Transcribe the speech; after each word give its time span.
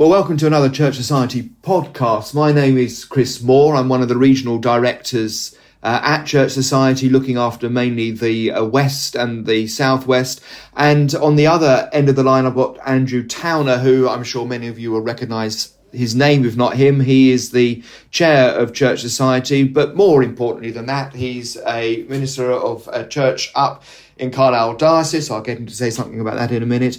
Well, 0.00 0.08
welcome 0.08 0.38
to 0.38 0.46
another 0.46 0.70
Church 0.70 0.94
Society 0.94 1.50
podcast. 1.60 2.32
My 2.32 2.52
name 2.52 2.78
is 2.78 3.04
Chris 3.04 3.42
Moore. 3.42 3.74
I'm 3.74 3.90
one 3.90 4.00
of 4.00 4.08
the 4.08 4.16
regional 4.16 4.56
directors 4.56 5.54
uh, 5.82 6.00
at 6.02 6.24
Church 6.24 6.52
Society, 6.52 7.10
looking 7.10 7.36
after 7.36 7.68
mainly 7.68 8.10
the 8.10 8.50
uh, 8.50 8.64
West 8.64 9.14
and 9.14 9.44
the 9.44 9.66
Southwest. 9.66 10.40
And 10.74 11.14
on 11.16 11.36
the 11.36 11.46
other 11.46 11.90
end 11.92 12.08
of 12.08 12.16
the 12.16 12.22
line, 12.22 12.46
I've 12.46 12.54
got 12.54 12.78
Andrew 12.88 13.22
Towner, 13.26 13.76
who 13.76 14.08
I'm 14.08 14.24
sure 14.24 14.46
many 14.46 14.68
of 14.68 14.78
you 14.78 14.90
will 14.90 15.02
recognise 15.02 15.74
his 15.92 16.14
name, 16.14 16.46
if 16.46 16.56
not 16.56 16.76
him. 16.76 17.00
He 17.00 17.30
is 17.30 17.50
the 17.50 17.82
chair 18.10 18.54
of 18.58 18.72
Church 18.72 19.02
Society, 19.02 19.64
but 19.64 19.96
more 19.96 20.22
importantly 20.22 20.70
than 20.70 20.86
that, 20.86 21.14
he's 21.14 21.58
a 21.66 22.06
minister 22.08 22.50
of 22.50 22.88
a 22.90 23.06
church 23.06 23.52
up 23.54 23.84
in 24.16 24.30
Carlisle 24.30 24.78
Diocese. 24.78 25.30
I'll 25.30 25.42
get 25.42 25.58
him 25.58 25.66
to 25.66 25.76
say 25.76 25.90
something 25.90 26.20
about 26.20 26.38
that 26.38 26.52
in 26.52 26.62
a 26.62 26.66
minute 26.66 26.96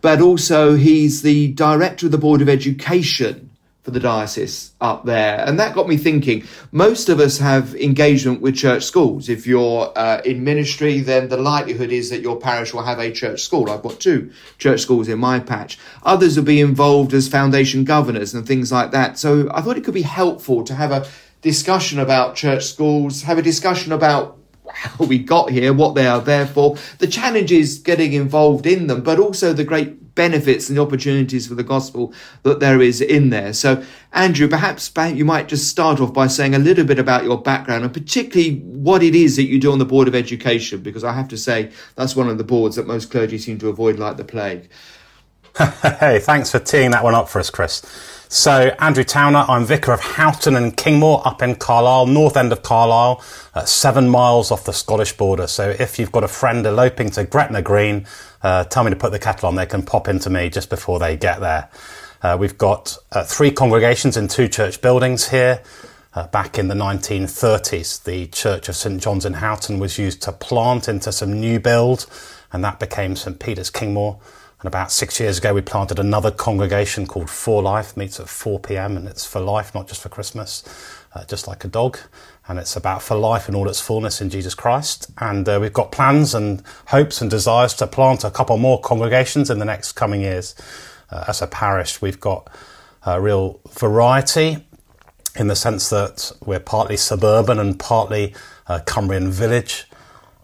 but 0.00 0.20
also 0.20 0.76
he's 0.76 1.22
the 1.22 1.52
director 1.52 2.06
of 2.06 2.12
the 2.12 2.18
Board 2.18 2.40
of 2.42 2.48
Education 2.48 3.48
for 3.88 3.92
the 3.92 4.00
diocese 4.00 4.72
up 4.82 5.06
there. 5.06 5.42
And 5.46 5.58
that 5.58 5.74
got 5.74 5.88
me 5.88 5.96
thinking. 5.96 6.44
Most 6.72 7.08
of 7.08 7.20
us 7.20 7.38
have 7.38 7.74
engagement 7.74 8.42
with 8.42 8.54
church 8.54 8.84
schools. 8.84 9.30
If 9.30 9.46
you're 9.46 9.90
uh, 9.96 10.20
in 10.26 10.44
ministry, 10.44 11.00
then 11.00 11.28
the 11.30 11.38
likelihood 11.38 11.90
is 11.90 12.10
that 12.10 12.20
your 12.20 12.38
parish 12.38 12.74
will 12.74 12.82
have 12.82 12.98
a 12.98 13.10
church 13.10 13.40
school. 13.40 13.70
I've 13.70 13.82
got 13.82 13.98
two 13.98 14.30
church 14.58 14.80
schools 14.82 15.08
in 15.08 15.18
my 15.18 15.40
patch. 15.40 15.78
Others 16.02 16.36
will 16.36 16.44
be 16.44 16.60
involved 16.60 17.14
as 17.14 17.28
foundation 17.28 17.84
governors 17.84 18.34
and 18.34 18.46
things 18.46 18.70
like 18.70 18.90
that. 18.90 19.18
So 19.18 19.48
I 19.54 19.62
thought 19.62 19.78
it 19.78 19.84
could 19.84 19.94
be 19.94 20.02
helpful 20.02 20.64
to 20.64 20.74
have 20.74 20.90
a 20.90 21.06
discussion 21.40 21.98
about 21.98 22.36
church 22.36 22.66
schools, 22.66 23.22
have 23.22 23.38
a 23.38 23.42
discussion 23.42 23.92
about 23.92 24.37
how 24.72 25.04
we 25.04 25.18
got 25.18 25.50
here, 25.50 25.72
what 25.72 25.94
they 25.94 26.06
are 26.06 26.20
there 26.20 26.46
for, 26.46 26.76
the 26.98 27.06
challenges 27.06 27.78
getting 27.78 28.12
involved 28.12 28.66
in 28.66 28.86
them, 28.86 29.02
but 29.02 29.18
also 29.18 29.52
the 29.52 29.64
great 29.64 30.14
benefits 30.14 30.68
and 30.68 30.76
the 30.76 30.82
opportunities 30.82 31.46
for 31.46 31.54
the 31.54 31.62
gospel 31.62 32.12
that 32.42 32.58
there 32.58 32.82
is 32.82 33.00
in 33.00 33.30
there. 33.30 33.52
So, 33.52 33.84
Andrew, 34.12 34.48
perhaps 34.48 34.90
you 35.14 35.24
might 35.24 35.46
just 35.46 35.68
start 35.68 36.00
off 36.00 36.12
by 36.12 36.26
saying 36.26 36.54
a 36.54 36.58
little 36.58 36.84
bit 36.84 36.98
about 36.98 37.24
your 37.24 37.40
background 37.40 37.84
and 37.84 37.94
particularly 37.94 38.58
what 38.60 39.02
it 39.02 39.14
is 39.14 39.36
that 39.36 39.44
you 39.44 39.60
do 39.60 39.70
on 39.70 39.78
the 39.78 39.84
Board 39.84 40.08
of 40.08 40.14
Education, 40.16 40.80
because 40.80 41.04
I 41.04 41.12
have 41.12 41.28
to 41.28 41.38
say 41.38 41.70
that's 41.94 42.16
one 42.16 42.28
of 42.28 42.36
the 42.36 42.44
boards 42.44 42.74
that 42.76 42.86
most 42.86 43.12
clergy 43.12 43.38
seem 43.38 43.58
to 43.60 43.68
avoid 43.68 43.98
like 43.98 44.16
the 44.16 44.24
plague. 44.24 44.68
hey, 46.00 46.18
thanks 46.18 46.50
for 46.50 46.58
teeing 46.58 46.90
that 46.90 47.04
one 47.04 47.14
up 47.14 47.28
for 47.28 47.38
us, 47.38 47.50
Chris. 47.50 47.82
So, 48.30 48.74
Andrew 48.78 49.04
Towner, 49.04 49.46
I'm 49.48 49.64
vicar 49.64 49.90
of 49.90 50.00
Houghton 50.00 50.54
and 50.54 50.76
Kingmoor 50.76 51.22
up 51.24 51.40
in 51.40 51.54
Carlisle, 51.54 52.08
north 52.08 52.36
end 52.36 52.52
of 52.52 52.62
Carlisle, 52.62 53.24
uh, 53.54 53.64
seven 53.64 54.06
miles 54.06 54.50
off 54.50 54.64
the 54.64 54.72
Scottish 54.72 55.14
border. 55.16 55.46
So, 55.46 55.70
if 55.70 55.98
you've 55.98 56.12
got 56.12 56.24
a 56.24 56.28
friend 56.28 56.66
eloping 56.66 57.08
to 57.12 57.24
Gretna 57.24 57.62
Green, 57.62 58.06
uh, 58.42 58.64
tell 58.64 58.84
me 58.84 58.90
to 58.90 58.96
put 58.96 59.12
the 59.12 59.18
kettle 59.18 59.48
on. 59.48 59.54
They 59.54 59.64
can 59.64 59.82
pop 59.82 60.08
into 60.08 60.28
me 60.28 60.50
just 60.50 60.68
before 60.68 60.98
they 60.98 61.16
get 61.16 61.40
there. 61.40 61.70
Uh, 62.20 62.36
we've 62.38 62.58
got 62.58 62.98
uh, 63.12 63.24
three 63.24 63.50
congregations 63.50 64.18
in 64.18 64.28
two 64.28 64.46
church 64.46 64.82
buildings 64.82 65.30
here. 65.30 65.62
Uh, 66.14 66.26
back 66.26 66.58
in 66.58 66.68
the 66.68 66.74
1930s, 66.74 68.04
the 68.04 68.26
Church 68.26 68.68
of 68.68 68.76
St 68.76 69.00
John's 69.00 69.24
in 69.24 69.34
Houghton 69.34 69.78
was 69.78 69.98
used 69.98 70.20
to 70.22 70.32
plant 70.32 70.86
into 70.86 71.12
some 71.12 71.40
new 71.40 71.58
build, 71.60 72.04
and 72.52 72.62
that 72.62 72.78
became 72.78 73.16
St 73.16 73.38
Peter's 73.38 73.70
Kingmoor. 73.70 74.18
And 74.60 74.66
about 74.66 74.90
six 74.90 75.20
years 75.20 75.38
ago, 75.38 75.54
we 75.54 75.60
planted 75.60 76.00
another 76.00 76.32
congregation 76.32 77.06
called 77.06 77.30
For 77.30 77.62
Life, 77.62 77.96
meets 77.96 78.18
at 78.18 78.28
4 78.28 78.58
p.m. 78.58 78.96
and 78.96 79.06
it's 79.06 79.24
for 79.24 79.40
life, 79.40 79.72
not 79.72 79.86
just 79.86 80.02
for 80.02 80.08
Christmas, 80.08 80.64
uh, 81.14 81.24
just 81.26 81.46
like 81.46 81.64
a 81.64 81.68
dog. 81.68 81.98
And 82.48 82.58
it's 82.58 82.74
about 82.74 83.02
for 83.02 83.14
life 83.14 83.48
in 83.48 83.54
all 83.54 83.68
its 83.68 83.80
fullness 83.80 84.20
in 84.20 84.30
Jesus 84.30 84.54
Christ. 84.54 85.10
And 85.18 85.48
uh, 85.48 85.58
we've 85.60 85.72
got 85.72 85.92
plans 85.92 86.34
and 86.34 86.62
hopes 86.86 87.20
and 87.20 87.30
desires 87.30 87.72
to 87.74 87.86
plant 87.86 88.24
a 88.24 88.30
couple 88.30 88.56
more 88.56 88.80
congregations 88.80 89.48
in 89.48 89.60
the 89.60 89.64
next 89.64 89.92
coming 89.92 90.22
years. 90.22 90.56
Uh, 91.10 91.24
as 91.28 91.40
a 91.40 91.46
parish, 91.46 92.02
we've 92.02 92.20
got 92.20 92.50
a 93.06 93.20
real 93.20 93.60
variety 93.70 94.66
in 95.36 95.46
the 95.46 95.56
sense 95.56 95.88
that 95.90 96.32
we're 96.44 96.58
partly 96.58 96.96
suburban 96.96 97.60
and 97.60 97.78
partly 97.78 98.34
uh, 98.66 98.80
Cumbrian 98.86 99.30
village. 99.30 99.87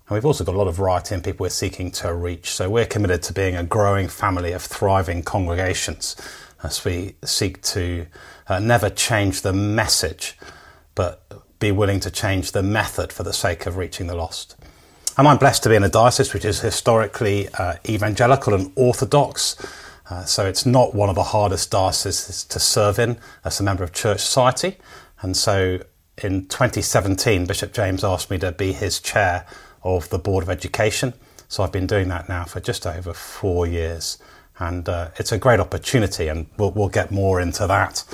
And 0.09 0.15
we've 0.15 0.27
also 0.27 0.45
got 0.45 0.55
a 0.55 0.59
lot 0.59 0.69
of 0.69 0.77
variety 0.77 1.15
in 1.15 1.23
people 1.23 1.45
we're 1.45 1.51
seeking 1.51 1.91
to 1.93 2.13
reach. 2.13 2.51
So 2.51 2.69
we're 2.69 2.87
committed 2.87 3.23
to 3.25 3.33
being 3.33 3.57
a 3.57 3.65
growing 3.65 4.09
family 4.09 4.53
of 4.53 4.63
thriving 4.63 5.23
congregations 5.23 6.15
as 6.63 6.85
we 6.85 7.15
seek 7.25 7.63
to 7.63 8.07
uh, 8.49 8.59
never 8.59 8.91
change 8.91 9.41
the 9.43 9.53
message, 9.53 10.37
but 10.95 11.23
be 11.59 11.73
willing 11.73 12.01
to 12.01 12.11
change 12.11 12.53
the 12.53 12.63
method 12.63 13.13
for 13.13 13.23
the 13.23 13.33
sake 13.33 13.65
of 13.65 13.77
reaching 13.77 14.07
the 14.07 14.15
lost. 14.15 14.57
And 15.17 15.29
I'm 15.29 15.39
blessed 15.39 15.63
to 15.63 15.69
be 15.69 15.77
in 15.77 15.85
a 15.85 15.89
diocese 15.89 16.35
which 16.35 16.45
is 16.45 16.61
historically 16.61 17.49
uh, 17.55 17.77
evangelical 17.89 18.53
and 18.53 18.73
orthodox. 18.75 19.57
Uh, 20.11 20.25
so 20.25 20.45
it's 20.45 20.67
not 20.67 20.95
one 20.95 21.09
of 21.09 21.15
the 21.15 21.23
hardest 21.23 21.71
dioceses 21.71 22.45
to 22.45 22.59
serve 22.59 22.99
in 22.99 23.17
as 23.45 23.59
a 23.59 23.63
member 23.63 23.85
of 23.85 23.93
Church 23.93 24.21
Society. 24.21 24.77
And 25.23 25.37
so 25.37 25.81
in 26.23 26.47
2017, 26.47 27.47
Bishop 27.47 27.73
James 27.73 28.05
asked 28.05 28.31
me 28.31 28.39
to 28.39 28.53
be 28.53 28.73
his 28.73 29.01
chair 29.01 29.47
of 29.85 30.09
the 30.09 30.19
Board 30.19 30.43
of 30.43 30.51
Education. 30.51 31.15
So 31.49 31.63
I've 31.63 31.73
been 31.73 31.87
doing 31.87 32.09
that 32.09 32.29
now 32.29 32.45
for 32.45 32.61
just 32.61 32.87
over 32.87 33.13
four 33.13 33.67
years. 33.67 34.19
And 34.59 34.89
uh, 34.89 35.11
it's 35.17 35.33
a 35.33 35.39
great 35.39 35.61
opportunity, 35.61 36.29
and 36.29 36.47
we'll, 36.57 36.71
we'll 36.71 36.89
get 36.89 37.11
more 37.11 37.41
into 37.41 37.67
that. 37.67 38.05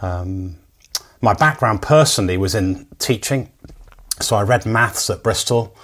Um, 0.00 0.56
my 1.20 1.34
background 1.34 1.80
personally 1.82 2.36
was 2.36 2.54
in 2.54 2.86
teaching. 2.98 3.50
So 4.20 4.36
I 4.36 4.42
read 4.42 4.66
maths 4.66 5.08
at 5.08 5.22
Bristol, 5.22 5.74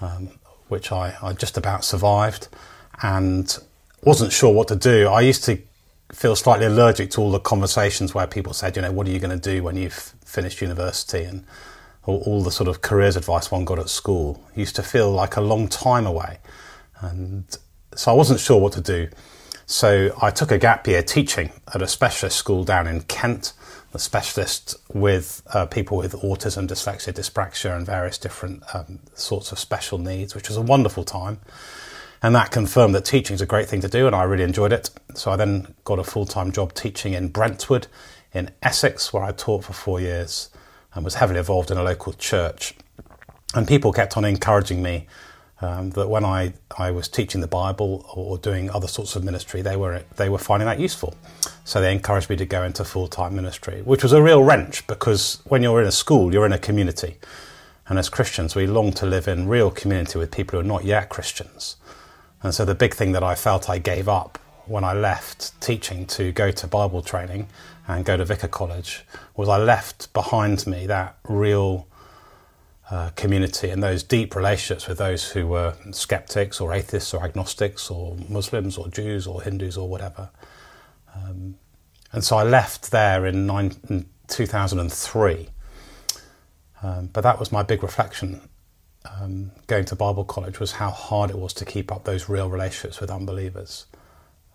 um, 0.00 0.30
which 0.68 0.90
I, 0.90 1.16
I 1.22 1.32
just 1.34 1.56
about 1.56 1.84
survived, 1.84 2.48
and 3.02 3.56
wasn't 4.02 4.32
sure 4.32 4.52
what 4.52 4.68
to 4.68 4.76
do. 4.76 5.08
I 5.08 5.20
used 5.20 5.44
to 5.44 5.58
feel 6.12 6.34
slightly 6.34 6.66
allergic 6.66 7.10
to 7.12 7.20
all 7.20 7.30
the 7.30 7.38
conversations 7.40 8.14
where 8.14 8.26
people 8.26 8.52
said, 8.52 8.76
you 8.76 8.82
know, 8.82 8.90
what 8.92 9.06
are 9.06 9.10
you 9.10 9.18
going 9.18 9.38
to 9.38 9.54
do 9.54 9.62
when 9.62 9.76
you've 9.76 10.14
finished 10.24 10.60
university? 10.60 11.22
And 11.24 11.44
all, 12.08 12.22
all 12.24 12.42
the 12.42 12.50
sort 12.50 12.68
of 12.68 12.80
careers 12.80 13.16
advice 13.16 13.50
one 13.50 13.66
got 13.66 13.78
at 13.78 13.90
school 13.90 14.42
used 14.56 14.74
to 14.76 14.82
feel 14.82 15.12
like 15.12 15.36
a 15.36 15.42
long 15.42 15.68
time 15.68 16.06
away. 16.06 16.38
And 17.00 17.44
so 17.94 18.10
I 18.10 18.14
wasn't 18.14 18.40
sure 18.40 18.58
what 18.58 18.72
to 18.72 18.80
do. 18.80 19.08
So 19.66 20.16
I 20.22 20.30
took 20.30 20.50
a 20.50 20.56
gap 20.56 20.86
year 20.88 21.02
teaching 21.02 21.52
at 21.74 21.82
a 21.82 21.86
specialist 21.86 22.38
school 22.38 22.64
down 22.64 22.86
in 22.86 23.02
Kent, 23.02 23.52
a 23.92 23.98
specialist 23.98 24.76
with 24.94 25.42
uh, 25.52 25.66
people 25.66 25.98
with 25.98 26.14
autism, 26.14 26.66
dyslexia, 26.66 27.12
dyspraxia, 27.12 27.76
and 27.76 27.84
various 27.84 28.16
different 28.16 28.62
um, 28.74 29.00
sorts 29.12 29.52
of 29.52 29.58
special 29.58 29.98
needs, 29.98 30.34
which 30.34 30.48
was 30.48 30.56
a 30.56 30.62
wonderful 30.62 31.04
time. 31.04 31.40
And 32.22 32.34
that 32.34 32.50
confirmed 32.50 32.94
that 32.94 33.04
teaching 33.04 33.34
is 33.34 33.42
a 33.42 33.46
great 33.46 33.68
thing 33.68 33.82
to 33.82 33.88
do, 33.88 34.06
and 34.06 34.16
I 34.16 34.22
really 34.22 34.44
enjoyed 34.44 34.72
it. 34.72 34.88
So 35.14 35.30
I 35.30 35.36
then 35.36 35.74
got 35.84 35.98
a 35.98 36.04
full 36.04 36.24
time 36.24 36.52
job 36.52 36.72
teaching 36.72 37.12
in 37.12 37.28
Brentwood 37.28 37.86
in 38.32 38.50
Essex, 38.62 39.12
where 39.12 39.22
I 39.22 39.32
taught 39.32 39.64
for 39.64 39.74
four 39.74 40.00
years 40.00 40.48
and 40.94 41.04
was 41.04 41.14
heavily 41.14 41.38
involved 41.38 41.70
in 41.70 41.76
a 41.76 41.82
local 41.82 42.12
church. 42.12 42.74
And 43.54 43.66
people 43.66 43.92
kept 43.92 44.16
on 44.16 44.24
encouraging 44.24 44.82
me 44.82 45.06
um, 45.60 45.90
that 45.90 46.08
when 46.08 46.24
I, 46.24 46.52
I 46.76 46.90
was 46.90 47.08
teaching 47.08 47.40
the 47.40 47.48
Bible 47.48 48.06
or 48.14 48.38
doing 48.38 48.70
other 48.70 48.86
sorts 48.86 49.16
of 49.16 49.24
ministry, 49.24 49.62
they 49.62 49.76
were 49.76 50.02
they 50.16 50.28
were 50.28 50.38
finding 50.38 50.66
that 50.66 50.78
useful. 50.78 51.14
So 51.64 51.80
they 51.80 51.92
encouraged 51.92 52.30
me 52.30 52.36
to 52.36 52.46
go 52.46 52.62
into 52.62 52.84
full 52.84 53.08
time 53.08 53.34
ministry, 53.34 53.82
which 53.82 54.02
was 54.02 54.12
a 54.12 54.22
real 54.22 54.42
wrench 54.42 54.86
because 54.86 55.40
when 55.44 55.62
you're 55.62 55.80
in 55.80 55.88
a 55.88 55.92
school, 55.92 56.32
you're 56.32 56.46
in 56.46 56.52
a 56.52 56.58
community, 56.58 57.16
and 57.88 57.98
as 57.98 58.08
Christians, 58.08 58.54
we 58.54 58.66
long 58.66 58.92
to 58.94 59.06
live 59.06 59.26
in 59.26 59.48
real 59.48 59.70
community 59.70 60.18
with 60.18 60.30
people 60.30 60.58
who 60.58 60.64
are 60.64 60.68
not 60.68 60.84
yet 60.84 61.08
Christians. 61.08 61.76
And 62.42 62.54
so 62.54 62.64
the 62.64 62.74
big 62.74 62.94
thing 62.94 63.12
that 63.12 63.24
I 63.24 63.34
felt 63.34 63.68
I 63.68 63.78
gave 63.78 64.08
up 64.08 64.38
when 64.66 64.84
I 64.84 64.92
left 64.92 65.58
teaching 65.60 66.06
to 66.06 66.30
go 66.30 66.50
to 66.50 66.66
Bible 66.66 67.02
training 67.02 67.48
and 67.88 68.04
go 68.04 68.16
to 68.16 68.24
Vicar 68.24 68.48
College 68.48 69.04
was 69.34 69.48
I 69.48 69.56
left 69.56 70.12
behind 70.12 70.66
me 70.66 70.86
that 70.86 71.18
real 71.26 71.88
uh, 72.90 73.10
community 73.16 73.70
and 73.70 73.82
those 73.82 74.02
deep 74.02 74.36
relationships 74.36 74.86
with 74.86 74.98
those 74.98 75.30
who 75.30 75.46
were 75.46 75.74
skeptics 75.90 76.60
or 76.60 76.72
atheists 76.72 77.12
or 77.12 77.24
agnostics 77.24 77.90
or 77.90 78.16
Muslims 78.28 78.76
or 78.78 78.88
Jews 78.88 79.26
or 79.26 79.42
Hindus 79.42 79.76
or 79.76 79.88
whatever. 79.88 80.30
Um, 81.14 81.56
and 82.12 82.22
so 82.22 82.36
I 82.36 82.44
left 82.44 82.90
there 82.90 83.26
in, 83.26 83.46
nine, 83.46 83.74
in 83.88 84.06
2003. 84.28 85.48
Um, 86.82 87.06
but 87.12 87.22
that 87.22 87.40
was 87.40 87.50
my 87.50 87.62
big 87.62 87.82
reflection 87.82 88.48
um, 89.20 89.50
going 89.66 89.84
to 89.86 89.96
Bible 89.96 90.24
college 90.24 90.60
was 90.60 90.72
how 90.72 90.90
hard 90.90 91.30
it 91.30 91.38
was 91.38 91.52
to 91.54 91.64
keep 91.64 91.90
up 91.90 92.04
those 92.04 92.28
real 92.28 92.50
relationships 92.50 93.00
with 93.00 93.10
unbelievers, 93.10 93.86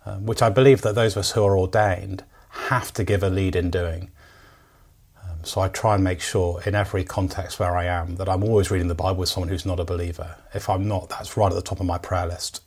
um, 0.05 0.25
which 0.25 0.41
I 0.41 0.49
believe 0.49 0.81
that 0.81 0.95
those 0.95 1.13
of 1.13 1.21
us 1.21 1.31
who 1.31 1.43
are 1.43 1.57
ordained 1.57 2.23
have 2.53 2.93
to 2.93 3.03
give 3.03 3.23
a 3.23 3.29
lead 3.29 3.55
in 3.55 3.69
doing. 3.71 4.11
Um, 5.23 5.43
so 5.43 5.61
I 5.61 5.67
try 5.67 5.95
and 5.95 6.03
make 6.03 6.21
sure 6.21 6.61
in 6.65 6.75
every 6.75 7.03
context 7.03 7.59
where 7.59 7.75
I 7.75 7.85
am 7.85 8.15
that 8.15 8.29
I'm 8.29 8.43
always 8.43 8.69
reading 8.71 8.87
the 8.87 8.95
Bible 8.95 9.19
with 9.19 9.29
someone 9.29 9.49
who's 9.49 9.65
not 9.65 9.79
a 9.79 9.85
believer. 9.85 10.35
If 10.53 10.69
I'm 10.69 10.87
not, 10.87 11.09
that's 11.09 11.35
right 11.35 11.51
at 11.51 11.55
the 11.55 11.61
top 11.61 11.79
of 11.79 11.85
my 11.85 11.97
prayer 11.97 12.27
list. 12.27 12.61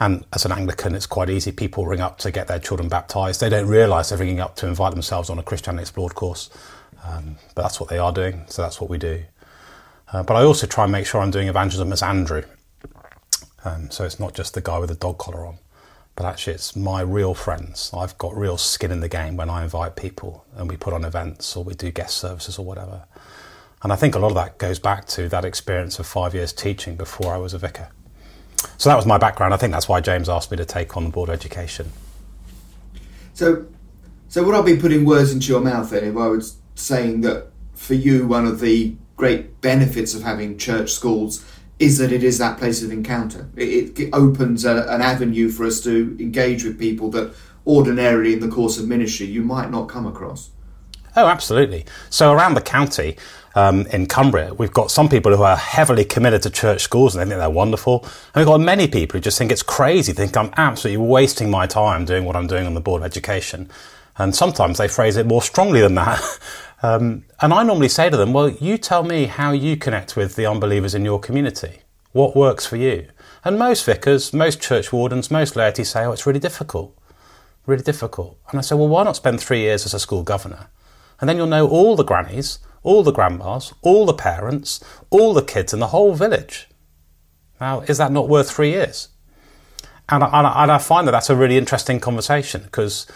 And 0.00 0.24
as 0.32 0.44
an 0.44 0.52
Anglican, 0.52 0.94
it's 0.94 1.06
quite 1.06 1.30
easy. 1.30 1.52
People 1.52 1.86
ring 1.86 2.00
up 2.00 2.18
to 2.18 2.30
get 2.30 2.48
their 2.48 2.58
children 2.58 2.88
baptised. 2.88 3.40
They 3.40 3.48
don't 3.48 3.68
realise 3.68 4.08
they're 4.08 4.18
ringing 4.18 4.40
up 4.40 4.56
to 4.56 4.66
invite 4.66 4.92
themselves 4.92 5.30
on 5.30 5.38
a 5.38 5.42
Christianity 5.42 5.82
Explored 5.82 6.14
course. 6.14 6.50
Um, 7.04 7.36
but 7.54 7.62
that's 7.62 7.80
what 7.80 7.88
they 7.88 7.98
are 7.98 8.12
doing, 8.12 8.44
so 8.48 8.62
that's 8.62 8.80
what 8.80 8.90
we 8.90 8.98
do. 8.98 9.22
Uh, 10.12 10.22
but 10.22 10.34
I 10.34 10.42
also 10.42 10.66
try 10.66 10.84
and 10.84 10.92
make 10.92 11.06
sure 11.06 11.20
I'm 11.20 11.30
doing 11.30 11.48
evangelism 11.48 11.92
as 11.92 12.02
Andrew. 12.02 12.42
Um, 13.64 13.90
so 13.90 14.04
it's 14.04 14.20
not 14.20 14.34
just 14.34 14.54
the 14.54 14.60
guy 14.60 14.78
with 14.78 14.90
the 14.90 14.94
dog 14.94 15.18
collar 15.18 15.46
on, 15.46 15.58
but 16.16 16.26
actually 16.26 16.54
it's 16.54 16.76
my 16.76 17.00
real 17.00 17.34
friends. 17.34 17.90
I've 17.92 18.16
got 18.18 18.36
real 18.36 18.56
skin 18.56 18.90
in 18.92 19.00
the 19.00 19.08
game 19.08 19.36
when 19.36 19.50
I 19.50 19.64
invite 19.64 19.96
people 19.96 20.44
and 20.54 20.68
we 20.68 20.76
put 20.76 20.92
on 20.92 21.04
events 21.04 21.56
or 21.56 21.64
we 21.64 21.74
do 21.74 21.90
guest 21.90 22.16
services 22.16 22.58
or 22.58 22.64
whatever. 22.64 23.04
And 23.82 23.92
I 23.92 23.96
think 23.96 24.14
a 24.14 24.18
lot 24.18 24.28
of 24.28 24.34
that 24.36 24.58
goes 24.58 24.78
back 24.78 25.06
to 25.08 25.28
that 25.28 25.44
experience 25.44 25.98
of 25.98 26.06
five 26.06 26.34
years 26.34 26.52
teaching 26.52 26.96
before 26.96 27.34
I 27.34 27.36
was 27.36 27.52
a 27.52 27.58
vicar. 27.58 27.88
So 28.78 28.88
that 28.88 28.96
was 28.96 29.06
my 29.06 29.18
background. 29.18 29.52
I 29.52 29.56
think 29.56 29.72
that's 29.72 29.88
why 29.88 30.00
James 30.00 30.28
asked 30.28 30.50
me 30.50 30.56
to 30.56 30.64
take 30.64 30.96
on 30.96 31.10
board 31.10 31.28
education. 31.28 31.90
So, 33.34 33.66
so 34.28 34.44
would 34.44 34.54
I 34.54 34.62
be 34.62 34.76
putting 34.76 35.04
words 35.04 35.32
into 35.32 35.48
your 35.48 35.60
mouth 35.60 35.90
then 35.90 36.04
if 36.04 36.16
I 36.16 36.28
was 36.28 36.56
saying 36.76 37.22
that 37.22 37.48
for 37.74 37.94
you 37.94 38.26
one 38.26 38.46
of 38.46 38.60
the 38.60 38.96
great 39.16 39.60
benefits 39.60 40.14
of 40.14 40.22
having 40.22 40.58
church 40.58 40.92
schools 40.92 41.44
is 41.78 41.98
that 41.98 42.12
it 42.12 42.22
is 42.22 42.38
that 42.38 42.58
place 42.58 42.82
of 42.82 42.92
encounter. 42.92 43.48
It, 43.56 43.98
it 43.98 44.10
opens 44.12 44.64
a, 44.64 44.86
an 44.88 45.00
avenue 45.00 45.48
for 45.48 45.66
us 45.66 45.80
to 45.82 46.16
engage 46.20 46.64
with 46.64 46.78
people 46.78 47.10
that 47.10 47.34
ordinarily 47.66 48.34
in 48.34 48.40
the 48.40 48.48
course 48.48 48.78
of 48.78 48.86
ministry 48.86 49.26
you 49.26 49.42
might 49.42 49.70
not 49.70 49.88
come 49.88 50.06
across. 50.06 50.50
Oh, 51.16 51.26
absolutely. 51.26 51.84
So 52.10 52.32
around 52.32 52.54
the 52.54 52.60
county 52.60 53.16
um, 53.54 53.86
in 53.86 54.06
Cumbria, 54.06 54.52
we've 54.54 54.72
got 54.72 54.90
some 54.90 55.08
people 55.08 55.34
who 55.36 55.42
are 55.42 55.56
heavily 55.56 56.04
committed 56.04 56.42
to 56.42 56.50
church 56.50 56.82
schools 56.82 57.14
and 57.14 57.20
they 57.20 57.30
think 57.30 57.40
they're 57.40 57.50
wonderful. 57.50 58.00
And 58.02 58.36
we've 58.36 58.46
got 58.46 58.60
many 58.60 58.88
people 58.88 59.18
who 59.18 59.22
just 59.22 59.38
think 59.38 59.52
it's 59.52 59.62
crazy, 59.62 60.12
think 60.12 60.36
I'm 60.36 60.52
absolutely 60.56 61.06
wasting 61.06 61.50
my 61.50 61.66
time 61.66 62.04
doing 62.04 62.24
what 62.24 62.34
I'm 62.34 62.48
doing 62.48 62.66
on 62.66 62.74
the 62.74 62.80
Board 62.80 63.02
of 63.02 63.06
Education. 63.06 63.70
And 64.16 64.34
sometimes 64.34 64.78
they 64.78 64.88
phrase 64.88 65.16
it 65.16 65.26
more 65.26 65.42
strongly 65.42 65.80
than 65.80 65.94
that. 65.96 66.20
Um, 66.84 67.24
and 67.40 67.54
I 67.54 67.62
normally 67.62 67.88
say 67.88 68.10
to 68.10 68.16
them, 68.18 68.34
well, 68.34 68.50
you 68.50 68.76
tell 68.76 69.04
me 69.04 69.24
how 69.24 69.52
you 69.52 69.74
connect 69.74 70.16
with 70.16 70.36
the 70.36 70.44
unbelievers 70.44 70.94
in 70.94 71.02
your 71.02 71.18
community. 71.18 71.78
What 72.12 72.36
works 72.36 72.66
for 72.66 72.76
you? 72.76 73.08
And 73.42 73.58
most 73.58 73.86
vicars, 73.86 74.34
most 74.34 74.60
church 74.60 74.92
wardens, 74.92 75.30
most 75.30 75.56
laity 75.56 75.82
say, 75.82 76.04
oh, 76.04 76.12
it's 76.12 76.26
really 76.26 76.40
difficult. 76.40 76.94
Really 77.64 77.82
difficult. 77.82 78.38
And 78.50 78.58
I 78.58 78.60
say, 78.60 78.74
well, 78.74 78.88
why 78.88 79.02
not 79.02 79.16
spend 79.16 79.40
three 79.40 79.60
years 79.60 79.86
as 79.86 79.94
a 79.94 79.98
school 79.98 80.22
governor? 80.22 80.68
And 81.22 81.26
then 81.26 81.38
you'll 81.38 81.46
know 81.46 81.66
all 81.66 81.96
the 81.96 82.04
grannies, 82.04 82.58
all 82.82 83.02
the 83.02 83.12
grandmas, 83.12 83.72
all 83.80 84.04
the 84.04 84.12
parents, 84.12 84.84
all 85.08 85.32
the 85.32 85.40
kids 85.42 85.72
in 85.72 85.80
the 85.80 85.86
whole 85.86 86.12
village. 86.12 86.68
Now, 87.62 87.80
is 87.80 87.96
that 87.96 88.12
not 88.12 88.28
worth 88.28 88.50
three 88.50 88.72
years? 88.72 89.08
And 90.10 90.22
I, 90.22 90.62
and 90.62 90.70
I 90.70 90.76
find 90.76 91.08
that 91.08 91.12
that's 91.12 91.30
a 91.30 91.34
really 91.34 91.56
interesting 91.56 91.98
conversation 91.98 92.64
because 92.64 93.06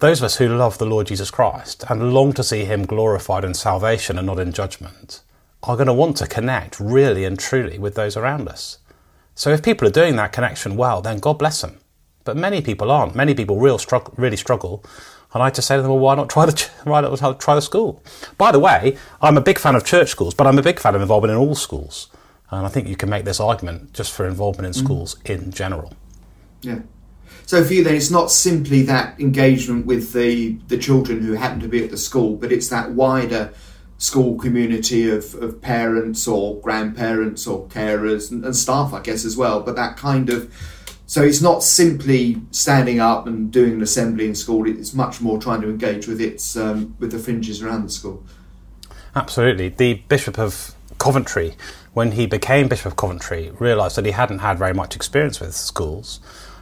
those 0.00 0.20
of 0.20 0.24
us 0.24 0.36
who 0.36 0.48
love 0.48 0.78
the 0.78 0.86
Lord 0.86 1.06
Jesus 1.06 1.30
Christ 1.30 1.84
and 1.88 2.12
long 2.12 2.32
to 2.32 2.42
see 2.42 2.64
him 2.64 2.86
glorified 2.86 3.44
in 3.44 3.54
salvation 3.54 4.18
and 4.18 4.26
not 4.26 4.38
in 4.38 4.52
judgment 4.52 5.22
are 5.62 5.76
going 5.76 5.86
to 5.86 5.92
want 5.92 6.16
to 6.16 6.26
connect 6.26 6.80
really 6.80 7.24
and 7.24 7.38
truly 7.38 7.78
with 7.78 7.94
those 7.94 8.16
around 8.16 8.48
us. 8.48 8.78
So 9.34 9.50
if 9.50 9.62
people 9.62 9.86
are 9.86 9.92
doing 9.92 10.16
that 10.16 10.32
connection 10.32 10.76
well, 10.76 11.02
then 11.02 11.18
God 11.18 11.38
bless 11.38 11.60
them. 11.60 11.80
But 12.24 12.36
many 12.36 12.62
people 12.62 12.90
aren't. 12.90 13.14
Many 13.14 13.34
people 13.34 13.58
real 13.58 13.78
struggle, 13.78 14.14
really 14.16 14.36
struggle. 14.36 14.82
And 15.32 15.42
I 15.42 15.46
like 15.46 15.54
to 15.54 15.62
say 15.62 15.76
to 15.76 15.82
them, 15.82 15.90
well, 15.90 16.00
why 16.00 16.14
not 16.14 16.30
try 16.30 16.46
the, 16.46 16.68
why 16.84 17.02
not 17.02 17.40
try 17.40 17.54
the 17.54 17.62
school? 17.62 18.02
By 18.38 18.52
the 18.52 18.58
way, 18.58 18.96
I'm 19.20 19.36
a 19.36 19.42
big 19.42 19.58
fan 19.58 19.74
of 19.74 19.84
church 19.84 20.08
schools, 20.08 20.34
but 20.34 20.46
I'm 20.46 20.58
a 20.58 20.62
big 20.62 20.80
fan 20.80 20.94
of 20.94 21.02
involvement 21.02 21.32
in 21.32 21.38
all 21.38 21.54
schools. 21.54 22.08
And 22.50 22.66
I 22.66 22.68
think 22.70 22.88
you 22.88 22.96
can 22.96 23.10
make 23.10 23.24
this 23.24 23.38
argument 23.38 23.92
just 23.92 24.12
for 24.12 24.26
involvement 24.26 24.74
in 24.74 24.82
mm. 24.82 24.84
schools 24.84 25.16
mm. 25.16 25.30
in 25.34 25.52
general. 25.52 25.92
Yeah. 26.62 26.80
So 27.50 27.64
for 27.64 27.74
you, 27.74 27.82
then, 27.82 27.96
it's 27.96 28.12
not 28.12 28.30
simply 28.30 28.82
that 28.82 29.18
engagement 29.18 29.84
with 29.84 30.12
the 30.12 30.52
the 30.68 30.78
children 30.78 31.20
who 31.20 31.32
happen 31.32 31.58
to 31.58 31.66
be 31.66 31.82
at 31.82 31.90
the 31.90 31.96
school, 31.96 32.36
but 32.36 32.52
it's 32.52 32.68
that 32.68 32.92
wider 32.92 33.52
school 33.98 34.38
community 34.38 35.10
of, 35.10 35.34
of 35.34 35.60
parents 35.60 36.28
or 36.28 36.60
grandparents 36.60 37.48
or 37.48 37.66
carers 37.66 38.30
and, 38.30 38.44
and 38.44 38.54
staff, 38.54 38.94
I 38.94 39.00
guess, 39.00 39.24
as 39.24 39.36
well. 39.36 39.62
But 39.62 39.74
that 39.74 39.96
kind 39.96 40.30
of 40.30 40.54
so 41.08 41.24
it's 41.24 41.42
not 41.42 41.64
simply 41.64 42.40
standing 42.52 43.00
up 43.00 43.26
and 43.26 43.50
doing 43.50 43.72
an 43.72 43.82
assembly 43.82 44.26
in 44.26 44.36
school. 44.36 44.68
It's 44.68 44.94
much 44.94 45.20
more 45.20 45.36
trying 45.40 45.60
to 45.62 45.68
engage 45.68 46.06
with 46.06 46.20
its 46.20 46.56
um, 46.56 46.94
with 47.00 47.10
the 47.10 47.18
fringes 47.18 47.64
around 47.64 47.82
the 47.82 47.90
school. 47.90 48.22
Absolutely, 49.16 49.70
the 49.70 49.94
Bishop 49.94 50.38
of 50.38 50.72
Coventry, 50.98 51.56
when 51.94 52.12
he 52.12 52.26
became 52.26 52.68
Bishop 52.68 52.86
of 52.92 52.96
Coventry, 52.96 53.50
realised 53.58 53.96
that 53.96 54.06
he 54.06 54.12
hadn't 54.12 54.38
had 54.38 54.56
very 54.56 54.72
much 54.72 54.94
experience 54.94 55.40
with 55.40 55.52
schools 55.52 56.20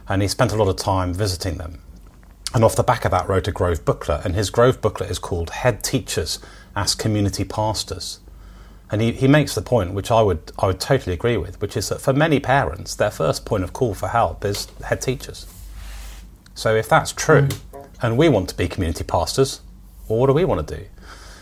and 0.09 0.21
he 0.21 0.27
spent 0.27 0.51
a 0.51 0.55
lot 0.55 0.67
of 0.67 0.75
time 0.75 1.13
visiting 1.13 1.57
them. 1.57 1.81
And 2.53 2.63
off 2.63 2.75
the 2.75 2.83
back 2.83 3.05
of 3.05 3.11
that, 3.11 3.29
wrote 3.29 3.47
a 3.47 3.51
Grove 3.51 3.85
booklet, 3.85 4.25
and 4.25 4.33
his 4.33 4.49
Grove 4.49 4.81
booklet 4.81 5.11
is 5.11 5.19
called 5.19 5.51
Head 5.51 5.83
Teachers 5.83 6.39
as 6.75 6.95
Community 6.95 7.43
Pastors. 7.43 8.19
And 8.91 9.01
he, 9.01 9.11
he 9.11 9.27
makes 9.27 9.53
the 9.53 9.61
point, 9.61 9.93
which 9.93 10.09
I 10.09 10.23
would, 10.23 10.51
I 10.57 10.65
would 10.65 10.79
totally 10.79 11.13
agree 11.13 11.37
with, 11.37 11.61
which 11.61 11.77
is 11.77 11.89
that 11.89 12.01
for 12.01 12.11
many 12.11 12.39
parents, 12.39 12.95
their 12.95 13.11
first 13.11 13.45
point 13.45 13.63
of 13.63 13.71
call 13.71 13.93
for 13.93 14.07
help 14.07 14.43
is 14.43 14.67
head 14.83 14.99
teachers. 15.01 15.45
So 16.55 16.75
if 16.75 16.89
that's 16.89 17.11
true, 17.11 17.43
mm. 17.43 17.87
and 18.01 18.17
we 18.17 18.29
want 18.29 18.49
to 18.49 18.57
be 18.57 18.67
community 18.67 19.03
pastors, 19.03 19.61
well, 20.07 20.17
what 20.17 20.27
do 20.27 20.33
we 20.33 20.43
want 20.43 20.67
to 20.67 20.75
do? 20.75 20.85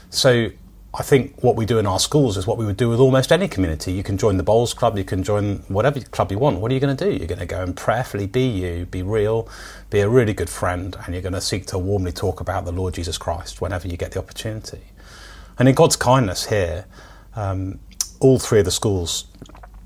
So 0.09 0.49
I 0.93 1.03
think 1.03 1.43
what 1.43 1.55
we 1.55 1.65
do 1.65 1.79
in 1.79 1.85
our 1.85 1.99
schools 1.99 2.37
is 2.37 2.47
what 2.47 2.57
we 2.57 2.65
would 2.65 2.77
do 2.77 2.89
with 2.89 2.99
almost 2.99 3.31
any 3.31 3.47
community. 3.47 3.91
You 3.91 4.03
can 4.03 4.17
join 4.17 4.37
the 4.37 4.43
bowls 4.43 4.73
club, 4.73 4.97
you 4.97 5.03
can 5.03 5.21
join 5.21 5.57
whatever 5.67 5.99
club 5.99 6.31
you 6.31 6.39
want. 6.39 6.59
What 6.59 6.71
are 6.71 6.73
you 6.73 6.79
going 6.79 6.95
to 6.95 7.05
do? 7.05 7.11
You're 7.11 7.27
going 7.27 7.39
to 7.39 7.45
go 7.45 7.61
and 7.61 7.75
prayerfully 7.75 8.25
be 8.25 8.47
you, 8.47 8.85
be 8.85 9.03
real, 9.03 9.49
be 9.89 9.99
a 9.99 10.09
really 10.09 10.33
good 10.33 10.49
friend, 10.49 10.95
and 11.05 11.13
you're 11.13 11.21
going 11.21 11.33
to 11.33 11.41
seek 11.41 11.65
to 11.67 11.77
warmly 11.77 12.11
talk 12.11 12.39
about 12.39 12.65
the 12.65 12.71
Lord 12.71 12.93
Jesus 12.93 13.17
Christ 13.17 13.61
whenever 13.61 13.87
you 13.87 13.97
get 13.97 14.11
the 14.11 14.19
opportunity. 14.19 14.79
And 15.59 15.67
in 15.67 15.75
God's 15.75 15.97
kindness 15.97 16.47
here, 16.47 16.85
um, 17.35 17.79
all 18.19 18.39
three 18.39 18.59
of 18.59 18.65
the 18.65 18.71
schools 18.71 19.25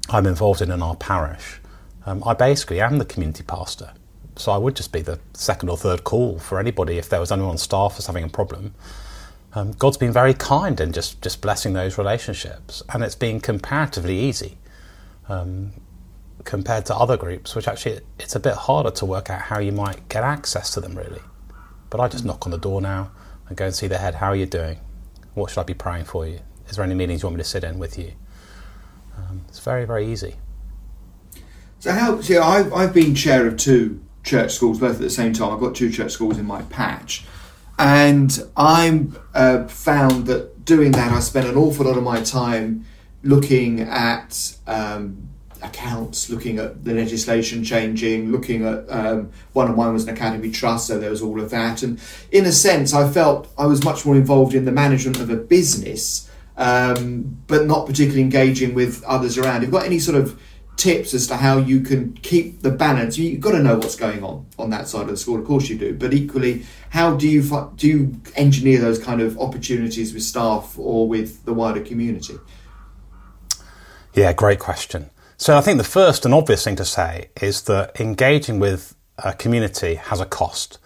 I'm 0.10 0.28
involved 0.28 0.62
in 0.62 0.72
in 0.72 0.82
our 0.82 0.96
parish, 0.96 1.60
um, 2.06 2.24
I 2.26 2.34
basically 2.36 2.80
am 2.80 3.00
the 3.00 3.06
community 3.06 3.44
pastor. 3.44 3.92
So 4.38 4.52
I 4.52 4.58
would 4.58 4.76
just 4.76 4.92
be 4.92 5.02
the 5.02 5.20
second 5.34 5.70
or 5.70 5.78
third 5.78 6.04
call 6.04 6.40
for 6.40 6.60
anybody 6.60 6.98
if 6.98 7.10
there 7.10 7.20
was 7.20 7.32
anyone 7.32 7.52
on 7.52 7.58
staff 7.58 7.94
that's 7.94 8.08
having 8.08 8.24
a 8.24 8.30
problem 8.30 8.74
um, 9.54 9.74
God's 9.74 9.98
been 9.98 10.14
very 10.14 10.34
kind 10.34 10.80
in 10.80 10.94
just, 10.94 11.22
just 11.22 11.42
blessing 11.42 11.74
those 11.74 11.98
relationships, 11.98 12.82
and 12.94 13.04
it's 13.04 13.16
been 13.16 13.40
comparatively 13.40 14.18
easy 14.18 14.58
um, 15.28 15.74
compared 16.44 16.86
to 16.88 16.96
other 16.96 17.18
groups, 17.18 17.56
which 17.56 17.68
actually 17.68 18.00
it's 18.20 18.36
a 18.36 18.40
bit 18.40 18.54
harder 18.54 18.92
to 18.92 19.06
work 19.06 19.30
out 19.30 19.42
how 19.42 19.60
you 19.60 19.72
might 19.72 20.08
get 20.10 20.24
access 20.24 20.74
to 20.74 20.80
them, 20.80 20.98
really. 20.98 21.22
But 21.90 22.00
I 22.00 22.08
just 22.08 22.24
knock 22.24 22.46
on 22.46 22.52
the 22.52 22.58
door 22.58 22.82
now 22.82 23.12
and 23.48 23.58
go 23.58 23.66
and 23.66 23.76
see 23.76 23.88
the 23.88 23.98
head. 23.98 24.16
How 24.16 24.28
are 24.28 24.36
you 24.36 24.46
doing? 24.46 24.80
What 25.34 25.50
should 25.50 25.60
I 25.60 25.64
be 25.64 25.74
praying 25.74 26.06
for 26.06 26.26
you? 26.26 26.40
Is 26.70 26.78
there 26.78 26.86
any 26.86 26.96
meetings 26.96 27.22
you 27.22 27.28
want 27.28 27.38
me 27.38 27.44
to 27.44 27.50
sit 27.50 27.66
in 27.66 27.80
with 27.80 27.98
you? 27.98 28.14
Um, 29.18 29.42
it's 29.50 29.60
very, 29.60 29.84
very 29.84 30.10
easy. 30.10 30.36
So 31.80 31.92
how? 31.92 32.22
See, 32.22 32.38
I've 32.38 32.72
I've 32.74 32.94
been 32.94 33.16
chair 33.16 33.48
of 33.48 33.58
two 33.58 34.02
church 34.24 34.54
schools 34.54 34.80
both 34.80 34.96
at 34.96 35.02
the 35.02 35.10
same 35.10 35.34
time. 35.34 35.52
I've 35.52 35.60
got 35.60 35.76
two 35.76 35.92
church 35.92 36.12
schools 36.12 36.38
in 36.38 36.46
my 36.46 36.62
patch. 36.64 37.26
And 37.82 38.48
I'm 38.56 39.18
uh, 39.34 39.66
found 39.66 40.28
that 40.28 40.66
doing 40.66 40.92
that, 40.92 41.12
I 41.12 41.20
spend 41.20 41.48
an 41.48 41.56
awful 41.58 41.88
lot 41.88 41.98
of 41.98 42.04
my 42.04 42.22
time 42.22 42.86
looking 43.24 43.82
at 43.82 44.56
um, 44.68 45.28
accounts, 45.64 46.30
looking 46.30 46.60
at 46.60 46.84
the 46.84 46.94
legislation 46.94 47.64
changing, 47.64 48.32
looking 48.32 48.68
at 48.68 48.86
um, 48.88 49.32
one 49.54 49.68
of 49.68 49.76
mine 49.76 49.94
was 49.94 50.04
an 50.04 50.14
academy 50.14 50.52
trust, 50.52 50.86
so 50.86 51.00
there 51.00 51.10
was 51.10 51.24
all 51.24 51.42
of 51.42 51.50
that. 51.50 51.82
And 51.82 52.00
in 52.32 52.46
a 52.46 52.52
sense, 52.52 52.94
I 52.94 53.10
felt 53.10 53.52
I 53.58 53.66
was 53.66 53.84
much 53.84 54.06
more 54.06 54.16
involved 54.16 54.54
in 54.54 54.66
the 54.66 54.72
management 54.72 55.20
of 55.20 55.32
a 55.32 55.36
business, 55.36 56.30
um, 56.58 57.36
but 57.48 57.66
not 57.66 57.88
particularly 57.88 58.22
engaging 58.22 58.76
with 58.76 59.04
others 59.06 59.40
around. 59.40 59.62
You've 59.62 59.72
you 59.72 59.80
got 59.80 59.88
any 59.88 59.98
sort 59.98 60.20
of 60.20 60.40
tips 60.78 61.14
as 61.14 61.28
to 61.28 61.36
how 61.38 61.58
you 61.58 61.82
can 61.82 62.14
keep 62.14 62.62
the 62.62 62.72
balance. 62.72 63.18
You've 63.18 63.42
got 63.42 63.52
to 63.52 63.64
know 63.64 63.78
what's 63.78 63.96
going 63.96 64.24
on 64.24 64.46
on 64.58 64.70
that 64.72 64.88
side 64.88 65.04
of 65.04 65.10
the 65.10 65.18
school, 65.18 65.40
of 65.40 65.46
course 65.46 65.70
you 65.70 65.78
do. 65.78 65.94
But 65.94 66.14
equally, 66.14 66.66
how 66.92 67.16
do 67.16 67.28
you 67.28 67.72
do 67.76 67.88
you 67.88 68.22
engineer 68.36 68.80
those 68.80 69.00
kind 69.00 69.22
of 69.22 69.40
opportunities 69.40 70.14
with 70.14 70.24
staff 70.24 70.78
or 70.78 71.08
with 71.08 71.44
the 71.46 71.54
wider 71.54 71.80
community? 71.80 72.38
Yeah, 74.14 74.34
great 74.34 74.60
question. 74.60 75.10
So 75.38 75.58
I 75.58 75.62
think 75.62 75.78
the 75.78 75.86
first 75.86 76.26
and 76.26 76.34
obvious 76.34 76.66
thing 76.66 76.76
to 76.76 76.86
say 76.86 77.30
is 77.42 77.64
that 77.64 78.00
engaging 78.00 78.60
with 78.60 78.94
a 79.18 79.32
community 79.34 79.96
has 79.96 80.20
a 80.20 80.26
cost. 80.26 80.80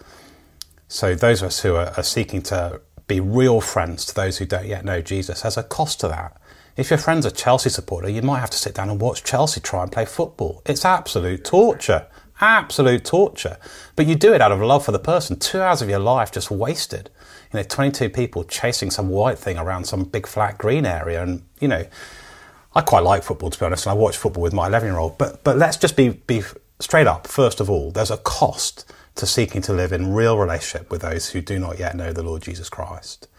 So 0.88 1.16
those 1.16 1.42
of 1.42 1.48
us 1.48 1.62
who 1.62 1.74
are, 1.74 1.92
are 1.98 2.04
seeking 2.04 2.44
to 2.44 2.82
be 3.08 3.20
real 3.20 3.60
friends 3.60 4.06
to 4.06 4.14
those 4.14 4.38
who 4.38 4.46
don't 4.46 4.68
yet 4.68 4.86
know 4.86 5.02
Jesus 5.02 5.42
has 5.42 5.58
a 5.58 5.64
cost 5.64 6.00
to 6.02 6.08
that. 6.10 6.40
If 6.78 6.92
your 6.92 7.00
friend's 7.00 7.26
a 7.26 7.32
Chelsea 7.32 7.72
supporter, 7.72 8.10
you 8.10 8.22
might 8.22 8.42
have 8.42 8.52
to 8.52 8.58
sit 8.58 8.76
down 8.76 8.92
and 8.92 9.02
watch 9.02 9.24
Chelsea 9.24 9.60
try 9.60 9.82
and 9.82 9.92
play 9.92 10.06
football. 10.06 10.62
It's 10.68 10.86
absolute 10.86 11.44
torture. 11.44 12.06
Absolute 12.42 13.06
torture. 13.06 13.58
But 13.96 14.08
you 14.08 14.16
do 14.16 14.34
it 14.34 14.42
out 14.42 14.52
of 14.52 14.60
love 14.62 14.86
for 14.86 14.92
the 14.92 15.00
person. 15.00 15.38
Two 15.38 15.62
hours 15.62 15.82
of 15.82 15.90
your 15.90 16.00
life 16.00 16.32
just 16.32 16.52
wasted. 16.52 17.10
You 17.54 17.60
know, 17.60 17.64
22 17.64 18.10
people 18.10 18.44
chasing 18.44 18.92
some 18.92 19.10
white 19.10 19.38
thing 19.38 19.58
around 19.58 19.86
some 19.86 20.04
big 20.04 20.28
flat 20.28 20.58
green 20.58 20.86
area. 20.86 21.24
And, 21.24 21.44
you 21.60 21.68
know, 21.68 21.86
I 22.74 22.82
quite 22.82 23.04
like 23.04 23.24
football, 23.24 23.50
to 23.50 23.60
be 23.60 23.66
honest, 23.66 23.86
and 23.86 23.92
I 23.92 23.96
watch 23.96 24.18
football 24.18 24.44
with 24.44 24.54
my 24.54 24.68
11 24.68 24.90
year 24.90 24.98
old. 24.98 25.18
But, 25.18 25.44
but 25.44 25.58
let's 25.58 25.78
just 25.78 25.96
be, 25.96 26.10
be 26.10 26.44
straight 26.80 27.08
up. 27.08 27.28
First 27.28 27.62
of 27.62 27.70
all, 27.70 27.92
there's 27.92 28.12
a 28.12 28.18
cost 28.18 28.92
to 29.16 29.26
seeking 29.26 29.62
to 29.62 29.74
live 29.74 29.94
in 29.94 30.14
real 30.14 30.38
relationship 30.38 30.92
with 30.92 31.02
those 31.02 31.30
who 31.30 31.42
do 31.42 31.58
not 31.58 31.80
yet 31.80 31.96
know 31.96 32.12
the 32.12 32.24
Lord 32.24 32.42
Jesus 32.42 32.70
Christ. 32.70 33.30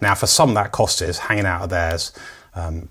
Now, 0.00 0.14
for 0.14 0.26
some, 0.26 0.54
that 0.54 0.70
cost 0.70 1.02
is 1.02 1.18
hanging 1.18 1.46
out 1.46 1.62
of 1.62 1.70
theirs, 1.70 2.12
um, 2.54 2.88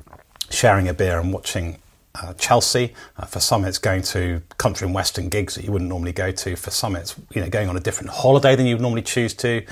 sharing 0.49 0.89
a 0.89 0.93
beer 0.93 1.19
and 1.19 1.31
watching 1.31 1.77
uh, 2.21 2.33
Chelsea. 2.33 2.93
Uh, 3.17 3.25
for 3.25 3.39
some, 3.39 3.65
it's 3.65 3.77
going 3.77 4.01
to 4.01 4.41
country 4.57 4.85
and 4.85 4.93
western 4.93 5.29
gigs 5.29 5.55
that 5.55 5.63
you 5.63 5.71
wouldn't 5.71 5.89
normally 5.89 6.11
go 6.11 6.31
to. 6.31 6.55
For 6.55 6.71
some, 6.71 6.95
it's 6.95 7.15
you 7.33 7.41
know 7.41 7.49
going 7.49 7.69
on 7.69 7.77
a 7.77 7.79
different 7.79 8.11
holiday 8.11 8.55
than 8.55 8.65
you 8.65 8.75
would 8.75 8.81
normally 8.81 9.01
choose 9.01 9.33
to, 9.35 9.65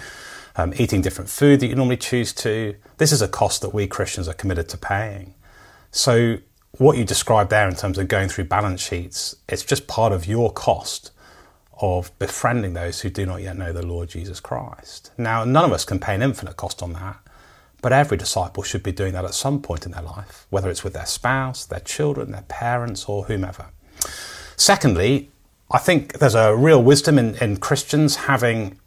um, 0.55 0.73
eating 0.77 1.01
different 1.01 1.29
food 1.29 1.59
that 1.59 1.67
you 1.67 1.75
normally 1.75 1.97
choose 1.97 2.33
to. 2.33 2.75
This 2.97 3.11
is 3.11 3.21
a 3.21 3.27
cost 3.27 3.61
that 3.61 3.73
we 3.73 3.87
Christians 3.87 4.27
are 4.27 4.33
committed 4.33 4.69
to 4.69 4.77
paying. 4.77 5.33
So, 5.91 6.37
what 6.77 6.97
you 6.97 7.05
described 7.05 7.49
there 7.49 7.67
in 7.67 7.75
terms 7.75 7.97
of 7.97 8.07
going 8.07 8.29
through 8.29 8.45
balance 8.45 8.81
sheets, 8.81 9.35
it's 9.49 9.63
just 9.63 9.87
part 9.87 10.13
of 10.13 10.25
your 10.25 10.51
cost 10.51 11.11
of 11.79 12.17
befriending 12.19 12.73
those 12.73 13.01
who 13.01 13.09
do 13.09 13.25
not 13.25 13.41
yet 13.41 13.57
know 13.57 13.71
the 13.71 13.85
Lord 13.85 14.09
Jesus 14.09 14.39
Christ. 14.39 15.11
Now, 15.17 15.43
none 15.43 15.65
of 15.65 15.71
us 15.71 15.85
can 15.85 15.99
pay 15.99 16.15
an 16.15 16.21
infinite 16.21 16.57
cost 16.57 16.81
on 16.81 16.93
that. 16.93 17.17
But 17.81 17.93
every 17.93 18.17
disciple 18.17 18.63
should 18.63 18.83
be 18.83 18.91
doing 18.91 19.13
that 19.13 19.25
at 19.25 19.33
some 19.33 19.61
point 19.61 19.85
in 19.85 19.91
their 19.91 20.01
life, 20.01 20.47
whether 20.49 20.69
it's 20.69 20.83
with 20.83 20.93
their 20.93 21.05
spouse, 21.05 21.65
their 21.65 21.79
children, 21.79 22.31
their 22.31 22.41
parents, 22.43 23.05
or 23.05 23.25
whomever. 23.25 23.67
Secondly, 24.55 25.29
I 25.69 25.77
think 25.77 26.19
there's 26.19 26.35
a 26.35 26.55
real 26.55 26.81
wisdom 26.81 27.19
in, 27.19 27.35
in 27.35 27.57
Christians 27.57 28.15
having 28.15 28.79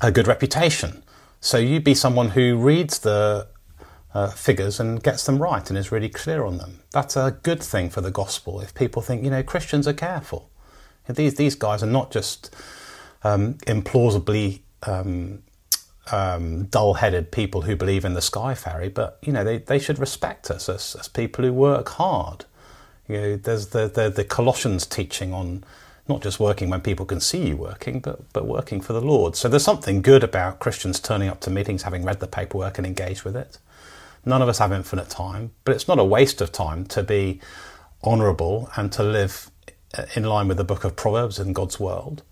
a 0.00 0.10
good 0.10 0.26
reputation. 0.26 1.02
So 1.40 1.58
you'd 1.58 1.84
be 1.84 1.94
someone 1.94 2.30
who 2.30 2.56
reads 2.56 2.98
the 3.00 3.46
uh, 4.14 4.30
figures 4.30 4.80
and 4.80 5.02
gets 5.02 5.24
them 5.24 5.40
right 5.40 5.68
and 5.68 5.78
is 5.78 5.92
really 5.92 6.08
clear 6.08 6.44
on 6.44 6.58
them. 6.58 6.80
That's 6.92 7.16
a 7.16 7.38
good 7.42 7.62
thing 7.62 7.90
for 7.90 8.00
the 8.00 8.10
gospel 8.10 8.60
if 8.60 8.74
people 8.74 9.02
think, 9.02 9.22
you 9.22 9.30
know, 9.30 9.42
Christians 9.42 9.86
are 9.86 9.92
careful. 9.92 10.50
These, 11.08 11.36
these 11.36 11.54
guys 11.54 11.82
are 11.82 11.86
not 11.86 12.10
just 12.10 12.54
um, 13.22 13.54
implausibly 13.66 14.60
um, 14.82 15.42
um, 16.12 16.64
dull-headed 16.64 17.30
people 17.30 17.62
who 17.62 17.76
believe 17.76 18.04
in 18.04 18.14
the 18.14 18.22
sky 18.22 18.54
fairy, 18.54 18.88
but 18.88 19.18
you 19.22 19.32
know 19.32 19.44
they, 19.44 19.58
they 19.58 19.78
should 19.78 19.98
respect 19.98 20.50
us 20.50 20.68
as, 20.68 20.96
as 20.98 21.08
people 21.08 21.44
who 21.44 21.52
work 21.52 21.88
hard. 21.90 22.44
You 23.08 23.16
know, 23.16 23.36
there's 23.36 23.68
the, 23.68 23.88
the 23.88 24.10
the 24.10 24.24
Colossians 24.24 24.86
teaching 24.86 25.32
on 25.32 25.64
not 26.08 26.22
just 26.22 26.40
working 26.40 26.70
when 26.70 26.80
people 26.80 27.04
can 27.06 27.20
see 27.20 27.48
you 27.48 27.56
working, 27.56 28.00
but 28.00 28.32
but 28.32 28.46
working 28.46 28.80
for 28.80 28.92
the 28.92 29.00
Lord. 29.00 29.36
So 29.36 29.48
there's 29.48 29.64
something 29.64 30.02
good 30.02 30.24
about 30.24 30.58
Christians 30.58 31.00
turning 31.00 31.28
up 31.28 31.40
to 31.40 31.50
meetings, 31.50 31.82
having 31.82 32.04
read 32.04 32.20
the 32.20 32.26
paperwork 32.26 32.78
and 32.78 32.86
engaged 32.86 33.24
with 33.24 33.36
it. 33.36 33.58
None 34.24 34.42
of 34.42 34.48
us 34.48 34.58
have 34.58 34.72
infinite 34.72 35.08
time, 35.08 35.52
but 35.64 35.74
it's 35.74 35.88
not 35.88 35.98
a 35.98 36.04
waste 36.04 36.40
of 36.40 36.52
time 36.52 36.84
to 36.86 37.02
be 37.02 37.40
honourable 38.04 38.70
and 38.76 38.92
to 38.92 39.02
live 39.02 39.50
in 40.14 40.24
line 40.24 40.48
with 40.48 40.56
the 40.56 40.64
book 40.64 40.84
of 40.84 40.96
Proverbs 40.96 41.38
in 41.38 41.52
God's 41.52 41.80
world. 41.80 42.22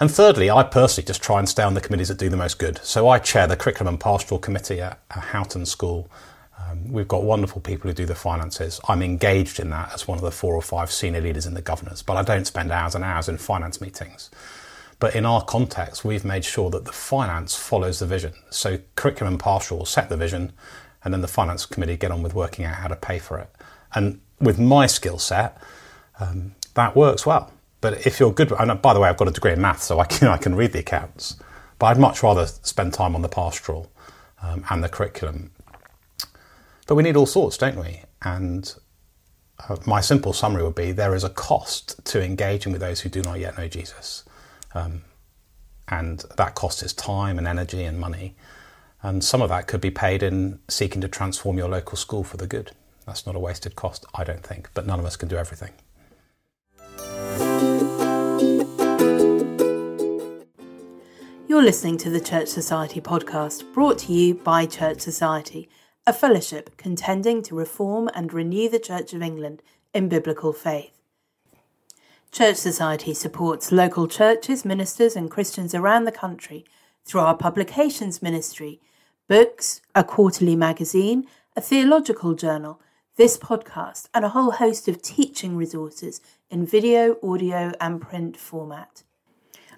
And 0.00 0.10
thirdly, 0.10 0.48
I 0.48 0.62
personally 0.62 1.06
just 1.06 1.22
try 1.22 1.40
and 1.40 1.48
stay 1.48 1.64
on 1.64 1.74
the 1.74 1.80
committees 1.80 2.08
that 2.08 2.18
do 2.18 2.28
the 2.28 2.36
most 2.36 2.58
good. 2.58 2.78
So 2.84 3.08
I 3.08 3.18
chair 3.18 3.48
the 3.48 3.56
Curriculum 3.56 3.94
and 3.94 4.00
Pastoral 4.00 4.38
Committee 4.38 4.80
at, 4.80 5.00
Houghton 5.10 5.66
School. 5.66 6.08
Um, 6.56 6.92
we've 6.92 7.08
got 7.08 7.24
wonderful 7.24 7.60
people 7.60 7.88
who 7.88 7.94
do 7.94 8.06
the 8.06 8.14
finances. 8.14 8.80
I'm 8.88 9.02
engaged 9.02 9.58
in 9.58 9.70
that 9.70 9.92
as 9.92 10.06
one 10.06 10.16
of 10.16 10.22
the 10.22 10.30
four 10.30 10.54
or 10.54 10.62
five 10.62 10.92
senior 10.92 11.20
leaders 11.20 11.46
in 11.46 11.54
the 11.54 11.62
governors, 11.62 12.02
but 12.02 12.16
I 12.16 12.22
don't 12.22 12.46
spend 12.46 12.70
hours 12.70 12.94
and 12.94 13.02
hours 13.02 13.28
in 13.28 13.38
finance 13.38 13.80
meetings. 13.80 14.30
But 15.00 15.16
in 15.16 15.24
our 15.26 15.44
context, 15.44 16.04
we've 16.04 16.24
made 16.24 16.44
sure 16.44 16.70
that 16.70 16.84
the 16.84 16.92
finance 16.92 17.56
follows 17.56 17.98
the 17.98 18.06
vision. 18.06 18.34
So 18.50 18.78
curriculum 18.94 19.34
and 19.34 19.40
pastoral 19.40 19.84
set 19.84 20.08
the 20.08 20.16
vision, 20.16 20.52
and 21.02 21.12
then 21.12 21.22
the 21.22 21.28
finance 21.28 21.66
committee 21.66 21.96
get 21.96 22.10
on 22.10 22.22
with 22.22 22.34
working 22.34 22.64
out 22.64 22.76
how 22.76 22.88
to 22.88 22.96
pay 22.96 23.18
for 23.18 23.38
it. 23.38 23.50
And 23.94 24.20
with 24.40 24.58
my 24.58 24.86
skill 24.86 25.18
set, 25.18 25.60
um, 26.20 26.54
that 26.74 26.94
works 26.94 27.26
well. 27.26 27.52
But 27.80 28.06
if 28.06 28.18
you're 28.18 28.32
good, 28.32 28.52
and 28.52 28.80
by 28.82 28.92
the 28.92 29.00
way, 29.00 29.08
I've 29.08 29.16
got 29.16 29.28
a 29.28 29.32
degree 29.32 29.52
in 29.52 29.60
maths, 29.60 29.84
so 29.84 30.00
I 30.00 30.04
can 30.04 30.28
I 30.36 30.36
can 30.36 30.54
read 30.54 30.72
the 30.72 30.80
accounts. 30.80 31.36
But 31.78 31.86
I'd 31.86 31.98
much 31.98 32.22
rather 32.22 32.46
spend 32.46 32.92
time 32.92 33.14
on 33.14 33.22
the 33.22 33.28
pastoral 33.28 33.90
um, 34.42 34.64
and 34.68 34.82
the 34.82 34.88
curriculum. 34.88 35.52
But 36.86 36.96
we 36.96 37.02
need 37.02 37.16
all 37.16 37.26
sorts, 37.26 37.56
don't 37.56 37.78
we? 37.78 38.02
And 38.22 38.74
uh, 39.68 39.76
my 39.86 40.00
simple 40.00 40.32
summary 40.32 40.62
would 40.64 40.74
be: 40.74 40.92
there 40.92 41.14
is 41.14 41.24
a 41.24 41.30
cost 41.30 42.04
to 42.06 42.22
engaging 42.22 42.72
with 42.72 42.80
those 42.80 43.00
who 43.00 43.08
do 43.08 43.22
not 43.22 43.38
yet 43.38 43.56
know 43.56 43.68
Jesus, 43.68 44.24
um, 44.74 45.02
and 45.86 46.24
that 46.36 46.54
cost 46.54 46.82
is 46.82 46.92
time 46.92 47.38
and 47.38 47.46
energy 47.46 47.84
and 47.84 47.98
money. 47.98 48.34
And 49.00 49.22
some 49.22 49.40
of 49.42 49.48
that 49.50 49.68
could 49.68 49.80
be 49.80 49.92
paid 49.92 50.24
in 50.24 50.58
seeking 50.66 51.00
to 51.02 51.08
transform 51.08 51.56
your 51.56 51.68
local 51.68 51.96
school 51.96 52.24
for 52.24 52.36
the 52.36 52.48
good. 52.48 52.72
That's 53.06 53.26
not 53.26 53.36
a 53.36 53.38
wasted 53.38 53.76
cost, 53.76 54.04
I 54.12 54.24
don't 54.24 54.42
think. 54.42 54.70
But 54.74 54.86
none 54.86 54.98
of 54.98 55.06
us 55.06 55.16
can 55.16 55.28
do 55.28 55.36
everything. 55.36 55.70
You're 61.48 61.62
listening 61.62 61.96
to 61.98 62.10
the 62.10 62.20
Church 62.20 62.48
Society 62.48 63.00
podcast, 63.00 63.72
brought 63.72 64.00
to 64.00 64.12
you 64.12 64.34
by 64.34 64.66
Church 64.66 65.00
Society, 65.00 65.70
a 66.06 66.12
fellowship 66.12 66.76
contending 66.76 67.42
to 67.44 67.54
reform 67.54 68.10
and 68.14 68.34
renew 68.34 68.68
the 68.68 68.78
Church 68.78 69.14
of 69.14 69.22
England 69.22 69.62
in 69.94 70.10
biblical 70.10 70.52
faith. 70.52 71.00
Church 72.30 72.56
Society 72.56 73.14
supports 73.14 73.72
local 73.72 74.06
churches, 74.06 74.66
ministers, 74.66 75.16
and 75.16 75.30
Christians 75.30 75.74
around 75.74 76.04
the 76.04 76.12
country 76.12 76.66
through 77.06 77.22
our 77.22 77.34
publications 77.34 78.20
ministry, 78.20 78.82
books, 79.26 79.80
a 79.94 80.04
quarterly 80.04 80.54
magazine, 80.54 81.26
a 81.56 81.62
theological 81.62 82.34
journal, 82.34 82.78
this 83.16 83.38
podcast, 83.38 84.10
and 84.12 84.22
a 84.22 84.28
whole 84.28 84.50
host 84.50 84.86
of 84.86 85.00
teaching 85.00 85.56
resources 85.56 86.20
in 86.50 86.66
video, 86.66 87.16
audio, 87.22 87.72
and 87.80 88.02
print 88.02 88.36
format. 88.36 89.02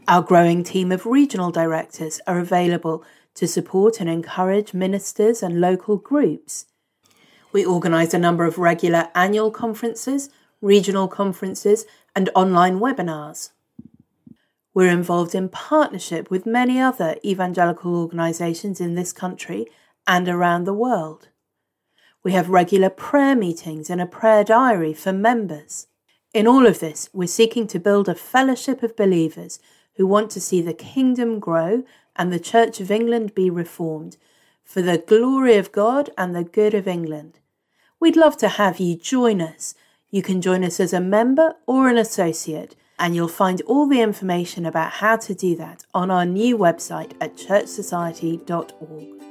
Our 0.09 0.23
growing 0.23 0.64
team 0.64 0.90
of 0.92 1.07
regional 1.07 1.50
directors 1.50 2.21
are 2.26 2.38
available 2.38 3.04
to 3.35 3.47
support 3.47 4.00
and 4.00 4.09
encourage 4.09 4.75
ministers 4.75 5.42
and 5.42 5.61
local 5.61 5.97
groups. 5.97 6.66
We 7.52 7.64
organise 7.64 8.14
a 8.14 8.19
number 8.19 8.45
of 8.45 8.59
regular 8.59 9.09
annual 9.14 9.50
conferences, 9.50 10.30
regional 10.61 11.09
conferences, 11.09 11.85
and 12.14 12.30
online 12.35 12.80
webinars. 12.80 13.50
We're 14.73 14.90
involved 14.90 15.35
in 15.35 15.49
partnership 15.49 16.30
with 16.30 16.47
many 16.47 16.80
other 16.80 17.16
evangelical 17.25 17.97
organisations 17.97 18.80
in 18.80 18.95
this 18.95 19.12
country 19.12 19.66
and 20.07 20.28
around 20.28 20.64
the 20.64 20.75
world. 20.75 21.28
We 22.23 22.33
have 22.33 22.49
regular 22.49 22.90
prayer 22.90 23.35
meetings 23.35 23.90
and 23.90 24.00
a 24.00 24.07
prayer 24.07 24.45
diary 24.45 24.92
for 24.92 25.12
members. 25.12 25.87
In 26.33 26.47
all 26.47 26.66
of 26.66 26.78
this, 26.78 27.09
we're 27.12 27.26
seeking 27.26 27.66
to 27.69 27.80
build 27.80 28.09
a 28.09 28.14
fellowship 28.14 28.83
of 28.83 28.97
believers 28.97 29.59
who 30.00 30.07
want 30.07 30.30
to 30.30 30.40
see 30.40 30.62
the 30.62 30.73
kingdom 30.73 31.38
grow 31.38 31.85
and 32.16 32.33
the 32.33 32.40
Church 32.40 32.80
of 32.80 32.90
England 32.90 33.35
be 33.35 33.50
reformed 33.50 34.16
for 34.64 34.80
the 34.80 34.97
glory 34.97 35.59
of 35.59 35.73
God 35.73 36.09
and 36.16 36.35
the 36.35 36.42
good 36.42 36.73
of 36.73 36.88
England. 36.88 37.38
We'd 38.00 38.16
love 38.16 38.38
to 38.38 38.49
have 38.49 38.80
you 38.80 38.97
join 38.97 39.42
us. 39.42 39.75
You 40.11 40.23
can 40.23 40.40
join 40.40 40.64
us 40.64 40.80
as 40.80 40.95
a 40.95 41.02
member 41.02 41.57
or 41.66 41.90
an 41.90 41.99
associate, 41.99 42.76
and 42.99 43.14
you'll 43.14 43.28
find 43.28 43.61
all 43.66 43.87
the 43.87 44.00
information 44.00 44.64
about 44.64 44.92
how 44.92 45.16
to 45.19 45.35
do 45.35 45.54
that 45.57 45.85
on 45.92 46.11
our 46.11 46.25
new 46.25 46.57
website 46.57 47.12
at 47.21 47.37
churchsociety.org. 47.37 49.30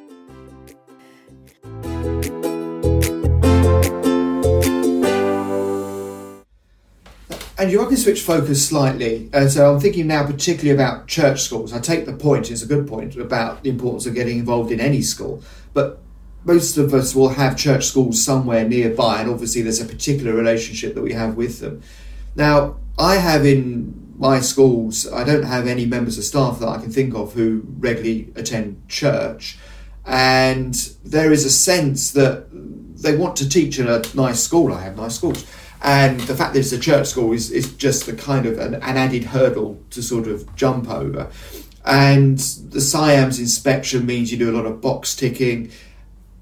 And 7.60 7.70
you 7.70 7.84
I 7.84 7.88
can 7.88 7.98
switch 7.98 8.22
focus 8.22 8.66
slightly. 8.66 9.30
Uh, 9.34 9.50
so 9.50 9.74
I'm 9.74 9.82
thinking 9.82 10.08
now 10.08 10.26
particularly 10.26 10.70
about 10.70 11.08
church 11.08 11.42
schools. 11.42 11.74
I 11.74 11.80
take 11.80 12.06
the 12.06 12.14
point, 12.14 12.50
it's 12.50 12.62
a 12.62 12.66
good 12.66 12.88
point, 12.88 13.18
about 13.18 13.64
the 13.64 13.70
importance 13.70 14.06
of 14.06 14.16
getting 14.16 14.40
involved 14.40 14.72
in 14.72 14.80
any 14.80 15.02
school. 15.02 15.44
But 15.74 16.02
most 16.46 16.78
of 16.78 16.94
us 16.94 17.14
will 17.14 17.28
have 17.28 17.58
church 17.58 17.86
schools 17.86 18.24
somewhere 18.24 18.66
nearby, 18.66 19.20
and 19.20 19.30
obviously 19.30 19.62
there's 19.62 19.82
a 19.82 19.86
particular 19.86 20.34
relationship 20.34 20.96
that 20.96 21.02
we 21.02 21.12
have 21.12 21.36
with 21.36 21.60
them. 21.60 21.82
Now, 22.34 22.78
I 22.98 23.18
have 23.18 23.46
in 23.46 24.16
my 24.18 24.40
schools, 24.40 25.12
I 25.12 25.26
don't 25.26 25.44
have 25.44 25.68
any 25.68 25.86
members 25.86 26.18
of 26.18 26.24
staff 26.24 26.60
that 26.60 26.70
I 26.70 26.78
can 26.78 26.92
think 26.92 27.14
of 27.14 27.34
who 27.34 27.64
regularly 27.78 28.32
attend 28.38 28.88
church. 28.88 29.58
And 30.06 30.76
there 31.04 31.34
is 31.34 31.44
a 31.44 31.52
sense 31.52 32.12
that 32.12 32.48
they 33.02 33.18
want 33.18 33.36
to 33.38 33.50
teach 33.50 33.80
in 33.80 33.88
a 33.90 34.02
nice 34.14 34.42
school. 34.42 34.72
I 34.72 34.82
have 34.82 34.96
nice 34.96 35.16
schools 35.16 35.46
and 35.82 36.20
the 36.22 36.36
fact 36.36 36.54
that 36.54 36.60
it's 36.60 36.72
a 36.72 36.80
church 36.80 37.08
school 37.08 37.32
is, 37.32 37.52
is 37.52 37.74
just 37.74 38.08
a 38.08 38.14
kind 38.14 38.46
of 38.46 38.58
an, 38.58 38.76
an 38.76 38.98
added 38.98 39.26
hurdle 39.26 39.82
to 39.92 40.04
sort 40.04 40.28
of 40.28 40.54
jump 40.56 40.90
over. 40.90 41.30
And 41.86 42.38
the 42.38 42.80
SIAMS 42.80 43.40
inspection 43.40 44.06
means 44.06 44.32
you 44.32 44.38
do 44.38 44.52
a 44.52 44.56
lot 44.56 44.66
of 44.66 44.82
box 44.82 45.16
ticking. 45.16 45.72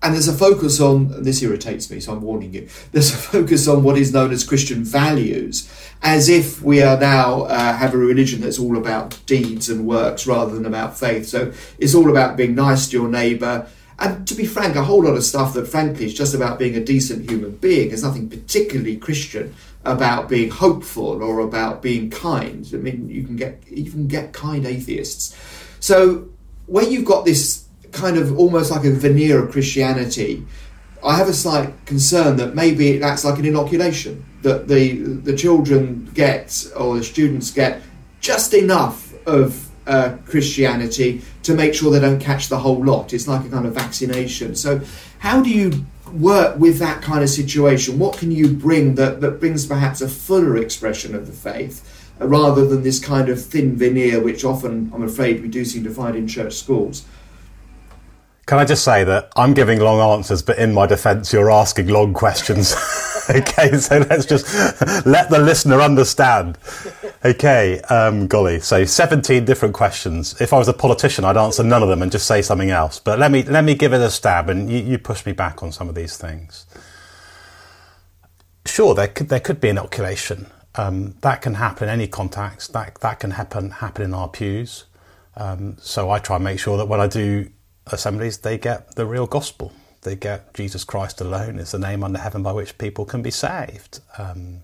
and 0.01 0.13
there's 0.13 0.27
a 0.27 0.34
focus 0.34 0.79
on 0.82 1.24
this 1.24 1.41
irritates 1.44 1.89
me, 1.91 2.00
so 2.00 2.13
I'm 2.13 2.22
warning 2.22 2.53
you. 2.53 2.67
There's 2.91 3.12
a 3.12 3.17
focus 3.17 3.67
on 3.67 3.84
what 3.84 3.98
is 3.98 4.13
known 4.13 4.32
as 4.32 4.44
Christian 4.44 4.84
values, 4.84 5.72
as 6.01 6.29
if 6.29 6.62
we 6.62 6.82
are 6.82 7.00
now 7.00 7.44
uh, 7.44 7.74
have 7.77 7.94
a 7.94 7.98
religion 7.98 8.41
that's 8.41 8.60
all 8.60 8.77
about 8.77 9.20
deeds 9.25 9.70
and 9.70 9.88
works 9.88 10.27
rather 10.27 10.53
than 10.53 10.65
about 10.65 10.98
faith. 10.98 11.27
So 11.27 11.51
it's 11.79 11.96
all 11.96 12.10
about 12.10 12.38
being 12.38 12.56
nice 12.56 12.89
to 12.89 12.98
your 12.98 13.08
neighbour. 13.08 13.67
And 14.00 14.27
to 14.27 14.36
be 14.36 14.46
frank, 14.46 14.75
a 14.75 14.84
whole 14.84 15.04
lot 15.04 15.16
of 15.16 15.24
stuff 15.24 15.54
that, 15.56 15.68
frankly, 15.68 16.06
is 16.06 16.13
just 16.13 16.36
about 16.36 16.60
being 16.60 16.75
a 16.75 16.84
decent 16.84 17.30
human 17.30 17.51
being. 17.51 17.89
There's 17.89 18.04
nothing 18.04 18.30
particularly 18.30 18.98
Christian 18.98 19.56
about 19.86 20.30
being 20.30 20.51
hopeful 20.51 21.24
or 21.24 21.39
about 21.39 21.82
being 21.82 22.10
kind. 22.10 22.70
I 22.74 22.77
mean, 22.77 23.10
you 23.10 23.24
can 23.24 23.36
get 23.36 23.66
can 23.66 24.08
get 24.08 24.34
kind 24.34 24.66
atheists. 24.66 25.36
So 25.80 26.30
when 26.68 26.92
you've 26.92 27.06
got 27.06 27.25
this 27.25 27.66
kind 27.92 28.18
of 28.18 28.38
almost 28.38 28.70
like 28.70 28.84
a 28.84 28.92
veneer 28.92 29.44
of 29.44 29.51
Christianity, 29.51 30.46
I 31.04 31.16
have 31.16 31.30
a 31.30 31.34
slight 31.34 31.86
concern 31.86 32.36
that 32.38 32.54
maybe 32.54 32.89
it 32.92 33.01
acts 33.01 33.24
like 33.24 33.39
an 33.39 33.46
inoculation 33.46 34.25
that 34.44 34.68
the 34.68 34.98
the 34.98 35.36
children 35.36 36.12
get 36.13 36.68
or 36.75 36.98
the 36.98 37.04
students 37.04 37.50
get 37.50 37.82
just 38.20 38.54
enough 38.54 39.13
of 39.25 39.66
uh, 39.88 40.17
Christianity 40.25 41.22
to 41.44 41.53
make 41.53 41.74
sure 41.74 41.91
they 41.91 42.00
don't 42.00 42.20
catch 42.20 42.50
the 42.50 42.60
whole 42.60 42.84
lot. 42.84 43.13
It's 43.13 43.27
like 43.27 43.46
a 43.46 43.50
kind 43.50 43.65
of 43.65 43.74
vaccination. 43.74 44.56
So, 44.56 44.82
how 45.20 45.41
do 45.41 45.50
you 45.50 45.86
work 46.13 46.60
with 46.60 46.79
that 46.79 47.01
kind 47.01 47.24
of 47.24 47.29
situation? 47.29 47.98
What 48.00 48.17
can 48.17 48.32
you 48.32 48.50
bring 48.50 48.96
that, 48.96 49.22
that 49.22 49.39
brings 49.39 49.65
perhaps 49.65 50.01
a 50.01 50.08
fuller 50.10 50.58
expression 50.58 51.15
of 51.15 51.27
the 51.27 51.34
faith 51.34 52.12
uh, 52.22 52.27
rather 52.27 52.65
than 52.65 52.84
this 52.84 53.00
kind 53.03 53.29
of 53.29 53.44
thin 53.44 53.75
veneer, 53.75 54.22
which 54.22 54.44
often, 54.44 54.91
I'm 54.94 55.03
afraid, 55.03 55.41
we 55.41 55.48
do 55.48 55.65
seem 55.65 55.84
to 55.84 55.91
find 55.91 56.15
in 56.15 56.27
church 56.27 56.53
schools? 56.53 57.06
Can 58.46 58.60
I 58.60 58.65
just 58.65 58.86
say 58.86 59.03
that 59.03 59.32
I'm 59.36 59.53
giving 59.53 59.79
long 59.79 60.00
answers, 60.17 60.41
but 60.41 60.58
in 60.58 60.74
my 60.74 60.86
defence, 60.86 61.34
you're 61.34 61.51
asking 61.51 61.88
long 61.88 62.13
questions. 62.13 62.74
okay, 63.29 63.77
so 63.77 63.98
let's 64.10 64.25
just 64.25 64.46
let 65.05 65.29
the 65.29 65.39
listener 65.39 65.81
understand. 65.81 66.57
Okay, 67.25 67.81
um, 67.81 68.27
golly, 68.27 68.60
so 68.60 68.86
17 68.86 69.43
different 69.43 69.74
questions. 69.74 70.39
If 70.39 70.53
I 70.53 70.57
was 70.57 70.67
a 70.67 70.74
politician, 70.74 71.25
I'd 71.25 71.36
answer 71.36 71.63
none 71.63 71.84
of 71.84 71.89
them 71.89 72.01
and 72.01 72.12
just 72.12 72.25
say 72.25 72.41
something 72.41 72.69
else. 72.69 73.00
But 73.00 73.19
let 73.19 73.31
me 73.31 73.43
let 73.43 73.63
me 73.63 73.75
give 73.75 73.93
it 73.93 74.01
a 74.01 74.10
stab, 74.10 74.50
and 74.50 74.72
you, 74.72 74.79
you 74.79 74.98
push 74.98 75.25
me 75.25 75.34
back 75.34 75.62
on 75.62 75.72
some 75.72 75.89
of 75.89 75.96
these 75.96 76.15
things. 76.17 76.65
Sure, 78.65 78.96
there 78.96 79.07
could 79.07 79.29
there 79.29 79.41
could 79.41 79.60
be 79.60 79.69
inoculation. 79.69 80.48
Um, 80.75 81.15
that 81.22 81.41
can 81.41 81.55
happen 81.55 81.89
in 81.89 81.93
any 81.93 82.07
context. 82.07 82.72
That 82.74 83.00
that 83.01 83.19
can 83.19 83.31
happen 83.31 83.72
happen 83.72 84.05
in 84.05 84.13
our 84.13 84.29
pews. 84.29 84.86
Um, 85.36 85.77
so 85.79 86.10
I 86.10 86.19
try 86.19 86.38
and 86.38 86.46
make 86.46 86.60
sure 86.60 86.77
that 86.77 86.88
when 86.88 87.01
I 87.01 87.07
do 87.07 87.50
assemblies, 87.88 88.38
they 88.39 88.57
get 88.57 88.96
the 88.96 89.05
real 89.05 89.27
gospel. 89.27 89.74
They 90.08 90.16
get 90.16 90.54
Jesus 90.54 90.86
Christ 90.86 91.20
alone 91.20 91.60
is 91.60 91.72
the 91.72 91.80
name 91.80 92.02
under 92.02 92.18
heaven 92.18 92.42
by 92.42 92.54
which 92.54 92.78
people 92.78 93.04
can 93.04 93.22
be 93.22 93.30
saved. 93.30 94.00
Um, 94.18 94.62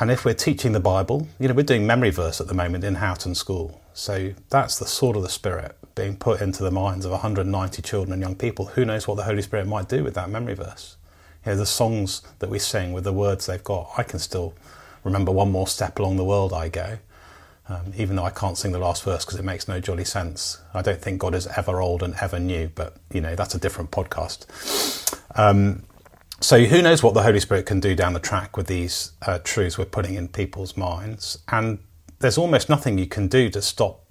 and 0.00 0.10
if 0.10 0.24
we're 0.24 0.32
teaching 0.32 0.72
the 0.72 0.80
Bible, 0.80 1.28
you 1.38 1.48
know, 1.48 1.52
we're 1.52 1.64
doing 1.64 1.86
memory 1.86 2.08
verse 2.08 2.40
at 2.40 2.46
the 2.46 2.54
moment 2.54 2.82
in 2.82 2.94
Houghton 2.94 3.34
School. 3.34 3.78
So 3.92 4.32
that's 4.48 4.78
the 4.78 4.86
sword 4.86 5.16
of 5.16 5.22
the 5.22 5.28
Spirit 5.28 5.76
being 5.94 6.16
put 6.16 6.40
into 6.40 6.62
the 6.62 6.70
minds 6.70 7.04
of 7.04 7.10
190 7.10 7.82
children 7.82 8.14
and 8.14 8.22
young 8.22 8.36
people. 8.36 8.66
Who 8.68 8.86
knows 8.86 9.06
what 9.06 9.18
the 9.18 9.24
Holy 9.24 9.42
Spirit 9.42 9.66
might 9.66 9.86
do 9.86 10.02
with 10.02 10.14
that 10.14 10.30
memory 10.30 10.54
verse? 10.54 10.96
You 11.44 11.52
know, 11.52 11.58
the 11.58 11.66
songs 11.66 12.22
that 12.38 12.48
we 12.48 12.58
sing 12.58 12.94
with 12.94 13.04
the 13.04 13.12
words 13.12 13.44
they've 13.44 13.62
got, 13.62 13.90
I 13.98 14.02
can 14.02 14.18
still 14.18 14.54
remember 15.04 15.30
one 15.30 15.52
more 15.52 15.68
step 15.68 15.98
along 15.98 16.16
the 16.16 16.24
world 16.24 16.54
I 16.54 16.70
go. 16.70 17.00
Um, 17.68 17.92
even 17.96 18.14
though 18.14 18.24
I 18.24 18.30
can't 18.30 18.56
sing 18.56 18.70
the 18.70 18.78
last 18.78 19.02
verse 19.02 19.24
because 19.24 19.40
it 19.40 19.44
makes 19.44 19.66
no 19.66 19.80
jolly 19.80 20.04
sense. 20.04 20.60
I 20.72 20.82
don't 20.82 21.02
think 21.02 21.20
God 21.20 21.34
is 21.34 21.48
ever 21.48 21.80
old 21.80 22.00
and 22.00 22.14
ever 22.20 22.38
new, 22.38 22.70
but 22.72 22.96
you 23.12 23.20
know 23.20 23.34
that's 23.34 23.56
a 23.56 23.58
different 23.58 23.90
podcast. 23.90 24.46
Um, 25.34 25.82
so 26.40 26.60
who 26.60 26.80
knows 26.82 27.02
what 27.02 27.14
the 27.14 27.22
Holy 27.22 27.40
Spirit 27.40 27.66
can 27.66 27.80
do 27.80 27.96
down 27.96 28.12
the 28.12 28.20
track 28.20 28.56
with 28.56 28.66
these 28.66 29.12
uh, 29.22 29.38
truths 29.42 29.78
we're 29.78 29.86
putting 29.86 30.14
in 30.14 30.28
people's 30.28 30.76
minds? 30.76 31.38
And 31.48 31.78
there's 32.20 32.38
almost 32.38 32.68
nothing 32.68 32.98
you 32.98 33.06
can 33.06 33.26
do 33.26 33.50
to 33.50 33.62
stop 33.62 34.04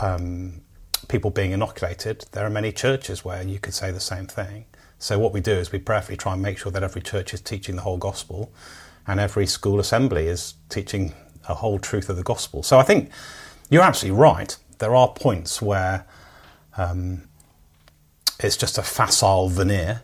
um, 0.00 0.62
people 1.08 1.30
being 1.30 1.52
inoculated. 1.52 2.26
There 2.32 2.44
are 2.44 2.50
many 2.50 2.72
churches 2.72 3.24
where 3.24 3.42
you 3.42 3.58
could 3.58 3.74
say 3.74 3.90
the 3.90 4.00
same 4.00 4.26
thing. 4.26 4.64
So 4.98 5.18
what 5.18 5.32
we 5.32 5.40
do 5.40 5.52
is 5.52 5.70
we 5.70 5.78
prayerfully 5.78 6.16
try 6.16 6.32
and 6.32 6.42
make 6.42 6.58
sure 6.58 6.72
that 6.72 6.82
every 6.82 7.02
church 7.02 7.32
is 7.32 7.40
teaching 7.40 7.76
the 7.76 7.82
whole 7.82 7.98
gospel, 7.98 8.52
and 9.06 9.20
every 9.20 9.46
school 9.46 9.78
assembly 9.78 10.26
is 10.26 10.54
teaching 10.68 11.14
a 11.48 11.54
whole 11.54 11.78
truth 11.78 12.08
of 12.08 12.16
the 12.16 12.22
gospel. 12.22 12.62
So 12.62 12.78
I 12.78 12.82
think 12.82 13.10
you're 13.70 13.82
absolutely 13.82 14.20
right. 14.20 14.56
There 14.78 14.94
are 14.94 15.08
points 15.08 15.60
where 15.60 16.06
um, 16.76 17.22
it's 18.40 18.56
just 18.56 18.78
a 18.78 18.82
facile 18.82 19.48
veneer. 19.48 20.02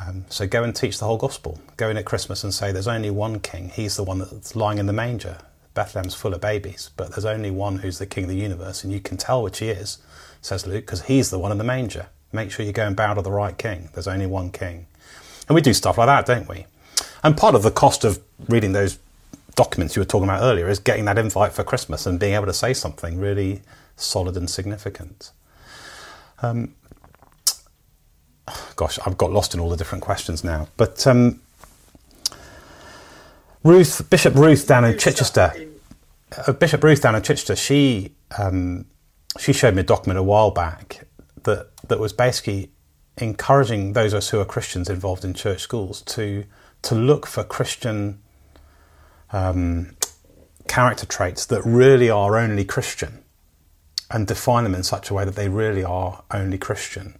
Um, 0.00 0.24
so 0.28 0.46
go 0.46 0.64
and 0.64 0.74
teach 0.74 0.98
the 0.98 1.04
whole 1.04 1.18
gospel. 1.18 1.60
Go 1.76 1.88
in 1.88 1.96
at 1.96 2.04
Christmas 2.04 2.42
and 2.42 2.52
say 2.52 2.72
there's 2.72 2.88
only 2.88 3.10
one 3.10 3.40
king. 3.40 3.68
He's 3.68 3.96
the 3.96 4.04
one 4.04 4.18
that's 4.18 4.56
lying 4.56 4.78
in 4.78 4.86
the 4.86 4.92
manger. 4.92 5.38
Bethlehem's 5.74 6.14
full 6.14 6.34
of 6.34 6.40
babies, 6.40 6.90
but 6.96 7.10
there's 7.10 7.24
only 7.24 7.50
one 7.50 7.78
who's 7.78 7.98
the 7.98 8.06
king 8.06 8.24
of 8.24 8.30
the 8.30 8.36
universe, 8.36 8.84
and 8.84 8.92
you 8.92 9.00
can 9.00 9.16
tell 9.16 9.42
which 9.42 9.58
he 9.58 9.70
is, 9.70 9.98
says 10.40 10.66
Luke, 10.66 10.86
because 10.86 11.02
he's 11.02 11.30
the 11.30 11.38
one 11.38 11.50
in 11.50 11.58
the 11.58 11.64
manger. 11.64 12.06
Make 12.32 12.50
sure 12.50 12.64
you 12.64 12.72
go 12.72 12.86
and 12.86 12.96
bow 12.96 13.14
to 13.14 13.22
the 13.22 13.32
right 13.32 13.56
king. 13.58 13.88
There's 13.92 14.08
only 14.08 14.26
one 14.26 14.50
king. 14.50 14.86
And 15.48 15.54
we 15.54 15.60
do 15.60 15.74
stuff 15.74 15.98
like 15.98 16.06
that, 16.06 16.26
don't 16.26 16.48
we? 16.48 16.66
And 17.22 17.36
part 17.36 17.54
of 17.54 17.62
the 17.62 17.70
cost 17.70 18.04
of 18.04 18.20
reading 18.48 18.72
those 18.72 18.98
documents 19.54 19.96
you 19.96 20.00
were 20.00 20.06
talking 20.06 20.28
about 20.28 20.42
earlier 20.42 20.68
is 20.68 20.78
getting 20.78 21.04
that 21.04 21.18
invite 21.18 21.52
for 21.52 21.64
Christmas 21.64 22.06
and 22.06 22.18
being 22.18 22.34
able 22.34 22.46
to 22.46 22.52
say 22.52 22.74
something 22.74 23.18
really 23.18 23.62
solid 23.96 24.36
and 24.36 24.48
significant. 24.50 25.30
Um, 26.42 26.74
gosh, 28.76 28.98
I've 29.06 29.16
got 29.18 29.32
lost 29.32 29.54
in 29.54 29.60
all 29.60 29.70
the 29.70 29.76
different 29.76 30.02
questions 30.02 30.44
now. 30.44 30.68
But 30.76 31.06
um, 31.06 31.40
Ruth, 33.62 34.08
Bishop 34.10 34.34
Ruth 34.34 34.66
down 34.66 34.84
in 34.84 34.98
Chichester, 34.98 35.52
uh, 36.46 36.52
Bishop 36.52 36.82
Ruth 36.82 37.00
down 37.00 37.14
in 37.14 37.22
Chichester, 37.22 37.56
she 37.56 38.12
um, 38.38 38.86
she 39.38 39.52
showed 39.52 39.74
me 39.74 39.80
a 39.80 39.84
document 39.84 40.18
a 40.18 40.22
while 40.22 40.50
back 40.50 41.06
that 41.44 41.68
that 41.88 41.98
was 41.98 42.12
basically 42.12 42.70
encouraging 43.18 43.92
those 43.92 44.12
of 44.12 44.18
us 44.18 44.30
who 44.30 44.40
are 44.40 44.44
Christians 44.44 44.90
involved 44.90 45.24
in 45.24 45.34
church 45.34 45.60
schools 45.60 46.02
to 46.02 46.44
to 46.82 46.94
look 46.94 47.26
for 47.26 47.44
Christian 47.44 48.20
um, 49.34 49.96
character 50.68 51.06
traits 51.06 51.44
that 51.46 51.60
really 51.64 52.08
are 52.08 52.38
only 52.38 52.64
Christian 52.64 53.24
and 54.10 54.26
define 54.28 54.62
them 54.62 54.76
in 54.76 54.84
such 54.84 55.10
a 55.10 55.14
way 55.14 55.24
that 55.24 55.34
they 55.34 55.48
really 55.48 55.82
are 55.82 56.22
only 56.30 56.56
Christian. 56.56 57.18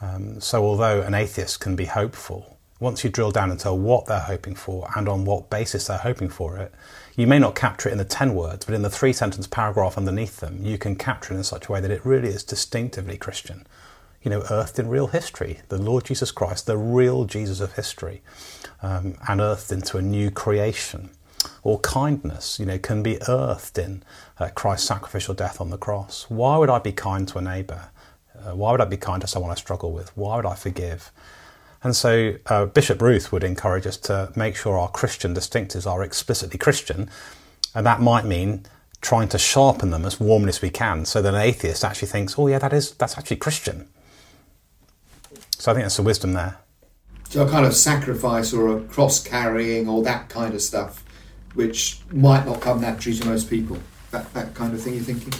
Um, 0.00 0.40
so, 0.40 0.64
although 0.64 1.00
an 1.02 1.14
atheist 1.14 1.60
can 1.60 1.76
be 1.76 1.84
hopeful, 1.84 2.58
once 2.80 3.04
you 3.04 3.10
drill 3.10 3.30
down 3.30 3.52
into 3.52 3.72
what 3.72 4.06
they're 4.06 4.18
hoping 4.18 4.54
for 4.54 4.88
and 4.96 5.08
on 5.08 5.24
what 5.24 5.48
basis 5.48 5.86
they're 5.86 5.98
hoping 5.98 6.28
for 6.28 6.56
it, 6.58 6.72
you 7.16 7.26
may 7.26 7.38
not 7.38 7.54
capture 7.54 7.88
it 7.88 7.92
in 7.92 7.98
the 7.98 8.04
10 8.04 8.34
words, 8.34 8.64
but 8.64 8.74
in 8.74 8.82
the 8.82 8.90
three 8.90 9.12
sentence 9.12 9.46
paragraph 9.46 9.96
underneath 9.96 10.38
them, 10.38 10.64
you 10.64 10.76
can 10.76 10.96
capture 10.96 11.34
it 11.34 11.36
in 11.36 11.44
such 11.44 11.68
a 11.68 11.72
way 11.72 11.80
that 11.80 11.90
it 11.90 12.04
really 12.04 12.28
is 12.28 12.42
distinctively 12.42 13.16
Christian. 13.16 13.64
You 14.22 14.30
know, 14.30 14.44
earthed 14.50 14.78
in 14.78 14.88
real 14.88 15.08
history, 15.08 15.60
the 15.68 15.78
Lord 15.78 16.04
Jesus 16.04 16.32
Christ, 16.32 16.66
the 16.66 16.76
real 16.76 17.24
Jesus 17.24 17.60
of 17.60 17.74
history, 17.74 18.22
um, 18.82 19.16
and 19.28 19.40
earthed 19.40 19.70
into 19.70 19.98
a 19.98 20.02
new 20.02 20.30
creation 20.30 21.10
or 21.62 21.80
kindness, 21.80 22.58
you 22.58 22.66
know, 22.66 22.78
can 22.78 23.02
be 23.02 23.18
earthed 23.28 23.78
in 23.78 24.02
uh, 24.38 24.48
Christ's 24.54 24.86
sacrificial 24.88 25.34
death 25.34 25.60
on 25.60 25.70
the 25.70 25.78
cross. 25.78 26.26
Why 26.28 26.56
would 26.56 26.70
I 26.70 26.78
be 26.78 26.92
kind 26.92 27.26
to 27.28 27.38
a 27.38 27.42
neighbour? 27.42 27.90
Uh, 28.38 28.54
why 28.54 28.70
would 28.70 28.80
I 28.80 28.84
be 28.84 28.96
kind 28.96 29.20
to 29.22 29.26
someone 29.26 29.50
I 29.50 29.54
struggle 29.54 29.92
with? 29.92 30.16
Why 30.16 30.36
would 30.36 30.46
I 30.46 30.54
forgive? 30.54 31.10
And 31.82 31.94
so 31.94 32.34
uh, 32.46 32.66
Bishop 32.66 33.00
Ruth 33.00 33.30
would 33.32 33.44
encourage 33.44 33.86
us 33.86 33.96
to 33.98 34.32
make 34.34 34.56
sure 34.56 34.78
our 34.78 34.90
Christian 34.90 35.34
distinctives 35.34 35.86
are 35.86 36.02
explicitly 36.02 36.58
Christian, 36.58 37.08
and 37.74 37.86
that 37.86 38.00
might 38.00 38.24
mean 38.24 38.66
trying 39.00 39.28
to 39.28 39.38
sharpen 39.38 39.90
them 39.90 40.04
as 40.04 40.18
warmly 40.18 40.48
as 40.48 40.60
we 40.60 40.70
can, 40.70 41.04
so 41.04 41.22
that 41.22 41.34
an 41.34 41.40
atheist 41.40 41.84
actually 41.84 42.08
thinks, 42.08 42.36
"Oh, 42.36 42.48
yeah, 42.48 42.58
that 42.58 42.72
is 42.72 42.92
that's 42.92 43.16
actually 43.16 43.36
Christian." 43.36 43.88
So 45.58 45.70
I 45.70 45.74
think 45.74 45.84
that's 45.84 45.96
the 45.96 46.02
wisdom 46.02 46.32
there. 46.32 46.58
So 47.28 47.46
a 47.46 47.50
kind 47.50 47.66
of 47.66 47.74
sacrifice 47.74 48.52
or 48.52 48.76
a 48.76 48.80
cross 48.80 49.22
carrying 49.22 49.88
or 49.88 50.02
that 50.02 50.28
kind 50.28 50.54
of 50.54 50.62
stuff 50.62 51.04
which 51.58 51.98
might 52.12 52.46
not 52.46 52.60
come 52.60 52.80
naturally 52.80 53.18
to 53.18 53.26
most 53.26 53.50
people. 53.50 53.76
That, 54.12 54.32
that 54.32 54.54
kind 54.54 54.72
of 54.72 54.80
thing, 54.80 54.94
you're 54.94 55.02
thinking? 55.02 55.32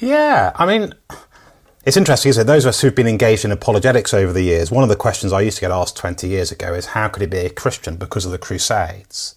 Yeah, 0.00 0.52
I 0.54 0.66
mean, 0.66 0.92
it's 1.86 1.96
interesting, 1.96 2.28
isn't 2.28 2.42
it? 2.42 2.44
Those 2.44 2.66
of 2.66 2.68
us 2.68 2.82
who've 2.82 2.94
been 2.94 3.08
engaged 3.08 3.46
in 3.46 3.52
apologetics 3.52 4.12
over 4.12 4.34
the 4.34 4.42
years, 4.42 4.70
one 4.70 4.82
of 4.82 4.90
the 4.90 4.96
questions 4.96 5.32
I 5.32 5.40
used 5.40 5.56
to 5.56 5.60
get 5.62 5.70
asked 5.70 5.96
20 5.96 6.28
years 6.28 6.52
ago 6.52 6.74
is 6.74 6.88
how 6.88 7.08
could 7.08 7.22
he 7.22 7.26
be 7.26 7.38
a 7.38 7.48
Christian 7.48 7.96
because 7.96 8.26
of 8.26 8.32
the 8.32 8.38
Crusades? 8.38 9.34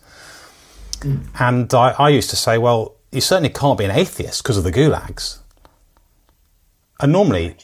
Mm. 1.00 1.28
And 1.40 1.74
I, 1.74 1.92
I 1.92 2.10
used 2.10 2.30
to 2.32 2.36
say, 2.36 2.58
well, 2.58 2.96
you 3.14 3.22
certainly 3.22 3.48
can't 3.50 3.80
be 3.80 3.86
an 3.86 3.92
atheist 3.92 4.44
because 4.44 4.58
of 4.58 4.66
the 4.66 4.74
gulags. 4.74 5.40
And 7.00 7.14
normally, 7.14 7.56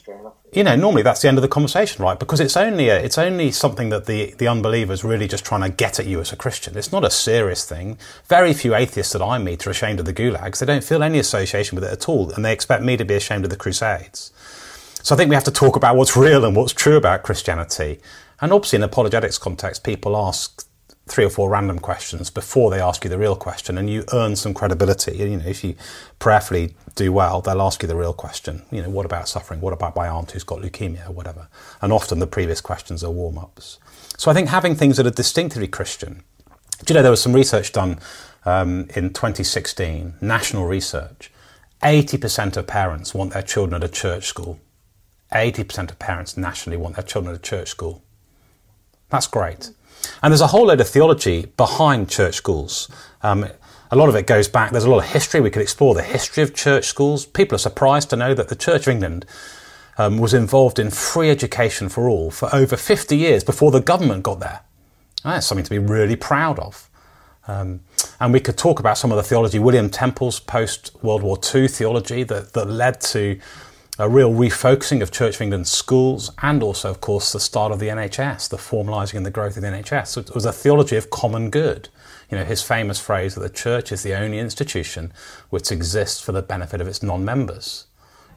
you 0.52 0.62
know, 0.62 0.76
normally 0.76 1.02
that's 1.02 1.22
the 1.22 1.28
end 1.28 1.38
of 1.38 1.42
the 1.42 1.48
conversation, 1.48 2.04
right? 2.04 2.18
Because 2.18 2.38
it's 2.38 2.58
only 2.58 2.90
a, 2.90 2.96
it's 2.98 3.16
only 3.16 3.50
something 3.50 3.88
that 3.88 4.04
the 4.04 4.34
the 4.36 4.46
unbeliever's 4.48 5.02
really 5.02 5.26
just 5.26 5.46
trying 5.46 5.62
to 5.62 5.70
get 5.70 5.98
at 5.98 6.06
you 6.06 6.20
as 6.20 6.30
a 6.30 6.36
Christian. 6.36 6.76
It's 6.76 6.92
not 6.92 7.04
a 7.04 7.10
serious 7.10 7.64
thing. 7.64 7.96
Very 8.28 8.52
few 8.52 8.74
atheists 8.74 9.14
that 9.14 9.22
I 9.22 9.38
meet 9.38 9.66
are 9.66 9.70
ashamed 9.70 9.98
of 9.98 10.04
the 10.04 10.12
gulags. 10.12 10.58
They 10.58 10.66
don't 10.66 10.84
feel 10.84 11.02
any 11.02 11.18
association 11.18 11.74
with 11.76 11.84
it 11.84 11.92
at 11.92 12.08
all, 12.08 12.30
and 12.32 12.44
they 12.44 12.52
expect 12.52 12.82
me 12.82 12.98
to 12.98 13.04
be 13.04 13.14
ashamed 13.14 13.44
of 13.44 13.50
the 13.50 13.56
Crusades. 13.56 14.30
So 15.02 15.14
I 15.14 15.18
think 15.18 15.30
we 15.30 15.34
have 15.34 15.44
to 15.44 15.50
talk 15.50 15.74
about 15.74 15.96
what's 15.96 16.16
real 16.16 16.44
and 16.44 16.54
what's 16.54 16.74
true 16.74 16.96
about 16.96 17.22
Christianity. 17.22 18.00
And 18.40 18.52
obviously, 18.52 18.76
in 18.76 18.82
apologetics 18.82 19.38
context, 19.38 19.84
people 19.84 20.16
ask 20.16 20.66
three 21.06 21.24
or 21.24 21.30
four 21.30 21.50
random 21.50 21.78
questions 21.78 22.30
before 22.30 22.70
they 22.70 22.80
ask 22.80 23.04
you 23.04 23.10
the 23.10 23.18
real 23.18 23.36
question, 23.36 23.76
and 23.76 23.90
you 23.90 24.04
earn 24.12 24.36
some 24.36 24.54
credibility. 24.54 25.16
You 25.16 25.36
know, 25.36 25.46
if 25.46 25.64
you 25.64 25.74
prayerfully 26.18 26.74
do 26.94 27.12
well, 27.12 27.40
they'll 27.40 27.62
ask 27.62 27.82
you 27.82 27.88
the 27.88 27.96
real 27.96 28.12
question. 28.12 28.62
You 28.70 28.82
know, 28.82 28.90
what 28.90 29.04
about 29.04 29.28
suffering? 29.28 29.60
What 29.60 29.72
about 29.72 29.96
my 29.96 30.08
aunt 30.08 30.30
who's 30.30 30.44
got 30.44 30.60
leukemia 30.60 31.08
or 31.08 31.12
whatever? 31.12 31.48
And 31.80 31.92
often 31.92 32.18
the 32.18 32.26
previous 32.26 32.60
questions 32.60 33.02
are 33.02 33.10
warm 33.10 33.38
ups. 33.38 33.78
So 34.16 34.30
I 34.30 34.34
think 34.34 34.48
having 34.48 34.74
things 34.74 34.96
that 34.96 35.06
are 35.06 35.10
distinctively 35.10 35.68
Christian. 35.68 36.22
Do 36.84 36.92
you 36.92 36.94
know 36.94 37.02
there 37.02 37.10
was 37.10 37.22
some 37.22 37.32
research 37.32 37.72
done 37.72 37.98
um, 38.44 38.88
in 38.94 39.12
2016, 39.12 40.14
national 40.20 40.66
research? 40.66 41.32
80% 41.82 42.56
of 42.56 42.66
parents 42.66 43.12
want 43.12 43.32
their 43.32 43.42
children 43.42 43.82
at 43.82 43.88
a 43.88 43.92
church 43.92 44.26
school. 44.26 44.60
80% 45.32 45.90
of 45.90 45.98
parents 45.98 46.36
nationally 46.36 46.76
want 46.76 46.94
their 46.96 47.04
children 47.04 47.34
at 47.34 47.40
a 47.40 47.42
church 47.42 47.68
school. 47.68 48.02
That's 49.10 49.26
great. 49.26 49.70
And 50.22 50.32
there's 50.32 50.40
a 50.40 50.48
whole 50.48 50.66
load 50.66 50.80
of 50.80 50.88
theology 50.88 51.46
behind 51.56 52.08
church 52.08 52.34
schools. 52.34 52.88
Um, 53.22 53.46
a 53.90 53.96
lot 53.96 54.08
of 54.08 54.16
it 54.16 54.26
goes 54.26 54.48
back, 54.48 54.70
there's 54.70 54.84
a 54.84 54.90
lot 54.90 55.04
of 55.04 55.10
history. 55.10 55.40
We 55.40 55.50
could 55.50 55.62
explore 55.62 55.94
the 55.94 56.02
history 56.02 56.42
of 56.42 56.54
church 56.54 56.86
schools. 56.86 57.26
People 57.26 57.56
are 57.56 57.58
surprised 57.58 58.10
to 58.10 58.16
know 58.16 58.34
that 58.34 58.48
the 58.48 58.56
Church 58.56 58.86
of 58.86 58.88
England 58.88 59.26
um, 59.98 60.18
was 60.18 60.32
involved 60.32 60.78
in 60.78 60.90
free 60.90 61.30
education 61.30 61.88
for 61.88 62.08
all 62.08 62.30
for 62.30 62.48
over 62.54 62.76
50 62.76 63.16
years 63.16 63.44
before 63.44 63.70
the 63.70 63.80
government 63.80 64.22
got 64.22 64.40
there. 64.40 64.60
That's 65.22 65.46
something 65.46 65.64
to 65.64 65.70
be 65.70 65.78
really 65.78 66.16
proud 66.16 66.58
of. 66.58 66.88
Um, 67.46 67.80
and 68.20 68.32
we 68.32 68.40
could 68.40 68.56
talk 68.56 68.78
about 68.78 68.98
some 68.98 69.10
of 69.10 69.16
the 69.16 69.22
theology, 69.22 69.58
William 69.58 69.90
Temple's 69.90 70.40
post 70.40 70.92
World 71.02 71.22
War 71.22 71.38
II 71.54 71.68
theology 71.68 72.22
that, 72.24 72.52
that 72.52 72.68
led 72.68 73.00
to 73.02 73.38
a 74.02 74.08
real 74.08 74.32
refocusing 74.32 75.00
of 75.00 75.12
Church 75.12 75.36
of 75.36 75.42
England 75.42 75.68
schools 75.68 76.32
and 76.42 76.60
also, 76.60 76.90
of 76.90 77.00
course, 77.00 77.30
the 77.30 77.38
start 77.38 77.70
of 77.70 77.78
the 77.78 77.86
NHS, 77.86 78.48
the 78.48 78.56
formalising 78.56 79.14
and 79.14 79.24
the 79.24 79.30
growth 79.30 79.56
of 79.56 79.62
the 79.62 79.68
NHS. 79.68 80.08
So 80.08 80.20
it 80.22 80.34
was 80.34 80.44
a 80.44 80.52
theology 80.52 80.96
of 80.96 81.08
common 81.10 81.50
good. 81.50 81.88
You 82.28 82.36
know, 82.36 82.44
his 82.44 82.62
famous 82.62 82.98
phrase 82.98 83.36
that 83.36 83.42
the 83.42 83.48
church 83.48 83.92
is 83.92 84.02
the 84.02 84.14
only 84.14 84.40
institution 84.40 85.12
which 85.50 85.70
exists 85.70 86.20
for 86.20 86.32
the 86.32 86.42
benefit 86.42 86.80
of 86.80 86.88
its 86.88 87.00
non-members. 87.00 87.86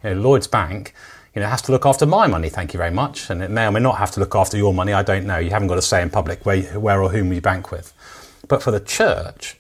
You 0.04 0.12
know, 0.12 0.22
Lloyd's 0.22 0.46
Bank, 0.46 0.94
you 1.34 1.42
know, 1.42 1.48
has 1.48 1.64
to 1.64 1.72
look 1.72 1.88
after 1.88 2.06
my 2.06 2.28
money, 2.28 2.50
thank 2.50 2.76
you 2.76 2.78
very 2.78 2.92
much, 2.92 3.32
and 3.32 3.42
it 3.42 3.50
may 3.50 3.66
or 3.66 3.72
may 3.72 3.80
not 3.80 3.98
have 3.98 4.12
to 4.12 4.20
look 4.20 4.36
after 4.36 4.58
your 4.58 4.72
money, 4.72 4.94
I 4.94 5.02
don't 5.02 5.26
know. 5.26 5.40
You 5.40 5.50
haven't 5.50 5.70
got 5.70 5.76
to 5.76 5.82
say 5.82 6.04
in 6.04 6.12
public 6.12 6.46
where, 6.46 6.62
where 6.80 7.02
or 7.02 7.10
whom 7.10 7.34
you 7.34 7.42
bank 7.42 7.72
with. 7.72 7.92
But 8.48 8.62
for 8.62 8.70
the 8.70 8.80
church, 8.80 9.58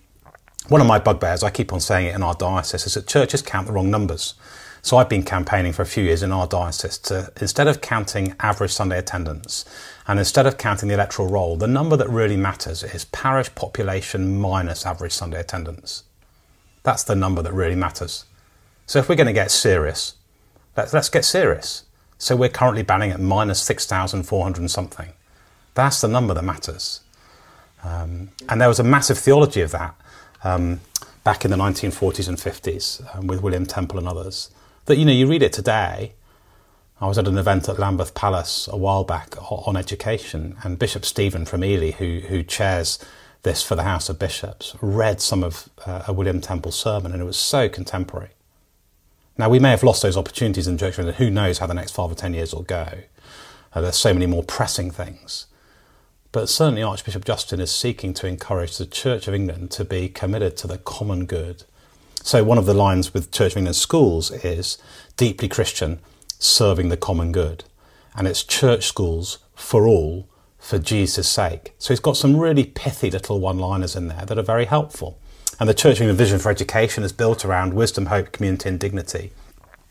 one 0.68 0.82
of 0.82 0.88
my 0.88 1.00
bugbears, 1.00 1.42
I 1.42 1.50
keep 1.50 1.74
on 1.74 1.80
saying 1.80 2.08
it 2.08 2.16
in 2.16 2.22
our 2.22 2.36
diocese, 2.36 2.86
is 2.86 2.94
that 2.94 3.08
churches 3.08 3.42
count 3.42 3.66
the 3.66 3.74
wrong 3.74 3.90
numbers. 3.90 4.36
So 4.86 4.98
I've 4.98 5.10
been 5.10 5.24
campaigning 5.24 5.74
for 5.74 5.82
a 5.82 5.88
few 5.88 6.04
years 6.04 6.22
in 6.22 6.32
our 6.32 6.46
diocese 6.46 7.00
to, 7.00 7.34
instead 7.42 7.68
of 7.68 7.82
counting 7.82 8.36
average 8.40 8.70
Sunday 8.70 9.00
attendance 9.00 9.66
and 10.08 10.20
instead 10.20 10.46
of 10.46 10.60
counting 10.60 10.90
the 10.90 10.94
electoral 10.94 11.28
roll, 11.28 11.56
the 11.56 11.66
number 11.66 11.98
that 11.98 12.08
really 12.08 12.38
matters 12.38 12.84
is 12.84 13.06
parish 13.06 13.54
population 13.56 14.40
minus 14.40 14.86
average 14.86 15.12
Sunday 15.12 15.40
attendance. 15.40 16.04
That's 16.84 17.04
the 17.04 17.16
number 17.16 17.42
that 17.42 17.52
really 17.52 17.74
matters. 17.74 18.26
So 18.86 19.00
if 19.00 19.10
we're 19.10 19.16
going 19.16 19.26
to 19.26 19.34
get 19.34 19.50
serious, 19.50 20.18
let's, 20.78 20.94
let's 20.94 21.10
get 21.10 21.26
serious. 21.26 21.86
So 22.20 22.36
we're 22.36 22.50
currently 22.50 22.84
banning 22.84 23.10
at 23.10 23.20
minus 23.20 23.60
6,400 23.64 24.60
and 24.60 24.70
something. 24.70 25.14
That's 25.74 26.00
the 26.00 26.10
number 26.10 26.36
that 26.36 26.44
matters. 26.44 27.02
Um, 27.84 28.30
and 28.48 28.62
there 28.62 28.70
was 28.70 28.80
a 28.80 28.84
massive 28.84 29.18
theology 29.18 29.62
of 29.62 29.72
that 29.72 29.96
um, 30.44 30.82
back 31.24 31.44
in 31.44 31.50
the 31.50 31.58
1940s 31.58 32.28
and 32.28 32.38
50s 32.38 33.18
um, 33.18 33.26
with 33.26 33.42
William 33.42 33.66
Temple 33.66 33.98
and 33.98 34.08
others 34.08 34.52
that 34.86 34.98
you 34.98 35.06
know 35.06 35.12
you 35.12 35.28
read 35.28 35.44
it 35.44 35.54
today. 35.54 36.14
I 37.02 37.08
was 37.08 37.18
at 37.18 37.28
an 37.28 37.38
event 37.38 37.68
at 37.68 37.80
Lambeth 37.80 38.14
Palace 38.14 38.70
a 38.72 38.78
while 38.78 39.04
back 39.04 39.36
on 39.52 39.76
education, 39.76 40.56
and 40.64 40.80
Bishop 40.80 41.06
Stephen 41.06 41.46
from 41.46 41.64
Ely, 41.64 41.92
who 41.92 42.22
who 42.28 42.44
chairs 42.44 43.00
this 43.44 43.62
for 43.62 43.76
the 43.76 43.84
House 43.84 44.10
of 44.10 44.18
Bishops, 44.18 44.76
read 44.82 45.22
some 45.22 45.44
of 45.44 45.70
uh, 45.86 46.04
a 46.08 46.14
William 46.14 46.42
Temple 46.42 46.72
sermon, 46.72 47.12
and 47.12 47.22
it 47.22 47.26
was 47.26 47.38
so 47.38 47.70
contemporary. 47.70 48.30
Now 49.38 49.50
we 49.50 49.60
may 49.60 49.72
have 49.72 49.84
lost 49.84 50.02
those 50.02 50.18
opportunities 50.18 50.68
in 50.68 50.78
Church, 50.78 50.98
and 50.98 51.10
who 51.10 51.30
knows 51.30 51.58
how 51.58 51.68
the 51.68 51.74
next 51.74 51.92
five 51.92 52.12
or 52.12 52.16
ten 52.16 52.34
years 52.34 52.54
will 52.54 52.64
go. 52.64 52.88
Uh, 53.74 53.82
there's 53.82 53.98
so 53.98 54.14
many 54.14 54.26
more 54.26 54.44
pressing 54.44 54.90
things. 54.90 55.48
But 56.32 56.50
certainly 56.50 56.84
Archbishop 56.84 57.26
Justin 57.26 57.60
is 57.60 57.72
seeking 57.72 58.14
to 58.16 58.28
encourage 58.28 58.78
the 58.78 58.86
Church 58.86 59.28
of 59.28 59.34
England 59.34 59.72
to 59.72 59.86
be 59.86 60.10
committed 60.10 60.58
to 60.58 60.68
the 60.68 60.78
common 60.78 61.26
good 61.26 61.64
so 62.26 62.44
one 62.44 62.58
of 62.58 62.66
the 62.66 62.74
lines 62.74 63.14
with 63.14 63.32
Church 63.32 63.52
of 63.52 63.58
England 63.58 63.76
schools 63.76 64.32
is 64.32 64.80
deeply 65.16 65.48
Christian, 65.48 66.00
serving 66.40 66.90
the 66.90 66.98
common 66.98 67.32
good. 67.32 67.66
And 68.16 68.28
it's 68.28 68.44
church 68.44 68.88
schools 68.88 69.38
for 69.54 69.86
all 69.86 70.28
for 70.58 70.80
Jesus' 70.80 71.30
sake. 71.30 71.76
So 71.78 71.94
he's 71.94 72.00
got 72.00 72.18
some 72.18 72.36
really 72.36 72.64
pithy 72.64 73.12
little 73.12 73.40
one-liners 73.40 73.96
in 73.96 74.08
there 74.08 74.26
that 74.26 74.40
are 74.40 74.42
very 74.42 74.66
helpful. 74.66 75.20
And 75.60 75.70
the 75.70 75.76
Church 75.76 75.98
of 75.98 76.02
England 76.02 76.18
vision 76.18 76.40
for 76.40 76.50
education 76.50 77.04
is 77.04 77.14
built 77.14 77.46
around 77.46 77.76
wisdom, 77.76 78.08
hope, 78.08 78.32
community 78.32 78.70
and 78.70 78.80
dignity. 78.80 79.32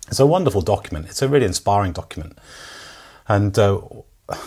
It's 0.08 0.18
a 0.18 0.26
wonderful 0.26 0.60
document. 0.60 1.06
It's 1.06 1.22
a 1.22 1.28
really 1.28 1.46
inspiring 1.46 1.92
document. 1.92 2.36
And 3.28 3.56
uh, 3.56 3.80
a 4.28 4.38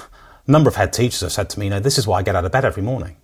number 0.45 0.67
of 0.67 0.75
head 0.75 0.91
teachers 0.91 1.21
have 1.21 1.31
said 1.31 1.49
to 1.51 1.59
me, 1.59 1.67
you 1.67 1.69
know, 1.69 1.79
this 1.79 1.97
is 1.97 2.05
why 2.05 2.19
I 2.19 2.23
get 2.23 2.35
out 2.35 2.43
of 2.43 2.51
bed 2.51 2.65
every 2.65 2.83
morning. 2.83 3.15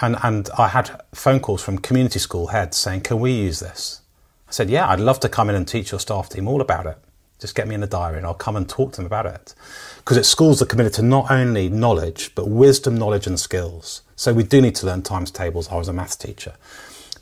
And, 0.00 0.16
and 0.22 0.48
I 0.58 0.68
had 0.68 1.00
phone 1.14 1.40
calls 1.40 1.62
from 1.62 1.78
community 1.78 2.18
school 2.18 2.48
heads 2.48 2.76
saying, 2.76 3.02
Can 3.02 3.18
we 3.18 3.32
use 3.32 3.60
this? 3.60 4.02
I 4.48 4.52
said, 4.52 4.68
Yeah, 4.68 4.88
I'd 4.88 5.00
love 5.00 5.20
to 5.20 5.28
come 5.28 5.48
in 5.48 5.56
and 5.56 5.66
teach 5.66 5.90
your 5.90 6.00
staff 6.00 6.28
team 6.28 6.48
all 6.48 6.60
about 6.60 6.86
it. 6.86 6.98
Just 7.40 7.54
get 7.54 7.68
me 7.68 7.74
in 7.74 7.80
the 7.80 7.86
diary 7.86 8.16
and 8.16 8.26
I'll 8.26 8.34
come 8.34 8.56
and 8.56 8.68
talk 8.68 8.92
to 8.92 8.96
them 8.96 9.06
about 9.06 9.26
it. 9.26 9.54
Because 9.98 10.16
it's 10.16 10.28
schools 10.28 10.58
that 10.58 10.66
are 10.66 10.68
committed 10.68 10.94
to 10.94 11.02
not 11.02 11.30
only 11.30 11.68
knowledge, 11.68 12.34
but 12.34 12.48
wisdom, 12.48 12.96
knowledge, 12.96 13.26
and 13.26 13.38
skills. 13.38 14.02
So 14.16 14.32
we 14.32 14.42
do 14.42 14.60
need 14.60 14.74
to 14.76 14.86
learn 14.86 15.02
times 15.02 15.30
tables. 15.30 15.68
I 15.68 15.76
was 15.76 15.88
a 15.88 15.92
maths 15.92 16.16
teacher. 16.16 16.54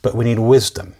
But 0.02 0.14
we 0.14 0.24
need 0.24 0.38
wisdom. 0.38 0.94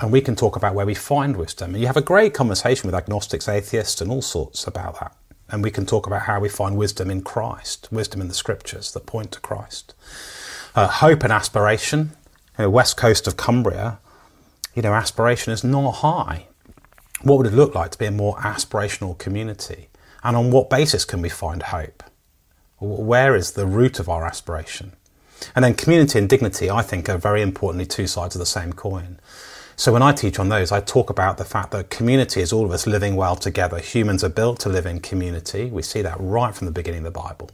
And 0.00 0.12
we 0.12 0.20
can 0.20 0.36
talk 0.36 0.56
about 0.56 0.74
where 0.74 0.86
we 0.86 0.94
find 0.94 1.36
wisdom. 1.36 1.74
And 1.74 1.80
you 1.80 1.86
have 1.86 1.96
a 1.96 2.02
great 2.02 2.34
conversation 2.34 2.86
with 2.86 2.94
agnostics, 2.94 3.48
atheists, 3.48 4.00
and 4.00 4.10
all 4.10 4.22
sorts 4.22 4.66
about 4.66 5.00
that. 5.00 5.16
And 5.48 5.62
we 5.62 5.70
can 5.70 5.86
talk 5.86 6.06
about 6.06 6.22
how 6.22 6.40
we 6.40 6.48
find 6.48 6.76
wisdom 6.76 7.10
in 7.10 7.22
Christ, 7.22 7.88
wisdom 7.90 8.20
in 8.20 8.28
the 8.28 8.34
scriptures 8.34 8.92
that 8.92 9.06
point 9.06 9.32
to 9.32 9.40
Christ 9.40 9.94
uh, 10.74 10.88
hope 10.88 11.22
and 11.22 11.32
aspiration. 11.32 12.12
You 12.58 12.64
know, 12.64 12.70
west 12.70 12.96
coast 12.96 13.26
of 13.26 13.36
Cumbria, 13.36 13.98
you 14.74 14.82
know, 14.82 14.94
aspiration 14.94 15.52
is 15.52 15.64
not 15.64 15.90
high. 15.96 16.46
What 17.22 17.38
would 17.38 17.46
it 17.46 17.52
look 17.52 17.74
like 17.74 17.90
to 17.92 17.98
be 17.98 18.06
a 18.06 18.10
more 18.10 18.36
aspirational 18.36 19.16
community? 19.18 19.88
And 20.22 20.36
on 20.36 20.50
what 20.50 20.70
basis 20.70 21.04
can 21.04 21.22
we 21.22 21.28
find 21.28 21.62
hope? 21.62 22.02
Where 22.78 23.34
is 23.34 23.52
the 23.52 23.66
root 23.66 23.98
of 23.98 24.08
our 24.08 24.24
aspiration? 24.24 24.92
And 25.54 25.64
then 25.64 25.74
community 25.74 26.18
and 26.18 26.28
dignity, 26.28 26.70
I 26.70 26.82
think, 26.82 27.08
are 27.08 27.18
very 27.18 27.42
importantly 27.42 27.86
two 27.86 28.06
sides 28.06 28.34
of 28.34 28.38
the 28.38 28.46
same 28.46 28.72
coin. 28.72 29.18
So 29.76 29.92
when 29.92 30.02
I 30.02 30.12
teach 30.12 30.38
on 30.38 30.48
those, 30.48 30.70
I 30.70 30.80
talk 30.80 31.10
about 31.10 31.36
the 31.36 31.44
fact 31.44 31.72
that 31.72 31.90
community 31.90 32.40
is 32.40 32.52
all 32.52 32.64
of 32.64 32.70
us 32.70 32.86
living 32.86 33.16
well 33.16 33.36
together. 33.36 33.78
Humans 33.78 34.22
are 34.22 34.28
built 34.28 34.60
to 34.60 34.68
live 34.68 34.86
in 34.86 35.00
community. 35.00 35.66
We 35.66 35.82
see 35.82 36.02
that 36.02 36.16
right 36.20 36.54
from 36.54 36.66
the 36.66 36.72
beginning 36.72 37.04
of 37.06 37.12
the 37.12 37.20
Bible. 37.20 37.50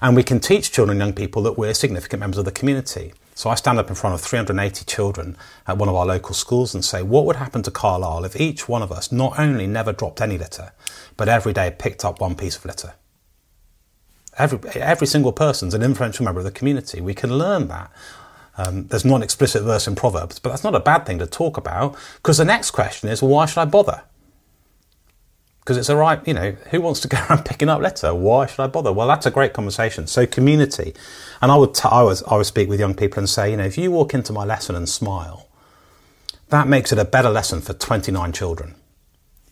And 0.00 0.16
we 0.16 0.22
can 0.22 0.40
teach 0.40 0.72
children 0.72 1.00
and 1.00 1.08
young 1.08 1.14
people 1.14 1.42
that 1.42 1.58
we're 1.58 1.74
significant 1.74 2.20
members 2.20 2.38
of 2.38 2.44
the 2.44 2.52
community. 2.52 3.12
So 3.34 3.50
I 3.50 3.56
stand 3.56 3.78
up 3.78 3.88
in 3.88 3.96
front 3.96 4.14
of 4.14 4.20
380 4.20 4.84
children 4.84 5.36
at 5.66 5.76
one 5.76 5.88
of 5.88 5.94
our 5.94 6.06
local 6.06 6.34
schools 6.34 6.74
and 6.74 6.84
say, 6.84 7.02
what 7.02 7.26
would 7.26 7.36
happen 7.36 7.62
to 7.62 7.70
Carlisle 7.70 8.24
if 8.24 8.40
each 8.40 8.68
one 8.68 8.82
of 8.82 8.92
us 8.92 9.10
not 9.10 9.38
only 9.38 9.66
never 9.66 9.92
dropped 9.92 10.20
any 10.20 10.38
litter, 10.38 10.72
but 11.16 11.28
every 11.28 11.52
day 11.52 11.74
picked 11.76 12.04
up 12.04 12.20
one 12.20 12.36
piece 12.36 12.56
of 12.56 12.64
litter? 12.64 12.94
Every, 14.38 14.58
every 14.80 15.06
single 15.06 15.32
person's 15.32 15.74
an 15.74 15.82
influential 15.82 16.24
member 16.24 16.40
of 16.40 16.44
the 16.44 16.52
community. 16.52 17.00
We 17.00 17.14
can 17.14 17.36
learn 17.36 17.68
that. 17.68 17.90
Um, 18.56 18.86
there's 18.86 19.04
not 19.04 19.16
an 19.16 19.22
explicit 19.22 19.62
verse 19.62 19.88
in 19.88 19.96
Proverbs, 19.96 20.38
but 20.38 20.50
that's 20.50 20.64
not 20.64 20.74
a 20.74 20.80
bad 20.80 21.06
thing 21.06 21.18
to 21.18 21.26
talk 21.26 21.56
about 21.56 21.96
because 22.16 22.38
the 22.38 22.44
next 22.44 22.70
question 22.70 23.08
is, 23.08 23.20
well, 23.20 23.32
why 23.32 23.46
should 23.46 23.60
I 23.60 23.64
bother? 23.64 24.02
Because 25.64 25.78
it's 25.78 25.88
a 25.88 25.96
right, 25.96 26.20
you 26.28 26.34
know, 26.34 26.50
who 26.70 26.82
wants 26.82 27.00
to 27.00 27.08
go 27.08 27.16
around 27.16 27.44
picking 27.46 27.70
up 27.70 27.80
litter? 27.80 28.14
Why 28.14 28.44
should 28.44 28.60
I 28.60 28.66
bother? 28.66 28.92
Well, 28.92 29.08
that's 29.08 29.24
a 29.24 29.30
great 29.30 29.54
conversation. 29.54 30.06
So 30.06 30.26
community, 30.26 30.92
and 31.40 31.50
I 31.50 31.56
would, 31.56 31.74
t- 31.74 31.88
I 31.90 32.02
was, 32.02 32.22
I 32.24 32.36
would 32.36 32.44
speak 32.44 32.68
with 32.68 32.78
young 32.78 32.94
people 32.94 33.20
and 33.20 33.28
say, 33.28 33.50
you 33.50 33.56
know, 33.56 33.64
if 33.64 33.78
you 33.78 33.90
walk 33.90 34.12
into 34.12 34.34
my 34.34 34.44
lesson 34.44 34.76
and 34.76 34.86
smile, 34.86 35.48
that 36.50 36.68
makes 36.68 36.92
it 36.92 36.98
a 36.98 37.04
better 37.04 37.30
lesson 37.30 37.62
for 37.62 37.72
29 37.72 38.32
children. 38.32 38.74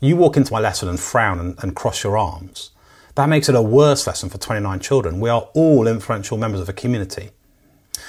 You 0.01 0.17
walk 0.17 0.37
into 0.37 0.53
my 0.53 0.61
lesson 0.61 0.87
and 0.87 1.01
frown 1.01 1.41
and, 1.41 1.59
and 1.63 1.75
cross 1.75 2.05
your 2.05 2.19
arms. 2.19 2.73
That 3.15 3.31
makes 3.31 3.49
it 3.49 3.55
a 3.55 3.63
worse 3.63 4.07
lesson 4.07 4.29
for 4.29 4.37
29 4.37 4.81
children. 4.81 5.19
We 5.19 5.31
are 5.31 5.49
all 5.55 5.87
influential 5.87 6.37
members 6.37 6.61
of 6.61 6.69
a 6.69 6.75
community. 6.75 7.31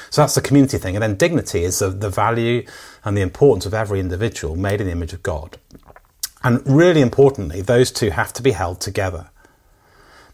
So 0.09 0.21
that's 0.21 0.35
the 0.35 0.41
community 0.41 0.77
thing. 0.77 0.95
And 0.95 1.03
then 1.03 1.15
dignity 1.15 1.63
is 1.63 1.79
the, 1.79 1.89
the 1.89 2.09
value 2.09 2.65
and 3.05 3.15
the 3.15 3.21
importance 3.21 3.65
of 3.65 3.73
every 3.73 4.01
individual 4.01 4.57
made 4.57 4.81
in 4.81 4.87
the 4.87 4.91
image 4.91 5.13
of 5.13 5.23
God. 5.23 5.57
And 6.43 6.61
really 6.65 7.01
importantly, 7.01 7.61
those 7.61 7.91
two 7.91 8.09
have 8.09 8.33
to 8.33 8.41
be 8.41 8.51
held 8.51 8.81
together. 8.81 9.29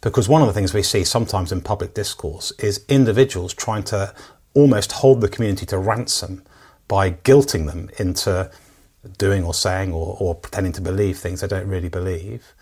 Because 0.02 0.30
one 0.30 0.42
of 0.42 0.48
the 0.48 0.54
things 0.54 0.74
we 0.74 0.82
see 0.82 1.04
sometimes 1.04 1.52
in 1.52 1.62
public 1.62 1.94
discourse 1.94 2.52
is 2.60 2.86
individuals 2.88 3.54
trying 3.54 3.84
to 3.84 4.14
almost 4.54 4.94
hold 4.94 5.22
the 5.22 5.28
community 5.28 5.66
to 5.68 5.78
ransom 5.78 6.44
by 6.88 7.12
guilting 7.12 7.66
them 7.68 7.90
into 8.00 8.50
doing 9.18 9.44
or 9.44 9.54
saying 9.54 9.92
or, 9.92 10.18
or 10.20 10.36
pretending 10.36 10.74
to 10.74 10.82
believe 10.82 11.18
things 11.18 11.42
they 11.42 11.48
don't 11.48 11.68
really 11.68 11.90
believe. 11.90 12.54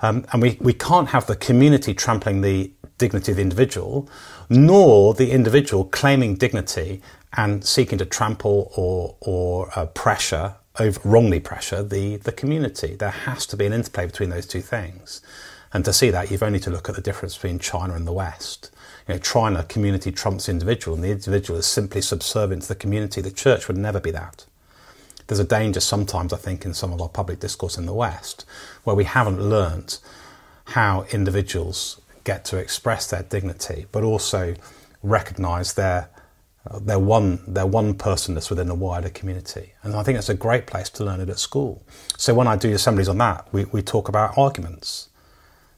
Um, 0.00 0.24
and 0.32 0.40
we, 0.40 0.56
we 0.60 0.72
can't 0.72 1.08
have 1.08 1.26
the 1.26 1.36
community 1.36 1.92
trampling 1.92 2.40
the 2.40 2.72
dignity 2.98 3.32
of 3.32 3.36
the 3.36 3.42
individual, 3.42 4.08
nor 4.48 5.14
the 5.14 5.30
individual 5.30 5.84
claiming 5.84 6.36
dignity 6.36 7.02
and 7.36 7.64
seeking 7.64 7.98
to 7.98 8.06
trample 8.06 8.72
or, 8.76 9.16
or 9.20 9.70
uh, 9.78 9.86
pressure, 9.86 10.54
over, 10.78 11.00
wrongly 11.04 11.40
pressure, 11.40 11.82
the, 11.82 12.16
the 12.16 12.32
community. 12.32 12.94
There 12.94 13.10
has 13.10 13.46
to 13.46 13.56
be 13.56 13.66
an 13.66 13.72
interplay 13.72 14.06
between 14.06 14.30
those 14.30 14.46
two 14.46 14.60
things. 14.60 15.20
And 15.72 15.84
to 15.84 15.92
see 15.92 16.10
that, 16.10 16.30
you've 16.30 16.42
only 16.42 16.60
to 16.60 16.70
look 16.70 16.88
at 16.88 16.94
the 16.94 17.02
difference 17.02 17.34
between 17.34 17.58
China 17.58 17.94
and 17.94 18.06
the 18.06 18.12
West. 18.12 18.70
You 19.06 19.14
know, 19.14 19.20
China, 19.20 19.64
community 19.64 20.10
trumps 20.10 20.48
individual, 20.48 20.94
and 20.94 21.04
the 21.04 21.10
individual 21.10 21.58
is 21.58 21.66
simply 21.66 22.00
subservient 22.00 22.62
to 22.62 22.68
the 22.68 22.74
community. 22.74 23.20
The 23.20 23.30
church 23.30 23.68
would 23.68 23.76
never 23.76 24.00
be 24.00 24.10
that. 24.12 24.46
There's 25.26 25.38
a 25.38 25.44
danger 25.44 25.80
sometimes, 25.80 26.32
I 26.32 26.38
think, 26.38 26.64
in 26.64 26.72
some 26.72 26.92
of 26.92 27.02
our 27.02 27.08
public 27.08 27.40
discourse 27.40 27.76
in 27.76 27.84
the 27.84 27.92
West, 27.92 28.46
where 28.84 28.96
we 28.96 29.04
haven't 29.04 29.42
learnt 29.42 30.00
how 30.64 31.04
individuals 31.10 32.00
get 32.24 32.44
to 32.46 32.56
express 32.56 33.08
their 33.10 33.22
dignity, 33.22 33.86
but 33.92 34.04
also 34.04 34.54
recognise 35.02 35.74
their 35.74 36.08
Uh, 36.66 36.78
their 36.80 36.98
one 36.98 37.40
their 37.46 37.66
one 37.66 37.94
personness 37.94 38.50
within 38.50 38.68
a 38.68 38.74
wider 38.74 39.08
community. 39.08 39.74
And 39.82 39.94
I 39.94 40.02
think 40.02 40.18
it's 40.18 40.28
a 40.28 40.34
great 40.34 40.66
place 40.66 40.90
to 40.90 41.04
learn 41.04 41.20
it 41.20 41.28
at 41.28 41.38
school. 41.38 41.82
So 42.16 42.34
when 42.34 42.48
I 42.48 42.56
do 42.56 42.72
assemblies 42.72 43.08
on 43.08 43.18
that, 43.18 43.46
we, 43.52 43.64
we 43.66 43.80
talk 43.80 44.08
about 44.08 44.36
arguments. 44.36 45.08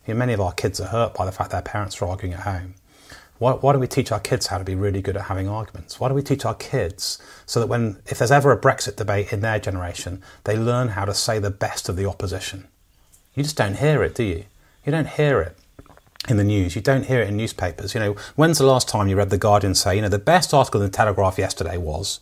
You 0.06 0.14
know, 0.14 0.18
many 0.18 0.32
of 0.32 0.40
our 0.40 0.52
kids 0.52 0.80
are 0.80 0.88
hurt 0.88 1.14
by 1.14 1.26
the 1.26 1.32
fact 1.32 1.50
their 1.50 1.62
parents 1.62 2.00
are 2.00 2.06
arguing 2.06 2.34
at 2.34 2.40
home. 2.40 2.74
Why, 3.38 3.52
why 3.52 3.72
don't 3.72 3.80
we 3.80 3.86
teach 3.86 4.10
our 4.10 4.20
kids 4.20 4.48
how 4.48 4.58
to 4.58 4.64
be 4.64 4.74
really 4.74 5.02
good 5.02 5.16
at 5.16 5.24
having 5.24 5.48
arguments? 5.48 6.00
Why 6.00 6.08
don't 6.08 6.16
we 6.16 6.22
teach 6.22 6.44
our 6.44 6.54
kids 6.54 7.18
so 7.46 7.60
that 7.60 7.66
when, 7.66 8.00
if 8.06 8.18
there's 8.18 8.30
ever 8.30 8.50
a 8.50 8.60
Brexit 8.60 8.96
debate 8.96 9.32
in 9.32 9.40
their 9.40 9.58
generation, 9.58 10.22
they 10.44 10.56
learn 10.56 10.88
how 10.88 11.04
to 11.04 11.14
say 11.14 11.38
the 11.38 11.50
best 11.50 11.88
of 11.88 11.96
the 11.96 12.06
opposition? 12.06 12.68
You 13.34 13.42
just 13.42 13.56
don't 13.56 13.76
hear 13.76 14.02
it, 14.02 14.14
do 14.14 14.24
you? 14.24 14.44
You 14.84 14.92
don't 14.92 15.08
hear 15.08 15.40
it 15.40 15.56
in 16.28 16.36
the 16.36 16.44
news. 16.44 16.76
You 16.76 16.82
don't 16.82 17.06
hear 17.06 17.20
it 17.20 17.28
in 17.28 17.36
newspapers. 17.36 17.94
You 17.94 18.00
know, 18.00 18.16
when's 18.36 18.58
the 18.58 18.66
last 18.66 18.88
time 18.88 19.08
you 19.08 19.16
read 19.16 19.30
the 19.30 19.38
Guardian 19.38 19.74
say, 19.74 19.96
you 19.96 20.02
know, 20.02 20.08
the 20.08 20.18
best 20.18 20.52
article 20.52 20.80
in 20.80 20.86
the 20.86 20.96
Telegraph 20.96 21.38
yesterday 21.38 21.76
was, 21.76 22.20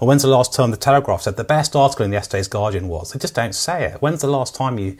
or 0.00 0.06
when's 0.06 0.22
the 0.22 0.28
last 0.28 0.52
time 0.52 0.70
the 0.70 0.76
Telegraph 0.76 1.22
said 1.22 1.36
the 1.36 1.44
best 1.44 1.74
article 1.74 2.04
in 2.04 2.12
yesterday's 2.12 2.48
Guardian 2.48 2.88
was? 2.88 3.12
They 3.12 3.18
just 3.18 3.34
don't 3.34 3.54
say 3.54 3.84
it. 3.84 4.02
When's 4.02 4.20
the 4.20 4.28
last 4.28 4.54
time 4.54 4.78
you, 4.78 4.96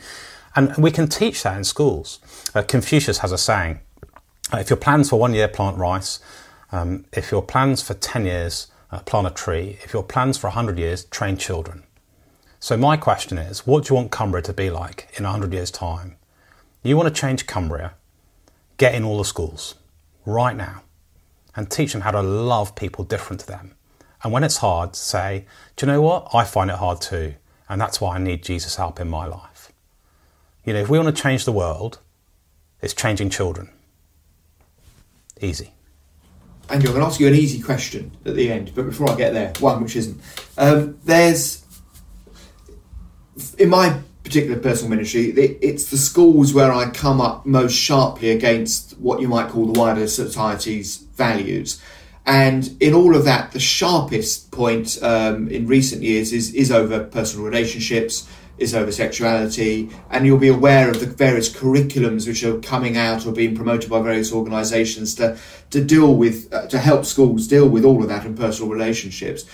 and 0.55 0.75
we 0.77 0.91
can 0.91 1.07
teach 1.07 1.43
that 1.43 1.57
in 1.57 1.63
schools. 1.63 2.19
Uh, 2.53 2.63
Confucius 2.63 3.19
has 3.19 3.31
a 3.31 3.37
saying, 3.37 3.79
if 4.53 4.69
your 4.69 4.77
plans 4.77 5.09
for 5.09 5.19
one 5.19 5.33
year, 5.33 5.47
plant 5.47 5.77
rice. 5.77 6.19
Um, 6.71 7.05
if 7.13 7.31
your 7.31 7.41
plans 7.41 7.81
for 7.81 7.93
10 7.93 8.25
years, 8.25 8.67
uh, 8.91 8.99
plant 8.99 9.27
a 9.27 9.31
tree. 9.31 9.77
If 9.83 9.93
your 9.93 10.03
plans 10.03 10.37
for 10.37 10.47
100 10.47 10.79
years, 10.79 11.05
train 11.05 11.37
children. 11.37 11.83
So 12.59 12.75
my 12.75 12.97
question 12.97 13.37
is, 13.37 13.65
what 13.65 13.85
do 13.85 13.93
you 13.93 13.95
want 13.95 14.11
Cumbria 14.11 14.43
to 14.43 14.53
be 14.53 14.69
like 14.69 15.07
in 15.17 15.23
100 15.23 15.53
years' 15.53 15.71
time? 15.71 16.17
You 16.83 16.97
want 16.97 17.13
to 17.13 17.21
change 17.21 17.47
Cumbria, 17.47 17.93
get 18.79 18.95
in 18.95 19.03
all 19.03 19.19
the 19.19 19.25
schools 19.25 19.75
right 20.25 20.55
now 20.55 20.81
and 21.55 21.69
teach 21.69 21.91
them 21.93 22.01
how 22.01 22.11
to 22.11 22.21
love 22.21 22.75
people 22.75 23.03
different 23.03 23.41
to 23.41 23.47
them. 23.47 23.75
And 24.23 24.33
when 24.33 24.43
it's 24.43 24.57
hard, 24.57 24.95
say, 24.95 25.45
do 25.75 25.85
you 25.85 25.91
know 25.91 26.01
what? 26.01 26.29
I 26.33 26.43
find 26.45 26.71
it 26.71 26.77
hard 26.77 27.01
too. 27.01 27.35
And 27.67 27.79
that's 27.79 28.01
why 28.01 28.15
I 28.15 28.19
need 28.19 28.41
Jesus' 28.41 28.77
help 28.77 28.99
in 28.99 29.07
my 29.09 29.27
life. 29.27 29.71
You 30.65 30.73
know, 30.73 30.79
if 30.79 30.89
we 30.89 30.97
want 30.97 31.15
to 31.15 31.21
change 31.21 31.45
the 31.45 31.51
world, 31.51 31.99
it's 32.81 32.93
changing 32.93 33.29
children. 33.29 33.69
Easy. 35.39 35.73
And 36.69 36.81
I'm 36.81 36.85
going 36.85 37.01
to 37.01 37.05
ask 37.05 37.19
you 37.19 37.27
an 37.27 37.35
easy 37.35 37.61
question 37.61 38.11
at 38.25 38.35
the 38.35 38.51
end, 38.51 38.71
but 38.75 38.85
before 38.85 39.09
I 39.09 39.15
get 39.15 39.33
there, 39.33 39.53
one 39.59 39.81
which 39.83 39.95
isn't. 39.95 40.21
Um, 40.57 40.99
there's, 41.03 41.63
in 43.57 43.69
my 43.69 43.99
particular 44.23 44.59
personal 44.59 44.89
ministry, 44.89 45.29
it's 45.29 45.89
the 45.89 45.97
schools 45.97 46.53
where 46.53 46.71
I 46.71 46.89
come 46.89 47.21
up 47.21 47.45
most 47.45 47.73
sharply 47.73 48.31
against 48.31 48.97
what 48.99 49.21
you 49.21 49.27
might 49.27 49.49
call 49.49 49.65
the 49.65 49.79
wider 49.79 50.07
society's 50.07 50.97
values. 50.97 51.81
And 52.25 52.75
in 52.79 52.93
all 52.93 53.15
of 53.15 53.25
that, 53.25 53.53
the 53.53 53.59
sharpest 53.59 54.51
point 54.51 54.99
um, 55.01 55.47
in 55.47 55.65
recent 55.67 56.03
years 56.03 56.31
is, 56.31 56.53
is 56.53 56.71
over 56.71 57.03
personal 57.03 57.45
relationships, 57.45 58.29
is 58.59 58.75
over 58.75 58.91
sexuality, 58.91 59.89
and 60.11 60.25
you'll 60.25 60.37
be 60.37 60.49
aware 60.49 60.89
of 60.89 60.99
the 60.99 61.05
various 61.05 61.49
curriculums 61.49 62.27
which 62.27 62.43
are 62.43 62.59
coming 62.59 62.97
out 62.97 63.25
or 63.25 63.31
being 63.31 63.55
promoted 63.55 63.89
by 63.89 64.01
various 64.01 64.31
organisations 64.31 65.15
to 65.15 65.37
to 65.69 65.83
deal 65.83 66.15
with 66.15 66.53
uh, 66.53 66.67
to 66.67 66.77
help 66.77 67.05
schools 67.05 67.47
deal 67.47 67.67
with 67.67 67.85
all 67.85 68.01
of 68.01 68.09
that 68.09 68.25
and 68.25 68.37
personal 68.37 68.71
relationships. 68.71 69.45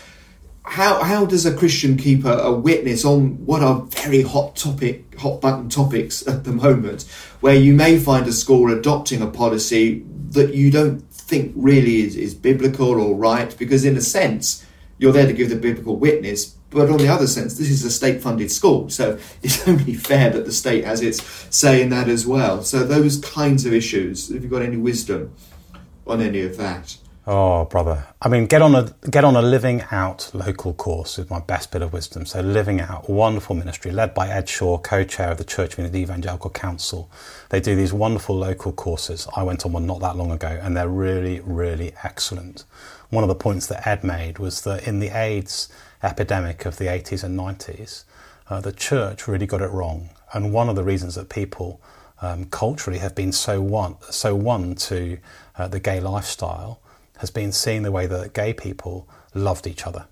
How 0.67 1.03
how 1.03 1.25
does 1.25 1.45
a 1.45 1.55
Christian 1.55 1.95
keep 1.95 2.25
a, 2.25 2.37
a 2.39 2.51
witness 2.51 3.05
on 3.05 3.45
what 3.45 3.61
are 3.61 3.81
very 3.81 4.23
hot 4.23 4.55
topic 4.55 5.17
hot 5.19 5.39
button 5.39 5.69
topics 5.69 6.27
at 6.27 6.43
the 6.43 6.51
moment, 6.51 7.03
where 7.39 7.55
you 7.55 7.73
may 7.73 7.97
find 7.97 8.27
a 8.27 8.33
school 8.33 8.71
adopting 8.71 9.21
a 9.21 9.27
policy 9.27 10.03
that 10.31 10.53
you 10.53 10.71
don't 10.71 11.01
think 11.11 11.53
really 11.55 12.01
is, 12.01 12.15
is 12.15 12.33
biblical 12.33 12.99
or 12.99 13.15
right, 13.15 13.55
because 13.57 13.85
in 13.85 13.95
a 13.95 14.01
sense 14.01 14.65
you're 14.97 15.11
there 15.11 15.27
to 15.27 15.33
give 15.33 15.49
the 15.49 15.55
biblical 15.55 15.97
witness, 15.97 16.55
but 16.69 16.89
on 16.89 16.97
the 16.97 17.07
other 17.07 17.27
sense, 17.27 17.57
this 17.57 17.69
is 17.69 17.83
a 17.83 17.91
state 17.91 18.21
funded 18.21 18.51
school, 18.51 18.89
so 18.89 19.17
it's 19.43 19.67
only 19.67 19.93
fair 19.93 20.29
that 20.29 20.45
the 20.45 20.51
state 20.51 20.83
has 20.83 21.01
its 21.01 21.23
say 21.55 21.81
in 21.81 21.89
that 21.89 22.09
as 22.09 22.25
well. 22.25 22.63
So, 22.63 22.83
those 22.83 23.17
kinds 23.19 23.65
of 23.65 23.73
issues, 23.73 24.31
have 24.33 24.43
you 24.43 24.49
got 24.49 24.61
any 24.61 24.77
wisdom 24.77 25.33
on 26.05 26.21
any 26.21 26.41
of 26.41 26.57
that? 26.57 26.97
Oh, 27.27 27.65
brother. 27.65 28.05
I 28.21 28.29
mean, 28.29 28.45
get 28.45 28.61
on 28.61 28.75
a 28.75 28.93
get 29.09 29.23
on 29.23 29.35
a 29.35 29.41
living 29.41 29.83
out 29.89 30.29
local 30.35 30.75
course 30.75 31.17
is 31.17 31.27
my 31.27 31.39
best 31.39 31.71
bit 31.71 31.81
of 31.81 31.91
wisdom. 31.91 32.27
So, 32.27 32.41
living 32.41 32.79
out, 32.79 33.09
wonderful 33.09 33.55
ministry 33.55 33.89
led 33.89 34.13
by 34.13 34.27
Ed 34.29 34.47
Shaw, 34.47 34.77
co-chair 34.77 35.31
of 35.31 35.39
the 35.39 35.43
Church 35.43 35.73
of 35.73 35.79
England 35.79 35.95
Evangelical 35.95 36.51
Council. 36.51 37.09
They 37.49 37.59
do 37.59 37.75
these 37.75 37.91
wonderful 37.91 38.35
local 38.37 38.71
courses. 38.71 39.27
I 39.35 39.41
went 39.41 39.65
on 39.65 39.71
one 39.71 39.87
not 39.87 40.01
that 40.01 40.15
long 40.15 40.31
ago, 40.31 40.59
and 40.61 40.77
they're 40.77 40.87
really, 40.87 41.39
really 41.39 41.93
excellent. 42.03 42.63
One 43.09 43.23
of 43.23 43.27
the 43.27 43.33
points 43.33 43.65
that 43.67 43.87
Ed 43.87 44.03
made 44.03 44.37
was 44.37 44.61
that 44.61 44.87
in 44.87 44.99
the 44.99 45.09
AIDS 45.09 45.67
epidemic 46.03 46.67
of 46.67 46.77
the 46.77 46.85
80s 46.85 47.23
and 47.23 47.39
90s, 47.39 48.03
uh, 48.51 48.61
the 48.61 48.71
church 48.71 49.27
really 49.27 49.47
got 49.47 49.63
it 49.63 49.71
wrong. 49.71 50.11
And 50.31 50.53
one 50.53 50.69
of 50.69 50.75
the 50.75 50.83
reasons 50.83 51.15
that 51.15 51.29
people 51.29 51.81
um, 52.21 52.45
culturally 52.45 52.99
have 52.99 53.15
been 53.15 53.31
so 53.31 53.61
won, 53.61 53.95
so 54.11 54.35
won 54.35 54.75
to 54.75 55.17
uh, 55.57 55.67
the 55.67 55.79
gay 55.79 55.99
lifestyle 55.99 56.81
has 57.17 57.31
been 57.31 57.51
seeing 57.51 57.83
the 57.83 57.91
way 57.91 58.07
that 58.07 58.33
gay 58.33 58.53
people 58.53 59.07
loved 59.33 59.67
each 59.67 59.85
other. 59.85 60.07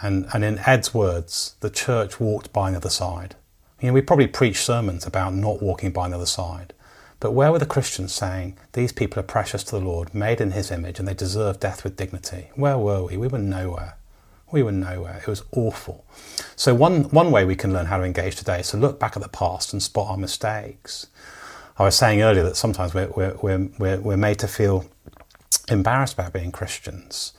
And, 0.00 0.26
and 0.32 0.44
in 0.44 0.58
Ed's 0.58 0.92
words, 0.92 1.56
the 1.60 1.70
church 1.70 2.20
walked 2.20 2.52
by 2.52 2.68
another 2.68 2.90
side. 2.90 3.36
You 3.80 3.88
know, 3.88 3.94
we 3.94 4.02
probably 4.02 4.26
preach 4.26 4.58
sermons 4.58 5.06
about 5.06 5.34
not 5.34 5.62
walking 5.62 5.92
by 5.92 6.06
another 6.06 6.26
side. 6.26 6.72
But 7.20 7.32
where 7.32 7.50
were 7.52 7.58
the 7.58 7.66
Christians 7.66 8.12
saying, 8.12 8.58
these 8.72 8.92
people 8.92 9.20
are 9.20 9.24
precious 9.24 9.64
to 9.64 9.78
the 9.78 9.84
Lord, 9.84 10.14
made 10.14 10.40
in 10.40 10.50
his 10.50 10.70
image, 10.70 10.98
and 10.98 11.08
they 11.08 11.14
deserve 11.14 11.60
death 11.60 11.84
with 11.84 11.96
dignity? 11.96 12.50
Where 12.54 12.76
were 12.76 13.04
we? 13.04 13.16
We 13.16 13.28
were 13.28 13.38
nowhere. 13.38 13.96
We 14.50 14.62
were 14.62 14.72
nowhere. 14.72 15.18
It 15.22 15.26
was 15.26 15.42
awful. 15.52 16.04
So, 16.54 16.74
one, 16.74 17.04
one 17.04 17.30
way 17.30 17.44
we 17.44 17.56
can 17.56 17.72
learn 17.72 17.86
how 17.86 17.98
to 17.98 18.04
engage 18.04 18.36
today 18.36 18.60
is 18.60 18.70
to 18.70 18.76
look 18.76 19.00
back 19.00 19.16
at 19.16 19.22
the 19.22 19.28
past 19.28 19.72
and 19.72 19.82
spot 19.82 20.10
our 20.10 20.16
mistakes. 20.16 21.06
I 21.78 21.84
was 21.84 21.96
saying 21.96 22.22
earlier 22.22 22.44
that 22.44 22.56
sometimes 22.56 22.94
we're, 22.94 23.08
we're, 23.16 23.68
we're, 23.78 24.00
we're 24.00 24.16
made 24.16 24.38
to 24.40 24.48
feel 24.48 24.84
embarrassed 25.68 26.14
about 26.14 26.32
being 26.32 26.52
Christians. 26.52 27.32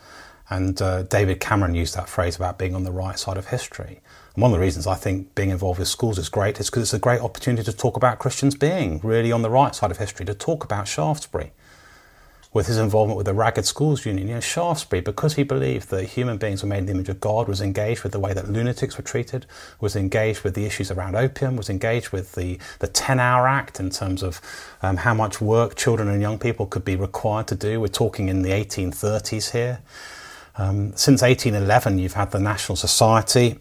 And 0.50 0.80
uh, 0.82 1.04
David 1.04 1.40
Cameron 1.40 1.74
used 1.74 1.96
that 1.96 2.08
phrase 2.08 2.36
about 2.36 2.60
being 2.60 2.76
on 2.76 2.84
the 2.84 2.92
right 2.92 3.18
side 3.18 3.38
of 3.38 3.48
history. 3.48 4.02
And 4.36 4.42
one 4.42 4.52
of 4.52 4.58
the 4.58 4.62
reasons 4.62 4.86
I 4.86 4.96
think 4.96 5.34
being 5.34 5.50
involved 5.50 5.80
with 5.80 5.88
schools 5.88 6.18
is 6.20 6.30
great 6.30 6.60
is 6.60 6.70
because 6.70 6.84
it's 6.84 6.94
a 6.94 7.00
great 7.00 7.22
opportunity 7.22 7.64
to 7.64 7.76
talk 7.76 7.98
about 7.98 8.20
Christians 8.20 8.56
being 8.56 9.00
really 9.04 9.32
on 9.32 9.42
the 9.42 9.50
right 9.50 9.74
side 9.74 9.92
of 9.92 9.98
history, 9.98 10.26
to 10.26 10.36
talk 10.36 10.64
about 10.64 10.88
Shaftesbury, 10.88 11.52
with 12.56 12.68
his 12.68 12.78
involvement 12.78 13.18
with 13.18 13.26
the 13.26 13.34
Ragged 13.34 13.66
Schools 13.66 14.06
Union. 14.06 14.30
You 14.30 14.36
know, 14.36 14.40
Shaftesbury, 14.40 15.02
because 15.02 15.36
he 15.36 15.44
believed 15.44 15.90
that 15.90 16.06
human 16.06 16.38
beings 16.38 16.64
were 16.64 16.70
made 16.70 16.78
in 16.78 16.86
the 16.86 16.94
image 16.94 17.10
of 17.10 17.20
God, 17.20 17.50
was 17.50 17.60
engaged 17.60 18.02
with 18.04 18.14
the 18.14 18.20
way 18.20 18.32
that 18.32 18.50
lunatics 18.50 18.98
were 18.98 19.04
treated, 19.04 19.46
was 19.82 19.94
engaged 19.94 20.46
with 20.46 20.56
the 20.56 20.66
issues 20.66 20.90
around 20.90 21.18
opium, 21.18 21.58
was 21.58 21.70
engaged 21.70 22.12
with 22.12 22.32
the, 22.36 22.58
the 22.80 22.88
10 22.88 23.20
Hour 23.20 23.46
Act 23.46 23.82
in 23.82 23.90
terms 23.90 24.24
of 24.24 24.40
um, 24.82 24.96
how 24.96 25.14
much 25.14 25.42
work 25.42 25.76
children 25.76 26.08
and 26.08 26.22
young 26.22 26.40
people 26.40 26.66
could 26.66 26.86
be 26.86 26.96
required 26.96 27.48
to 27.48 27.56
do. 27.56 27.82
We're 27.82 27.88
talking 27.90 28.30
in 28.30 28.42
the 28.42 28.52
1830s 28.52 29.52
here. 29.52 29.82
Um, 30.58 30.96
since 30.96 31.22
1811, 31.24 32.00
you've 32.00 32.14
had 32.14 32.32
the 32.32 32.40
National 32.40 32.78
Society, 32.78 33.60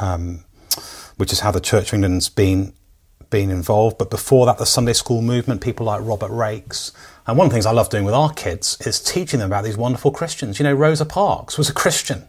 um, 0.00 0.42
which 1.16 1.32
is 1.32 1.38
how 1.38 1.52
the 1.52 1.60
Church 1.60 1.90
of 1.90 1.94
England's 1.94 2.28
been 2.28 2.72
been 3.30 3.50
involved. 3.50 3.98
But 3.98 4.10
before 4.10 4.46
that, 4.46 4.58
the 4.58 4.66
Sunday 4.66 4.92
school 4.92 5.20
movement, 5.20 5.60
people 5.60 5.86
like 5.86 6.00
Robert 6.02 6.30
Raikes, 6.30 6.92
and 7.26 7.38
one 7.38 7.46
of 7.46 7.50
the 7.50 7.54
things 7.54 7.66
I 7.66 7.72
love 7.72 7.88
doing 7.88 8.04
with 8.04 8.14
our 8.14 8.32
kids 8.32 8.76
is 8.86 9.00
teaching 9.00 9.40
them 9.40 9.50
about 9.50 9.64
these 9.64 9.76
wonderful 9.76 10.10
Christians. 10.10 10.58
You 10.58 10.64
know, 10.64 10.74
Rosa 10.74 11.06
Parks 11.06 11.56
was 11.56 11.68
a 11.68 11.72
Christian. 11.72 12.28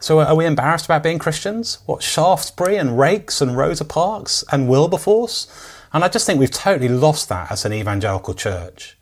So 0.00 0.20
are 0.20 0.34
we 0.34 0.46
embarrassed 0.46 0.84
about 0.84 1.02
being 1.02 1.18
Christians? 1.18 1.78
What, 1.86 2.02
Shaftesbury 2.02 2.76
and 2.76 2.90
Raikes 2.90 3.42
and 3.42 3.56
Rosa 3.56 3.84
Parks 3.84 4.44
and 4.50 4.68
Wilberforce? 4.68 5.46
And 5.92 6.04
I 6.04 6.08
just 6.08 6.26
think 6.26 6.38
we've 6.38 6.50
totally 6.50 6.88
lost 6.88 7.28
that 7.28 7.50
as 7.50 7.64
an 7.64 7.72
evangelical 7.72 8.34
church. 8.34 8.96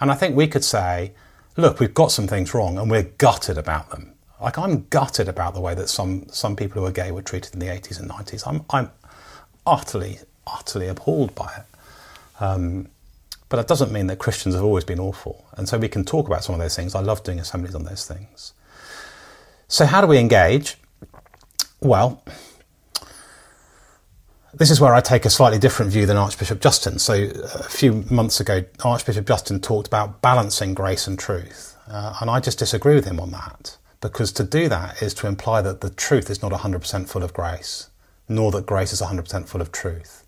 And 0.00 0.10
I 0.10 0.14
think 0.14 0.36
we 0.36 0.46
could 0.46 0.64
say, 0.64 1.12
look, 1.56 1.80
we've 1.80 1.94
got 1.94 2.12
some 2.12 2.26
things 2.26 2.54
wrong 2.54 2.78
and 2.78 2.90
we're 2.90 3.02
gutted 3.18 3.58
about 3.58 3.90
them. 3.90 4.14
Like 4.40 4.58
I'm 4.58 4.86
gutted 4.90 5.28
about 5.28 5.54
the 5.54 5.60
way 5.60 5.74
that 5.74 5.88
some, 5.88 6.26
some 6.28 6.56
people 6.56 6.80
who 6.80 6.88
are 6.88 6.92
gay 6.92 7.10
were 7.12 7.22
treated 7.22 7.54
in 7.54 7.60
the 7.60 7.66
80s 7.66 8.00
and 8.00 8.10
90s. 8.10 8.46
I'm, 8.46 8.64
I'm 8.70 8.90
utterly 9.66 10.18
utterly 10.46 10.88
appalled 10.88 11.34
by 11.34 11.52
it. 11.56 12.42
Um, 12.42 12.88
but 13.50 13.56
that 13.56 13.66
doesn't 13.66 13.92
mean 13.92 14.06
that 14.06 14.18
Christians 14.18 14.54
have 14.54 14.64
always 14.64 14.84
been 14.84 15.00
awful. 15.00 15.44
And 15.56 15.68
so 15.68 15.76
we 15.76 15.88
can 15.88 16.04
talk 16.04 16.26
about 16.26 16.44
some 16.44 16.54
of 16.54 16.60
those 16.60 16.76
things. 16.76 16.94
I 16.94 17.00
love 17.00 17.24
doing 17.24 17.40
assemblies 17.40 17.74
on 17.74 17.82
those 17.82 18.06
things. 18.06 18.54
So, 19.68 19.86
how 19.86 20.00
do 20.00 20.06
we 20.06 20.18
engage? 20.18 20.76
Well, 21.80 22.22
this 24.54 24.70
is 24.70 24.80
where 24.80 24.94
I 24.94 25.00
take 25.00 25.24
a 25.24 25.30
slightly 25.30 25.58
different 25.58 25.90
view 25.92 26.06
than 26.06 26.16
Archbishop 26.16 26.60
Justin. 26.60 27.00
So, 27.00 27.14
a 27.14 27.64
few 27.64 28.04
months 28.08 28.38
ago, 28.38 28.64
Archbishop 28.84 29.26
Justin 29.26 29.60
talked 29.60 29.88
about 29.88 30.22
balancing 30.22 30.72
grace 30.72 31.08
and 31.08 31.18
truth. 31.18 31.76
Uh, 31.88 32.14
and 32.20 32.30
I 32.30 32.38
just 32.38 32.58
disagree 32.58 32.94
with 32.94 33.04
him 33.04 33.18
on 33.18 33.32
that. 33.32 33.76
Because 34.00 34.32
to 34.32 34.44
do 34.44 34.68
that 34.68 35.02
is 35.02 35.12
to 35.14 35.26
imply 35.26 35.60
that 35.62 35.80
the 35.80 35.90
truth 35.90 36.30
is 36.30 36.40
not 36.40 36.52
100% 36.52 37.08
full 37.08 37.24
of 37.24 37.34
grace, 37.34 37.90
nor 38.28 38.52
that 38.52 38.64
grace 38.64 38.92
is 38.92 39.02
100% 39.02 39.48
full 39.48 39.60
of 39.60 39.72
truth. 39.72 40.24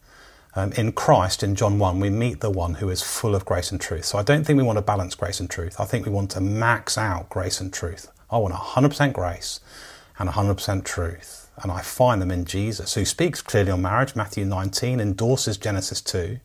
Um, 0.55 0.73
in 0.73 0.93
Christ, 0.93 1.43
in 1.43 1.55
John 1.55 1.79
1, 1.79 1.99
we 1.99 2.11
meet 2.11 2.41
the 2.41 2.51
one 2.51 2.75
who 2.75 2.91
is 2.91 3.03
full 3.03 3.35
of 3.35 3.45
grace 3.45 3.71
and 3.71 3.81
truth. 3.81 4.05
So 4.05 4.19
I 4.19 4.23
don't 4.23 4.45
think 4.45 4.59
we 4.59 4.63
want 4.63 4.77
to 4.77 4.83
balance 4.83 5.15
grace 5.15 5.41
and 5.41 5.49
truth. 5.49 5.81
I 5.81 5.85
think 5.85 6.05
we 6.05 6.13
want 6.13 6.31
to 6.33 6.41
max 6.41 6.99
out 6.99 7.31
grace 7.31 7.61
and 7.61 7.73
truth. 7.73 8.11
I 8.31 8.39
want 8.39 8.55
100% 8.55 9.13
grace 9.13 9.61
and 10.19 10.29
100% 10.29 10.85
truth 10.85 11.43
and 11.63 11.71
I 11.71 11.81
find 11.81 12.23
them 12.23 12.31
in 12.31 12.45
Jesus, 12.45 12.95
who 12.95 13.05
speaks 13.05 13.43
clearly 13.43 13.71
on 13.71 13.83
marriage. 13.83 14.17
Matthew 14.17 14.45
19 14.45 15.01
endorses 15.01 15.57
Genesis 15.57 16.01
2. 16.01 16.39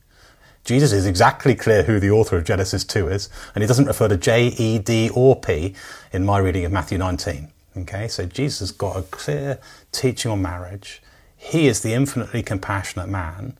Jesus 0.66 0.92
is 0.92 1.06
exactly 1.06 1.56
clear 1.56 1.84
who 1.84 2.00
the 2.00 2.12
author 2.12 2.36
of 2.36 2.44
Genesis 2.44 2.84
2 2.84 3.08
is, 3.08 3.30
and 3.56 3.64
he 3.64 3.68
doesn't 3.68 3.86
refer 3.86 4.10
to 4.10 4.18
J, 4.18 4.48
E, 4.48 4.80
D, 4.80 5.10
or 5.14 5.40
P 5.40 5.74
in 6.12 6.26
my 6.26 6.40
reading 6.40 6.66
of 6.66 6.72
Matthew 6.72 6.98
19. 6.98 7.52
Okay, 7.78 8.08
so 8.08 8.26
Jesus 8.26 8.60
has 8.60 8.72
got 8.72 8.98
a 8.98 9.04
clear 9.04 9.60
teaching 9.92 10.32
on 10.32 10.42
marriage. 10.42 11.02
He 11.36 11.68
is 11.68 11.82
the 11.82 11.94
infinitely 11.94 12.44
compassionate 12.44 13.08
man, 13.08 13.58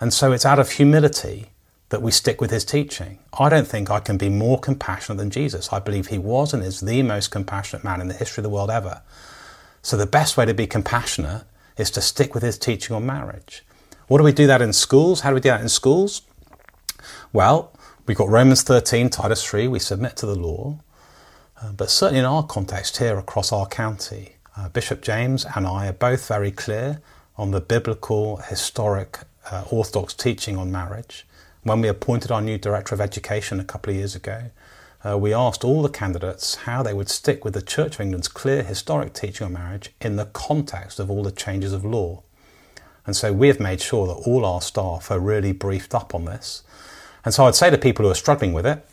and 0.00 0.12
so 0.12 0.32
it's 0.32 0.44
out 0.44 0.58
of 0.58 0.72
humility 0.72 1.52
that 1.88 2.02
we 2.02 2.10
stick 2.10 2.40
with 2.40 2.50
his 2.50 2.64
teaching. 2.64 3.18
I 3.38 3.48
don't 3.48 3.66
think 3.66 3.90
I 3.90 4.00
can 4.00 4.16
be 4.16 4.28
more 4.28 4.58
compassionate 4.58 5.18
than 5.18 5.30
Jesus. 5.30 5.72
I 5.72 5.78
believe 5.78 6.08
he 6.08 6.18
was 6.18 6.52
and 6.52 6.62
is 6.62 6.80
the 6.80 7.02
most 7.02 7.30
compassionate 7.30 7.84
man 7.84 8.00
in 8.00 8.08
the 8.08 8.14
history 8.14 8.40
of 8.40 8.44
the 8.44 8.50
world 8.50 8.70
ever. 8.70 9.02
So 9.82 9.96
the 9.96 10.06
best 10.06 10.36
way 10.36 10.44
to 10.46 10.54
be 10.54 10.66
compassionate 10.66 11.44
is 11.76 11.90
to 11.92 12.00
stick 12.00 12.34
with 12.34 12.42
his 12.42 12.58
teaching 12.58 12.96
on 12.96 13.06
marriage. 13.06 13.64
What 14.08 14.18
do 14.18 14.24
we 14.24 14.32
do 14.32 14.46
that 14.48 14.62
in 14.62 14.72
schools? 14.72 15.20
How 15.20 15.30
do 15.30 15.34
we 15.34 15.40
do 15.40 15.50
that 15.50 15.60
in 15.60 15.68
schools? 15.68 16.22
Well, 17.32 17.72
we've 18.06 18.16
got 18.16 18.28
Romans 18.28 18.62
13, 18.62 19.10
Titus 19.10 19.44
3, 19.44 19.68
we 19.68 19.78
submit 19.78 20.16
to 20.16 20.26
the 20.26 20.34
law. 20.34 20.80
Uh, 21.60 21.72
but 21.72 21.90
certainly 21.90 22.20
in 22.20 22.26
our 22.26 22.42
context 22.44 22.98
here 22.98 23.18
across 23.18 23.52
our 23.52 23.66
county, 23.66 24.36
uh, 24.56 24.68
Bishop 24.68 25.02
James 25.02 25.46
and 25.54 25.66
I 25.66 25.88
are 25.88 25.92
both 25.92 26.26
very 26.26 26.50
clear 26.50 27.00
on 27.36 27.50
the 27.50 27.60
biblical, 27.60 28.38
historic, 28.38 29.20
uh, 29.50 29.64
orthodox 29.70 30.14
teaching 30.14 30.56
on 30.56 30.70
marriage. 30.72 31.26
When 31.62 31.80
we 31.80 31.88
appointed 31.88 32.30
our 32.30 32.40
new 32.40 32.58
Director 32.58 32.94
of 32.94 33.00
Education 33.00 33.58
a 33.58 33.64
couple 33.64 33.90
of 33.90 33.96
years 33.96 34.14
ago, 34.14 34.50
uh, 35.04 35.16
we 35.18 35.32
asked 35.32 35.64
all 35.64 35.82
the 35.82 35.88
candidates 35.88 36.54
how 36.54 36.82
they 36.82 36.94
would 36.94 37.08
stick 37.08 37.44
with 37.44 37.54
the 37.54 37.62
Church 37.62 37.94
of 37.94 38.00
England's 38.00 38.28
clear 38.28 38.62
historic 38.62 39.12
teaching 39.12 39.46
on 39.46 39.52
marriage 39.52 39.90
in 40.00 40.16
the 40.16 40.26
context 40.26 40.98
of 40.98 41.10
all 41.10 41.22
the 41.22 41.30
changes 41.30 41.72
of 41.72 41.84
law. 41.84 42.22
And 43.04 43.14
so 43.14 43.32
we 43.32 43.48
have 43.48 43.60
made 43.60 43.80
sure 43.80 44.06
that 44.08 44.28
all 44.28 44.44
our 44.44 44.60
staff 44.60 45.10
are 45.10 45.20
really 45.20 45.52
briefed 45.52 45.94
up 45.94 46.14
on 46.14 46.24
this. 46.24 46.62
And 47.24 47.32
so 47.32 47.46
I'd 47.46 47.54
say 47.54 47.70
to 47.70 47.78
people 47.78 48.04
who 48.04 48.10
are 48.10 48.16
struggling 48.16 48.52
with 48.52 48.66
it, 48.66 48.86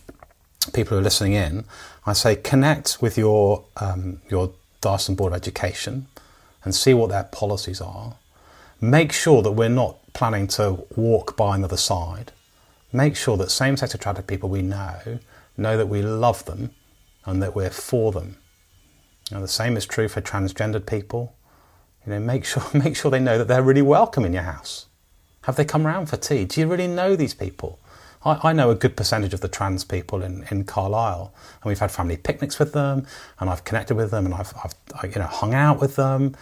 people 0.73 0.95
who 0.95 0.99
are 0.99 1.03
listening 1.03 1.33
in, 1.33 1.65
I 2.05 2.13
say 2.13 2.35
connect 2.35 3.01
with 3.01 3.17
your 3.17 3.65
um, 3.77 4.21
your 4.29 4.51
Diocesan 4.81 5.15
Board 5.15 5.33
of 5.33 5.37
Education 5.37 6.07
and 6.63 6.75
see 6.75 6.93
what 6.93 7.09
their 7.09 7.23
policies 7.23 7.81
are. 7.81 8.15
Make 8.83 9.13
sure 9.13 9.41
that 9.41 9.51
we're 9.51 9.69
not 9.69 10.11
planning 10.11 10.45
to 10.47 10.85
walk 10.97 11.37
by 11.37 11.55
another 11.55 11.77
side. 11.77 12.33
Make 12.91 13.15
sure 13.15 13.37
that 13.37 13.49
same-sex 13.49 13.95
attracted 13.95 14.27
people 14.27 14.49
we 14.49 14.61
know 14.61 15.19
know 15.55 15.77
that 15.77 15.87
we 15.87 16.01
love 16.01 16.43
them 16.43 16.71
and 17.23 17.41
that 17.41 17.55
we're 17.55 17.69
for 17.69 18.11
them. 18.11 18.35
Now, 19.31 19.39
the 19.39 19.47
same 19.47 19.77
is 19.77 19.85
true 19.85 20.09
for 20.09 20.19
transgendered 20.19 20.85
people. 20.85 21.33
You 22.05 22.11
know, 22.11 22.19
make 22.19 22.43
sure 22.51 22.61
make 22.73 22.97
sure 22.97 23.09
they 23.09 23.21
know 23.21 23.37
that 23.37 23.47
they're 23.47 23.63
really 23.63 23.81
welcome 23.81 24.25
in 24.25 24.33
your 24.33 24.43
house. 24.43 24.87
Have 25.43 25.55
they 25.55 25.63
come 25.63 25.87
round 25.87 26.09
for 26.09 26.17
tea? 26.17 26.43
Do 26.43 26.59
you 26.59 26.67
really 26.67 26.89
know 26.89 27.15
these 27.15 27.33
people? 27.33 27.79
I, 28.25 28.49
I 28.49 28.51
know 28.51 28.69
a 28.69 28.75
good 28.75 28.97
percentage 28.97 29.33
of 29.33 29.39
the 29.39 29.47
trans 29.47 29.85
people 29.85 30.21
in, 30.21 30.45
in 30.51 30.65
Carlisle, 30.65 31.33
and 31.61 31.69
we've 31.69 31.79
had 31.79 31.89
family 31.89 32.17
picnics 32.17 32.59
with 32.59 32.73
them, 32.73 33.07
and 33.39 33.49
I've 33.49 33.63
connected 33.63 33.95
with 33.95 34.11
them, 34.11 34.25
and 34.25 34.35
I've, 34.35 34.53
I've 34.61 34.75
I, 35.01 35.07
you 35.07 35.19
know 35.19 35.27
hung 35.27 35.53
out 35.53 35.79
with 35.79 35.95
them. 35.95 36.35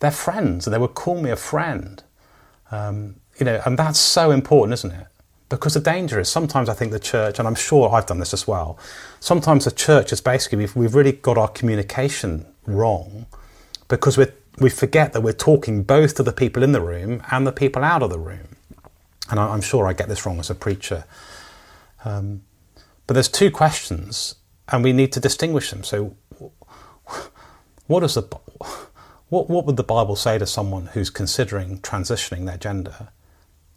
They're 0.00 0.10
friends, 0.10 0.66
and 0.66 0.74
they 0.74 0.78
would 0.78 0.94
call 0.94 1.20
me 1.20 1.30
a 1.30 1.36
friend. 1.36 2.02
Um, 2.70 3.16
you 3.38 3.44
know, 3.46 3.60
and 3.64 3.78
that's 3.78 3.98
so 3.98 4.30
important, 4.30 4.74
isn't 4.74 4.90
it? 4.90 5.06
Because 5.48 5.74
the 5.74 5.80
danger 5.80 6.20
is 6.20 6.28
sometimes 6.28 6.68
I 6.68 6.74
think 6.74 6.92
the 6.92 7.00
church, 7.00 7.38
and 7.38 7.48
I'm 7.48 7.54
sure 7.54 7.92
I've 7.92 8.06
done 8.06 8.18
this 8.18 8.34
as 8.34 8.46
well, 8.46 8.78
sometimes 9.18 9.64
the 9.64 9.70
church 9.70 10.12
is 10.12 10.20
basically, 10.20 10.58
we've, 10.58 10.76
we've 10.76 10.94
really 10.94 11.12
got 11.12 11.38
our 11.38 11.48
communication 11.48 12.46
wrong 12.66 13.26
because 13.88 14.16
we 14.16 14.26
we 14.58 14.68
forget 14.68 15.12
that 15.12 15.22
we're 15.22 15.32
talking 15.32 15.82
both 15.82 16.14
to 16.16 16.22
the 16.22 16.32
people 16.32 16.62
in 16.62 16.72
the 16.72 16.80
room 16.80 17.22
and 17.30 17.46
the 17.46 17.52
people 17.52 17.82
out 17.82 18.02
of 18.02 18.10
the 18.10 18.18
room. 18.18 18.56
And 19.30 19.40
I, 19.40 19.54
am 19.54 19.62
sure 19.62 19.86
I 19.86 19.92
get 19.92 20.08
this 20.08 20.26
wrong 20.26 20.38
as 20.38 20.50
a 20.50 20.54
preacher. 20.54 21.04
Um, 22.04 22.42
but 23.06 23.14
there's 23.14 23.28
two 23.28 23.50
questions, 23.50 24.34
and 24.68 24.84
we 24.84 24.92
need 24.92 25.12
to 25.12 25.20
distinguish 25.20 25.70
them. 25.70 25.82
So, 25.82 26.16
what 27.86 28.02
is 28.02 28.14
the 28.14 28.22
what 29.30 29.48
what 29.48 29.64
would 29.64 29.76
the 29.76 29.82
Bible 29.82 30.16
say 30.16 30.38
to 30.38 30.46
someone 30.46 30.86
who's 30.86 31.08
considering 31.08 31.78
transitioning 31.78 32.46
their 32.46 32.58
gender? 32.58 33.08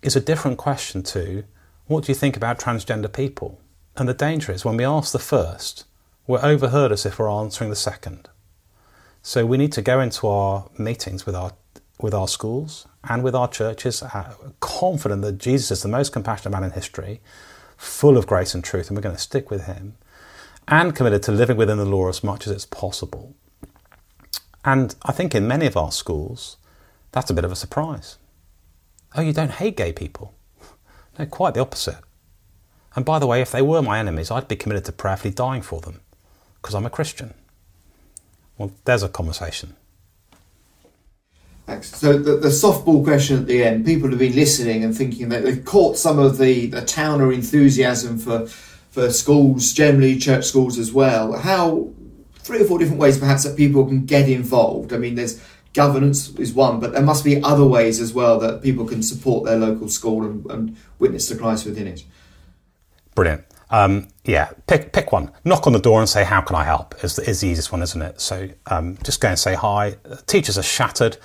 Is 0.02 0.16
a 0.16 0.22
different 0.22 0.58
question 0.58 1.04
to 1.04 1.46
what 1.88 2.04
do 2.04 2.12
you 2.12 2.16
think 2.16 2.36
about 2.36 2.60
transgender 2.60 3.12
people? 3.12 3.62
And 3.96 4.10
the 4.10 4.13
danger 4.13 4.52
is 4.52 4.66
when 4.66 4.78
we 4.78 4.84
ask 4.84 5.12
the 5.12 5.20
first, 5.20 5.86
we're 6.26 6.44
overheard 6.44 6.92
as 6.92 7.06
if 7.06 7.20
we're 7.20 7.30
answering 7.30 7.70
the 7.70 7.76
second. 7.76 8.30
So 9.22 9.46
we 9.46 9.58
need 9.58 9.72
to 9.74 9.82
go 9.82 10.00
into 10.00 10.28
our 10.28 10.70
meetings 10.78 11.26
with 11.26 11.36
our 11.36 11.54
with 12.02 12.13
our 12.13 12.28
schools 12.28 12.88
and 13.08 13.24
with 13.24 13.36
our 13.36 13.48
churches, 13.48 14.02
uh, 14.02 14.34
confident 14.60 15.22
that 15.22 15.38
Jesus 15.38 15.72
is 15.72 15.84
the 15.84 15.88
most 15.88 16.12
compassionate 16.12 16.52
man 16.52 16.63
in 16.63 16.72
history, 16.72 17.22
full 17.78 18.18
of 18.18 18.26
grace 18.26 18.56
and 18.56 18.63
truth, 18.63 18.88
and 18.88 18.98
we're 18.98 19.02
going 19.02 19.16
to 19.16 19.22
stick 19.22 19.52
with 19.52 19.66
him, 19.66 19.96
and 20.68 20.96
committed 20.96 21.22
to 21.24 21.32
living 21.32 21.58
within 21.58 21.78
the 21.78 21.86
law 21.86 22.10
as 22.10 22.24
much 22.24 22.48
as 22.48 22.54
it's 22.54 22.66
possible. 22.66 23.36
And 24.65 24.95
I 25.04 25.12
think 25.12 25.36
in 25.36 25.47
many 25.47 25.65
of 25.65 25.78
our 25.78 25.91
schools, 25.91 26.58
that's 27.12 27.30
a 27.30 27.34
bit 27.34 27.43
of 27.43 27.52
a 27.52 27.56
surprise. 27.56 28.17
Oh, 29.15 29.21
you 29.21 29.34
don't 29.34 29.52
hate 29.52 29.78
gay 29.78 29.93
people? 29.93 30.34
No, 31.19 31.28
quite 31.28 31.54
the 31.54 31.60
opposite. 31.60 31.99
And 32.95 33.06
by 33.06 33.19
the 33.19 33.28
way, 33.28 33.39
if 33.39 33.52
they 33.52 33.62
were 33.62 33.84
my 33.84 33.99
enemies, 33.99 34.32
I'd 34.32 34.47
be 34.47 34.56
committed 34.56 34.86
to 34.86 34.91
prayerfully 34.91 35.30
dying 35.30 35.62
for 35.62 35.80
them 35.80 36.02
because 36.60 36.73
I'm 36.73 36.88
a 36.88 36.89
Christian. 36.89 37.36
Well, 38.58 38.71
there's 38.86 39.04
a 39.04 39.10
conversation. 39.10 39.76
So 41.82 42.17
the, 42.17 42.38
the 42.38 42.47
softball 42.47 43.04
question 43.04 43.38
at 43.38 43.45
the 43.45 43.63
end, 43.63 43.86
people 43.86 44.10
have 44.10 44.17
been 44.17 44.34
listening 44.34 44.84
and 44.84 44.97
thinking 44.97 45.30
that 45.30 45.43
they've 45.43 45.63
caught 45.63 45.97
some 45.97 46.17
of 46.17 46.39
the, 46.39 46.65
the 46.65 46.82
towner 46.82 47.32
enthusiasm 47.32 48.17
for 48.17 48.47
for 48.93 49.10
schools, 49.10 49.73
generally 49.73 50.19
church 50.19 50.45
schools 50.45 50.78
as 50.78 50.93
well. 50.93 51.34
How 51.34 51.89
three 52.43 52.62
or 52.62 52.65
four 52.65 52.77
different 52.77 52.99
ways 52.99 53.17
perhaps 53.17 53.43
that 53.43 53.58
people 53.58 53.86
can 53.86 54.06
get 54.06 54.29
involved. 54.29 54.93
I 54.93 54.97
mean, 54.97 55.15
there's 55.15 55.41
governance 55.73 56.29
is 56.36 56.53
one, 56.53 56.79
but 56.79 56.93
there 56.93 57.01
must 57.01 57.23
be 57.23 57.41
other 57.41 57.65
ways 57.65 57.99
as 57.99 58.13
well 58.13 58.39
that 58.39 58.62
people 58.62 58.86
can 58.86 59.01
support 59.01 59.45
their 59.45 59.58
local 59.58 59.89
school 59.89 60.23
and, 60.23 60.45
and 60.51 60.77
witness 60.99 61.27
the 61.29 61.36
Christ 61.36 61.65
within 61.65 61.88
it. 61.88 62.03
Brilliant. 63.15 63.45
Um, 63.69 64.08
yeah, 64.23 64.51
pick 64.67 64.91
pick 64.91 65.12
one. 65.12 65.32
Knock 65.43 65.65
on 65.65 65.73
the 65.73 65.79
door 65.79 65.99
and 65.99 66.08
say, 66.08 66.23
"How 66.23 66.41
can 66.41 66.56
I 66.56 66.63
help?" 66.63 67.03
is, 67.03 67.15
the, 67.15 67.27
is 67.27 67.41
the 67.41 67.47
easiest 67.47 67.71
one, 67.71 67.82
isn't 67.82 68.01
it? 68.01 68.21
So 68.21 68.49
um, 68.67 68.97
just 69.03 69.19
go 69.19 69.29
and 69.29 69.39
say 69.39 69.56
hi. 69.56 69.95
Teachers 70.27 70.60
are 70.60 70.63
shattered. 70.63 71.17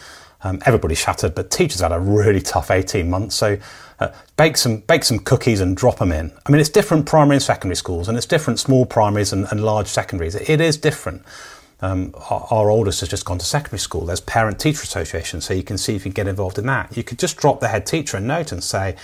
Um, 0.42 0.60
everybody's 0.66 0.98
shattered, 0.98 1.34
but 1.34 1.50
teachers 1.50 1.80
had 1.80 1.92
a 1.92 1.98
really 1.98 2.40
tough 2.40 2.70
eighteen 2.70 3.10
months. 3.10 3.34
So 3.34 3.58
uh, 4.00 4.10
bake 4.36 4.56
some 4.56 4.78
bake 4.78 5.04
some 5.04 5.18
cookies 5.18 5.60
and 5.60 5.76
drop 5.76 5.98
them 5.98 6.12
in. 6.12 6.32
I 6.46 6.52
mean, 6.52 6.60
it's 6.60 6.68
different 6.68 7.06
primary 7.06 7.36
and 7.36 7.42
secondary 7.42 7.76
schools, 7.76 8.08
and 8.08 8.16
it's 8.16 8.26
different 8.26 8.60
small 8.60 8.86
primaries 8.86 9.32
and, 9.32 9.46
and 9.50 9.64
large 9.64 9.88
secondaries. 9.88 10.34
It 10.34 10.60
is 10.60 10.76
different. 10.76 11.22
Um, 11.80 12.12
our, 12.30 12.46
our, 12.50 12.70
oldest 12.70 13.00
has 13.00 13.08
just 13.08 13.24
gone 13.24 13.38
to 13.38 13.44
secondary 13.44 13.78
school. 13.78 14.04
There's 14.04 14.20
parent 14.20 14.58
teacher 14.58 14.82
association, 14.82 15.40
so 15.40 15.54
you 15.54 15.62
can 15.62 15.78
see 15.78 15.94
if 15.94 16.04
you 16.04 16.10
can 16.12 16.24
get 16.24 16.28
involved 16.28 16.58
in 16.58 16.66
that. 16.66 16.96
You 16.96 17.04
could 17.04 17.20
just 17.20 17.36
drop 17.36 17.60
the 17.60 17.68
head 17.68 17.86
teacher 17.86 18.16
a 18.16 18.20
note 18.20 18.50
and 18.50 18.64
say, 18.64 18.96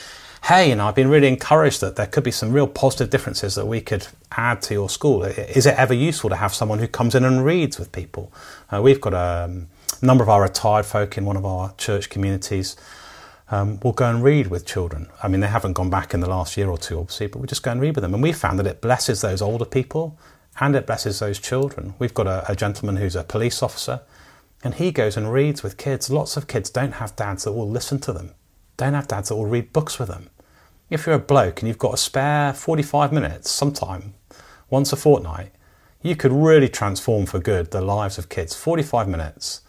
hey, 0.44 0.70
you 0.70 0.74
know, 0.74 0.88
I've 0.88 0.94
been 0.94 1.08
really 1.08 1.28
encouraged 1.28 1.80
that 1.82 1.94
there 1.94 2.06
could 2.06 2.24
be 2.24 2.32
some 2.32 2.52
real 2.52 2.66
positive 2.66 3.10
differences 3.10 3.54
that 3.54 3.66
we 3.66 3.80
could 3.80 4.08
add 4.32 4.60
to 4.62 4.74
your 4.74 4.90
school. 4.90 5.22
Is 5.22 5.66
it 5.66 5.74
ever 5.76 5.94
useful 5.94 6.30
to 6.30 6.36
have 6.36 6.52
someone 6.52 6.80
who 6.80 6.88
comes 6.88 7.14
in 7.14 7.24
and 7.24 7.44
reads 7.44 7.78
with 7.78 7.92
people? 7.92 8.32
Uh, 8.72 8.82
we've 8.82 9.00
got 9.00 9.14
a 9.14 9.44
um, 9.44 9.68
number 10.04 10.22
of 10.22 10.30
our 10.30 10.42
retired 10.42 10.86
folk 10.86 11.18
in 11.18 11.24
one 11.24 11.36
of 11.36 11.44
our 11.44 11.74
church 11.76 12.10
communities. 12.10 12.76
Um, 13.50 13.78
will 13.80 13.92
go 13.92 14.08
and 14.08 14.24
read 14.24 14.46
with 14.46 14.64
children. 14.64 15.08
I 15.22 15.28
mean, 15.28 15.40
they 15.40 15.48
haven't 15.48 15.74
gone 15.74 15.90
back 15.90 16.14
in 16.14 16.20
the 16.20 16.28
last 16.28 16.56
year 16.56 16.70
or 16.70 16.78
two, 16.78 16.98
obviously, 16.98 17.26
but 17.26 17.40
we 17.40 17.46
just 17.46 17.62
go 17.62 17.72
and 17.72 17.80
read 17.80 17.94
with 17.94 18.02
them. 18.02 18.14
And 18.14 18.22
we 18.22 18.32
found 18.32 18.58
that 18.58 18.66
it 18.66 18.80
blesses 18.80 19.20
those 19.20 19.42
older 19.42 19.66
people 19.66 20.18
and 20.60 20.74
it 20.74 20.86
blesses 20.86 21.18
those 21.18 21.38
children. 21.38 21.94
We've 21.98 22.14
got 22.14 22.26
a, 22.26 22.50
a, 22.50 22.56
gentleman 22.56 22.96
who's 22.96 23.16
a 23.16 23.24
police 23.24 23.62
officer, 23.62 24.00
and 24.62 24.74
he 24.74 24.92
goes 24.92 25.16
and 25.16 25.32
reads 25.32 25.62
with 25.62 25.76
kids. 25.76 26.10
Lots 26.10 26.36
of 26.36 26.46
kids 26.46 26.70
don't 26.70 26.92
have 26.92 27.16
dads 27.16 27.44
that 27.44 27.52
will 27.52 27.68
listen 27.68 27.98
to 28.00 28.12
them. 28.12 28.32
don't 28.76 28.94
have 28.94 29.08
dads 29.08 29.28
that 29.28 29.36
will 29.36 29.46
read 29.46 29.72
books 29.72 29.98
with 29.98 30.08
them. 30.08 30.30
If 30.90 31.06
you're 31.06 31.16
a 31.16 31.20
bloke 31.20 31.60
and 31.60 31.68
you've 31.68 31.78
got 31.78 31.94
a 31.94 31.98
spare 31.98 32.52
45 32.52 33.12
minutes 33.12 33.50
sometime, 33.50 34.14
once 34.70 34.92
a 34.92 34.96
fortnight, 34.96 35.52
you 36.02 36.14
could 36.14 36.32
really 36.32 36.68
transform 36.68 37.26
for 37.26 37.38
good 37.38 37.70
the 37.70 37.80
lives 37.80 38.18
of 38.18 38.28
kids. 38.28 38.54
45 38.54 39.08
minutes, 39.08 39.62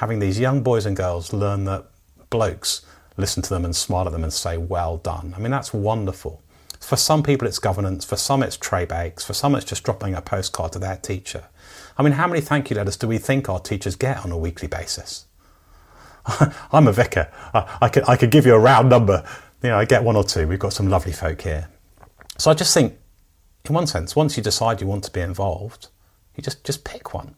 having 0.00 0.18
these 0.18 0.40
young 0.40 0.62
boys 0.62 0.86
and 0.86 0.96
girls 0.96 1.30
learn 1.30 1.64
that 1.64 1.84
blokes 2.30 2.86
listen 3.18 3.42
to 3.42 3.50
them 3.50 3.66
and 3.66 3.76
smile 3.76 4.06
at 4.06 4.12
them 4.12 4.24
and 4.24 4.32
say, 4.32 4.56
well 4.56 4.96
done. 4.96 5.34
I 5.36 5.38
mean, 5.38 5.50
that's 5.50 5.74
wonderful. 5.74 6.42
For 6.80 6.96
some 6.96 7.22
people, 7.22 7.46
it's 7.46 7.58
governance. 7.58 8.06
For 8.06 8.16
some, 8.16 8.42
it's 8.42 8.56
tray 8.56 8.86
bakes. 8.86 9.26
For 9.26 9.34
some, 9.34 9.54
it's 9.54 9.66
just 9.66 9.84
dropping 9.84 10.14
a 10.14 10.22
postcard 10.22 10.72
to 10.72 10.78
their 10.78 10.96
teacher. 10.96 11.44
I 11.98 12.02
mean, 12.02 12.14
how 12.14 12.26
many 12.26 12.40
thank 12.40 12.70
you 12.70 12.76
letters 12.76 12.96
do 12.96 13.08
we 13.08 13.18
think 13.18 13.50
our 13.50 13.60
teachers 13.60 13.94
get 13.94 14.24
on 14.24 14.32
a 14.32 14.38
weekly 14.38 14.68
basis? 14.68 15.26
I'm 16.72 16.88
a 16.88 16.92
vicar. 16.92 17.30
I, 17.52 17.78
I, 17.82 17.88
could, 17.90 18.08
I 18.08 18.16
could 18.16 18.30
give 18.30 18.46
you 18.46 18.54
a 18.54 18.58
round 18.58 18.88
number. 18.88 19.22
You 19.62 19.68
know, 19.68 19.76
I 19.76 19.84
get 19.84 20.02
one 20.02 20.16
or 20.16 20.24
two. 20.24 20.48
We've 20.48 20.58
got 20.58 20.72
some 20.72 20.88
lovely 20.88 21.12
folk 21.12 21.42
here. 21.42 21.68
So 22.38 22.50
I 22.50 22.54
just 22.54 22.72
think, 22.72 22.96
in 23.68 23.74
one 23.74 23.86
sense, 23.86 24.16
once 24.16 24.38
you 24.38 24.42
decide 24.42 24.80
you 24.80 24.86
want 24.86 25.04
to 25.04 25.10
be 25.10 25.20
involved, 25.20 25.88
you 26.36 26.42
just, 26.42 26.64
just 26.64 26.84
pick 26.84 27.12
one. 27.12 27.34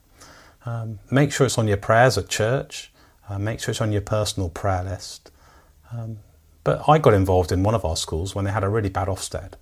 Um, 0.64 0.98
make 1.10 1.32
sure 1.32 1.46
it's 1.46 1.58
on 1.58 1.68
your 1.68 1.76
prayers 1.76 2.16
at 2.18 2.28
church. 2.28 2.92
Uh, 3.28 3.38
make 3.38 3.60
sure 3.60 3.72
it's 3.72 3.80
on 3.80 3.92
your 3.92 4.02
personal 4.02 4.48
prayer 4.48 4.84
list. 4.84 5.30
Um, 5.92 6.18
but 6.64 6.88
I 6.88 6.98
got 6.98 7.14
involved 7.14 7.52
in 7.52 7.62
one 7.62 7.74
of 7.74 7.84
our 7.84 7.96
schools 7.96 8.34
when 8.34 8.44
they 8.44 8.52
had 8.52 8.64
a 8.64 8.68
really 8.68 8.88
bad 8.88 9.08
Ofsted. 9.08 9.54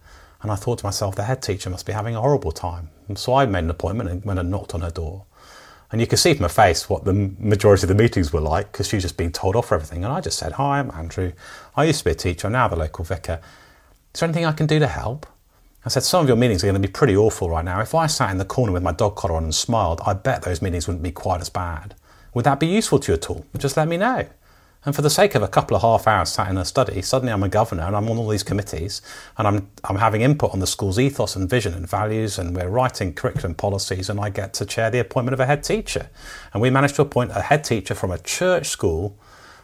And 0.42 0.50
I 0.50 0.54
thought 0.54 0.78
to 0.78 0.86
myself, 0.86 1.16
the 1.16 1.24
head 1.24 1.42
teacher 1.42 1.70
must 1.70 1.86
be 1.86 1.92
having 1.92 2.14
a 2.14 2.20
horrible 2.20 2.52
time. 2.52 2.90
And 3.08 3.18
so 3.18 3.34
I 3.34 3.46
made 3.46 3.64
an 3.64 3.70
appointment 3.70 4.10
and 4.10 4.24
went 4.24 4.38
and 4.38 4.50
knocked 4.50 4.74
on 4.74 4.80
her 4.80 4.90
door. 4.90 5.24
And 5.92 6.00
you 6.00 6.06
could 6.06 6.18
see 6.18 6.34
from 6.34 6.44
her 6.44 6.48
face 6.48 6.88
what 6.88 7.04
the 7.04 7.12
majority 7.12 7.82
of 7.82 7.88
the 7.88 8.00
meetings 8.00 8.32
were 8.32 8.40
like 8.40 8.70
because 8.70 8.88
she 8.88 8.96
was 8.96 9.02
just 9.02 9.16
being 9.16 9.32
told 9.32 9.56
off 9.56 9.68
for 9.68 9.74
everything. 9.74 10.04
And 10.04 10.12
I 10.12 10.20
just 10.20 10.38
said, 10.38 10.52
Hi, 10.52 10.78
I'm 10.78 10.90
Andrew. 10.92 11.32
I 11.76 11.84
used 11.84 12.00
to 12.00 12.04
be 12.04 12.10
a 12.12 12.14
teacher, 12.14 12.46
I'm 12.46 12.52
now 12.52 12.68
the 12.68 12.76
local 12.76 13.04
vicar. 13.04 13.40
Is 14.14 14.20
there 14.20 14.28
anything 14.28 14.44
I 14.44 14.52
can 14.52 14.66
do 14.66 14.78
to 14.78 14.86
help? 14.86 15.26
I 15.84 15.88
said, 15.88 16.02
Some 16.02 16.22
of 16.22 16.28
your 16.28 16.36
meetings 16.36 16.62
are 16.62 16.66
going 16.66 16.80
to 16.80 16.86
be 16.86 16.92
pretty 16.92 17.16
awful 17.16 17.48
right 17.48 17.64
now. 17.64 17.80
If 17.80 17.94
I 17.94 18.06
sat 18.06 18.30
in 18.30 18.38
the 18.38 18.44
corner 18.44 18.72
with 18.72 18.82
my 18.82 18.92
dog 18.92 19.16
collar 19.16 19.34
on 19.34 19.44
and 19.44 19.54
smiled, 19.54 20.00
I 20.04 20.12
bet 20.12 20.42
those 20.42 20.60
meetings 20.60 20.86
wouldn't 20.86 21.02
be 21.02 21.10
quite 21.10 21.40
as 21.40 21.48
bad. 21.48 21.94
Would 22.34 22.44
that 22.44 22.60
be 22.60 22.66
useful 22.66 22.98
to 23.00 23.12
you 23.12 23.16
at 23.16 23.30
all? 23.30 23.46
Just 23.56 23.76
let 23.76 23.88
me 23.88 23.96
know. 23.96 24.26
And 24.84 24.94
for 24.94 25.02
the 25.02 25.10
sake 25.10 25.34
of 25.34 25.42
a 25.42 25.48
couple 25.48 25.76
of 25.76 25.82
half 25.82 26.06
hours 26.06 26.30
sat 26.30 26.48
in 26.48 26.56
a 26.56 26.64
study, 26.64 27.02
suddenly 27.02 27.32
I'm 27.32 27.42
a 27.42 27.50
governor 27.50 27.82
and 27.82 27.94
I'm 27.94 28.08
on 28.08 28.16
all 28.16 28.28
these 28.28 28.42
committees 28.42 29.02
and 29.36 29.46
I'm, 29.46 29.70
I'm 29.84 29.96
having 29.96 30.22
input 30.22 30.52
on 30.52 30.60
the 30.60 30.66
school's 30.66 30.98
ethos 30.98 31.36
and 31.36 31.50
vision 31.50 31.74
and 31.74 31.86
values 31.86 32.38
and 32.38 32.56
we're 32.56 32.68
writing 32.68 33.12
curriculum 33.12 33.54
policies 33.54 34.08
and 34.08 34.18
I 34.18 34.30
get 34.30 34.54
to 34.54 34.64
chair 34.64 34.90
the 34.90 34.98
appointment 34.98 35.34
of 35.34 35.40
a 35.40 35.44
head 35.44 35.64
teacher. 35.64 36.08
And 36.54 36.62
we 36.62 36.70
managed 36.70 36.96
to 36.96 37.02
appoint 37.02 37.32
a 37.32 37.42
head 37.42 37.62
teacher 37.62 37.94
from 37.94 38.10
a 38.10 38.18
church 38.18 38.68
school 38.68 39.18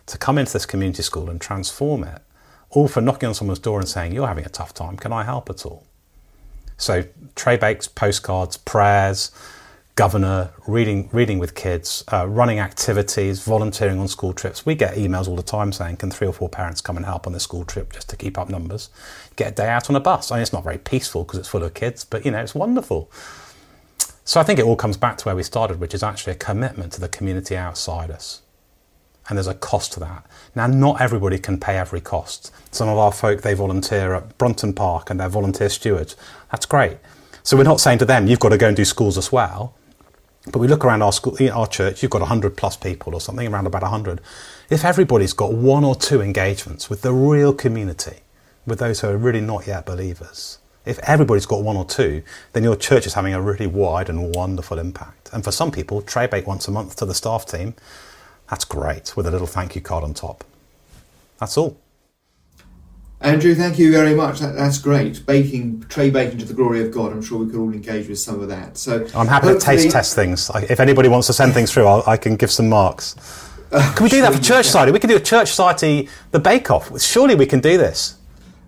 to 0.04 0.18
come 0.18 0.36
into 0.36 0.52
this 0.52 0.66
community 0.66 1.02
school 1.02 1.30
and 1.30 1.40
transform 1.40 2.04
it. 2.04 2.20
All 2.70 2.88
for 2.88 3.00
knocking 3.00 3.28
on 3.28 3.34
someone's 3.34 3.58
door 3.58 3.78
and 3.78 3.88
saying, 3.88 4.12
You're 4.12 4.26
having 4.26 4.44
a 4.44 4.50
tough 4.50 4.74
time, 4.74 4.98
can 4.98 5.12
I 5.12 5.24
help 5.24 5.48
at 5.48 5.64
all? 5.64 5.86
So, 6.76 7.04
tray 7.34 7.56
bakes, 7.56 7.88
postcards, 7.88 8.56
prayers, 8.56 9.30
governor, 9.96 10.52
reading, 10.66 11.08
reading 11.10 11.38
with 11.38 11.54
kids, 11.54 12.04
uh, 12.12 12.26
running 12.28 12.58
activities, 12.58 13.42
volunteering 13.42 13.98
on 13.98 14.06
school 14.08 14.34
trips. 14.34 14.66
We 14.66 14.74
get 14.74 14.94
emails 14.94 15.26
all 15.26 15.36
the 15.36 15.42
time 15.42 15.72
saying, 15.72 15.96
can 15.96 16.10
three 16.10 16.26
or 16.26 16.34
four 16.34 16.50
parents 16.50 16.82
come 16.82 16.98
and 16.98 17.06
help 17.06 17.26
on 17.26 17.32
this 17.32 17.44
school 17.44 17.64
trip 17.64 17.94
just 17.94 18.10
to 18.10 18.16
keep 18.16 18.36
up 18.36 18.50
numbers? 18.50 18.90
Get 19.36 19.52
a 19.52 19.54
day 19.54 19.68
out 19.68 19.88
on 19.88 19.96
a 19.96 20.00
bus. 20.00 20.30
I 20.30 20.36
mean, 20.36 20.42
it's 20.42 20.52
not 20.52 20.64
very 20.64 20.76
peaceful 20.76 21.24
because 21.24 21.38
it's 21.38 21.48
full 21.48 21.64
of 21.64 21.72
kids, 21.72 22.04
but 22.04 22.26
you 22.26 22.30
know, 22.30 22.40
it's 22.40 22.54
wonderful. 22.54 23.10
So 24.26 24.38
I 24.38 24.42
think 24.42 24.58
it 24.58 24.66
all 24.66 24.76
comes 24.76 24.98
back 24.98 25.16
to 25.18 25.24
where 25.24 25.36
we 25.36 25.42
started, 25.42 25.80
which 25.80 25.94
is 25.94 26.02
actually 26.02 26.34
a 26.34 26.36
commitment 26.36 26.92
to 26.94 27.00
the 27.00 27.08
community 27.08 27.56
outside 27.56 28.10
us. 28.10 28.42
And 29.28 29.38
there's 29.38 29.46
a 29.46 29.54
cost 29.54 29.92
to 29.94 30.00
that. 30.00 30.26
Now, 30.54 30.66
not 30.66 31.00
everybody 31.00 31.38
can 31.38 31.58
pay 31.58 31.78
every 31.78 32.00
cost. 32.00 32.52
Some 32.70 32.88
of 32.88 32.98
our 32.98 33.12
folk, 33.12 33.42
they 33.42 33.54
volunteer 33.54 34.14
at 34.14 34.36
Brunton 34.36 34.72
Park 34.72 35.10
and 35.10 35.18
they're 35.18 35.28
volunteer 35.28 35.68
stewards. 35.68 36.16
That's 36.50 36.66
great. 36.66 36.98
So 37.42 37.56
we're 37.56 37.64
not 37.64 37.80
saying 37.80 37.98
to 37.98 38.04
them, 38.04 38.26
you've 38.26 38.40
got 38.40 38.48
to 38.50 38.58
go 38.58 38.68
and 38.68 38.76
do 38.76 38.84
schools 38.84 39.16
as 39.16 39.30
well. 39.30 39.74
But 40.50 40.60
we 40.60 40.68
look 40.68 40.84
around 40.84 41.02
our 41.02 41.12
school, 41.12 41.36
our 41.52 41.66
church, 41.66 42.02
you've 42.02 42.10
got 42.10 42.20
100 42.20 42.56
plus 42.56 42.76
people 42.76 43.14
or 43.14 43.20
something, 43.20 43.52
around 43.52 43.66
about 43.66 43.82
100. 43.82 44.20
If 44.70 44.84
everybody's 44.84 45.32
got 45.32 45.52
one 45.52 45.84
or 45.84 45.96
two 45.96 46.20
engagements 46.20 46.88
with 46.88 47.02
the 47.02 47.12
real 47.12 47.52
community, 47.52 48.18
with 48.64 48.78
those 48.78 49.00
who 49.00 49.08
are 49.08 49.16
really 49.16 49.40
not 49.40 49.66
yet 49.66 49.86
believers, 49.86 50.58
if 50.84 51.00
everybody's 51.00 51.46
got 51.46 51.62
one 51.62 51.76
or 51.76 51.84
two, 51.84 52.22
then 52.52 52.62
your 52.62 52.76
church 52.76 53.06
is 53.06 53.14
having 53.14 53.34
a 53.34 53.40
really 53.42 53.66
wide 53.66 54.08
and 54.08 54.34
wonderful 54.34 54.78
impact. 54.78 55.30
And 55.32 55.42
for 55.42 55.50
some 55.50 55.72
people, 55.72 56.00
tray 56.00 56.28
bake 56.28 56.46
once 56.46 56.68
a 56.68 56.70
month 56.70 56.94
to 56.96 57.06
the 57.06 57.14
staff 57.14 57.44
team, 57.44 57.74
that's 58.48 58.64
great 58.64 59.16
with 59.16 59.26
a 59.26 59.30
little 59.32 59.48
thank 59.48 59.74
you 59.74 59.80
card 59.80 60.04
on 60.04 60.14
top. 60.14 60.44
That's 61.38 61.58
all. 61.58 61.76
Andrew, 63.20 63.54
thank 63.54 63.78
you 63.78 63.90
very 63.90 64.14
much. 64.14 64.40
That, 64.40 64.54
that's 64.54 64.78
great. 64.78 65.24
Baking, 65.24 65.84
tray 65.88 66.10
baking 66.10 66.38
to 66.38 66.44
the 66.44 66.52
glory 66.54 66.82
of 66.84 66.92
God. 66.92 67.12
I'm 67.12 67.22
sure 67.22 67.38
we 67.38 67.46
could 67.46 67.58
all 67.58 67.72
engage 67.72 68.08
with 68.08 68.18
some 68.18 68.40
of 68.40 68.48
that. 68.48 68.76
So 68.76 69.06
I'm 69.14 69.26
happy 69.26 69.48
to 69.48 69.58
taste 69.58 69.90
test 69.90 70.14
things. 70.14 70.50
If 70.54 70.80
anybody 70.80 71.08
wants 71.08 71.26
to 71.28 71.32
send 71.32 71.54
things 71.54 71.72
through, 71.72 71.86
I'll, 71.86 72.02
i 72.06 72.16
can 72.16 72.36
give 72.36 72.50
some 72.50 72.68
marks. 72.68 73.16
Oh, 73.72 73.92
can 73.96 74.04
we 74.04 74.10
do 74.10 74.20
that 74.20 74.34
for 74.34 74.42
Church 74.42 74.66
Society? 74.66 74.92
We 74.92 74.98
can 74.98 75.10
do 75.10 75.16
a 75.16 75.20
Church 75.20 75.48
Society 75.48 76.08
the 76.30 76.38
Bake 76.38 76.70
Off. 76.70 77.00
Surely 77.00 77.34
we 77.34 77.46
can 77.46 77.60
do 77.60 77.78
this. 77.78 78.16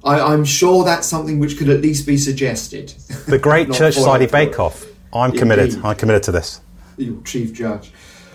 I, 0.05 0.33
am 0.33 0.45
sure 0.45 0.85
that's 0.85 1.07
something 1.07 1.39
which 1.39 1.59
could 1.59 1.69
at 1.69 1.81
least 1.81 2.07
be 2.07 2.17
suggested. 2.17 2.89
The 3.27 3.39
Great 3.39 3.71
Church 3.73 3.95
Society 3.95 4.27
Bake 4.27 4.59
Off. 4.59 4.87
I'm 5.13 5.33
committed. 5.33 5.77
I'm 5.85 5.97
committed 5.97 6.23
to 6.25 6.33
this. 6.33 6.61
Your 6.97 7.21
chief 7.23 7.53
judge. 7.53 7.93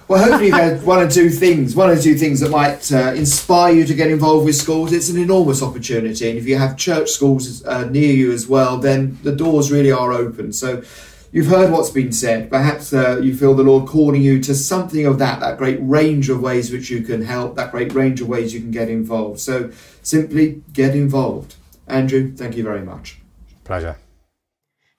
Well, 0.07 0.21
hopefully 0.21 0.47
you've 0.47 0.55
had 0.55 0.83
one 0.83 0.99
or 0.99 1.09
two 1.09 1.29
things, 1.29 1.75
one 1.75 1.89
or 1.89 1.99
two 1.99 2.15
things 2.15 2.41
that 2.41 2.49
might 2.49 2.91
uh, 2.91 3.13
inspire 3.13 3.73
you 3.73 3.85
to 3.85 3.93
get 3.93 4.11
involved 4.11 4.45
with 4.45 4.55
schools. 4.55 4.91
It's 4.91 5.09
an 5.09 5.17
enormous 5.17 5.63
opportunity, 5.63 6.29
and 6.29 6.37
if 6.37 6.45
you 6.45 6.57
have 6.57 6.75
church 6.77 7.09
schools 7.09 7.63
uh, 7.65 7.85
near 7.85 8.13
you 8.13 8.31
as 8.33 8.47
well, 8.47 8.77
then 8.77 9.17
the 9.23 9.33
doors 9.33 9.71
really 9.71 9.91
are 9.91 10.11
open. 10.11 10.51
So, 10.51 10.83
you've 11.31 11.47
heard 11.47 11.71
what's 11.71 11.89
been 11.89 12.11
said. 12.11 12.49
Perhaps 12.49 12.93
uh, 12.93 13.19
you 13.19 13.35
feel 13.35 13.55
the 13.55 13.63
Lord 13.63 13.87
calling 13.87 14.21
you 14.21 14.41
to 14.43 14.53
something 14.53 15.05
of 15.05 15.19
that, 15.19 15.39
that 15.39 15.57
great 15.57 15.79
range 15.81 16.29
of 16.29 16.41
ways 16.41 16.71
which 16.71 16.89
you 16.89 17.01
can 17.01 17.23
help, 17.23 17.55
that 17.55 17.71
great 17.71 17.93
range 17.93 18.19
of 18.19 18.27
ways 18.27 18.53
you 18.53 18.59
can 18.59 18.71
get 18.71 18.89
involved. 18.89 19.39
So, 19.39 19.71
simply 20.01 20.63
get 20.73 20.95
involved. 20.95 21.55
Andrew, 21.87 22.35
thank 22.35 22.57
you 22.57 22.63
very 22.63 22.81
much. 22.81 23.19
Pleasure. 23.63 23.97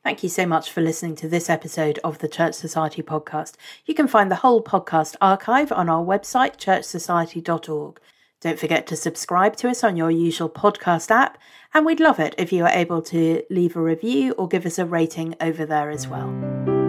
Thank 0.04 0.22
you 0.22 0.28
so 0.28 0.44
much 0.44 0.70
for 0.70 0.82
listening 0.82 1.16
to 1.16 1.28
this 1.28 1.48
episode 1.48 1.98
of 2.04 2.18
the 2.18 2.28
Church 2.28 2.54
Society 2.54 3.02
podcast. 3.02 3.54
You 3.86 3.94
can 3.94 4.06
find 4.06 4.30
the 4.30 4.36
whole 4.36 4.62
podcast 4.62 5.16
archive 5.18 5.72
on 5.72 5.88
our 5.88 6.04
website, 6.04 6.58
churchsociety.org. 6.58 7.98
Don't 8.42 8.58
forget 8.58 8.86
to 8.88 8.96
subscribe 8.96 9.56
to 9.56 9.70
us 9.70 9.82
on 9.82 9.96
your 9.96 10.10
usual 10.10 10.50
podcast 10.50 11.10
app, 11.10 11.38
and 11.72 11.86
we'd 11.86 12.00
love 12.00 12.20
it 12.20 12.34
if 12.36 12.52
you 12.52 12.64
are 12.64 12.70
able 12.70 13.00
to 13.00 13.42
leave 13.48 13.76
a 13.76 13.80
review 13.80 14.32
or 14.32 14.46
give 14.46 14.66
us 14.66 14.78
a 14.78 14.84
rating 14.84 15.36
over 15.40 15.64
there 15.64 15.88
as 15.88 16.06
well. 16.06 16.83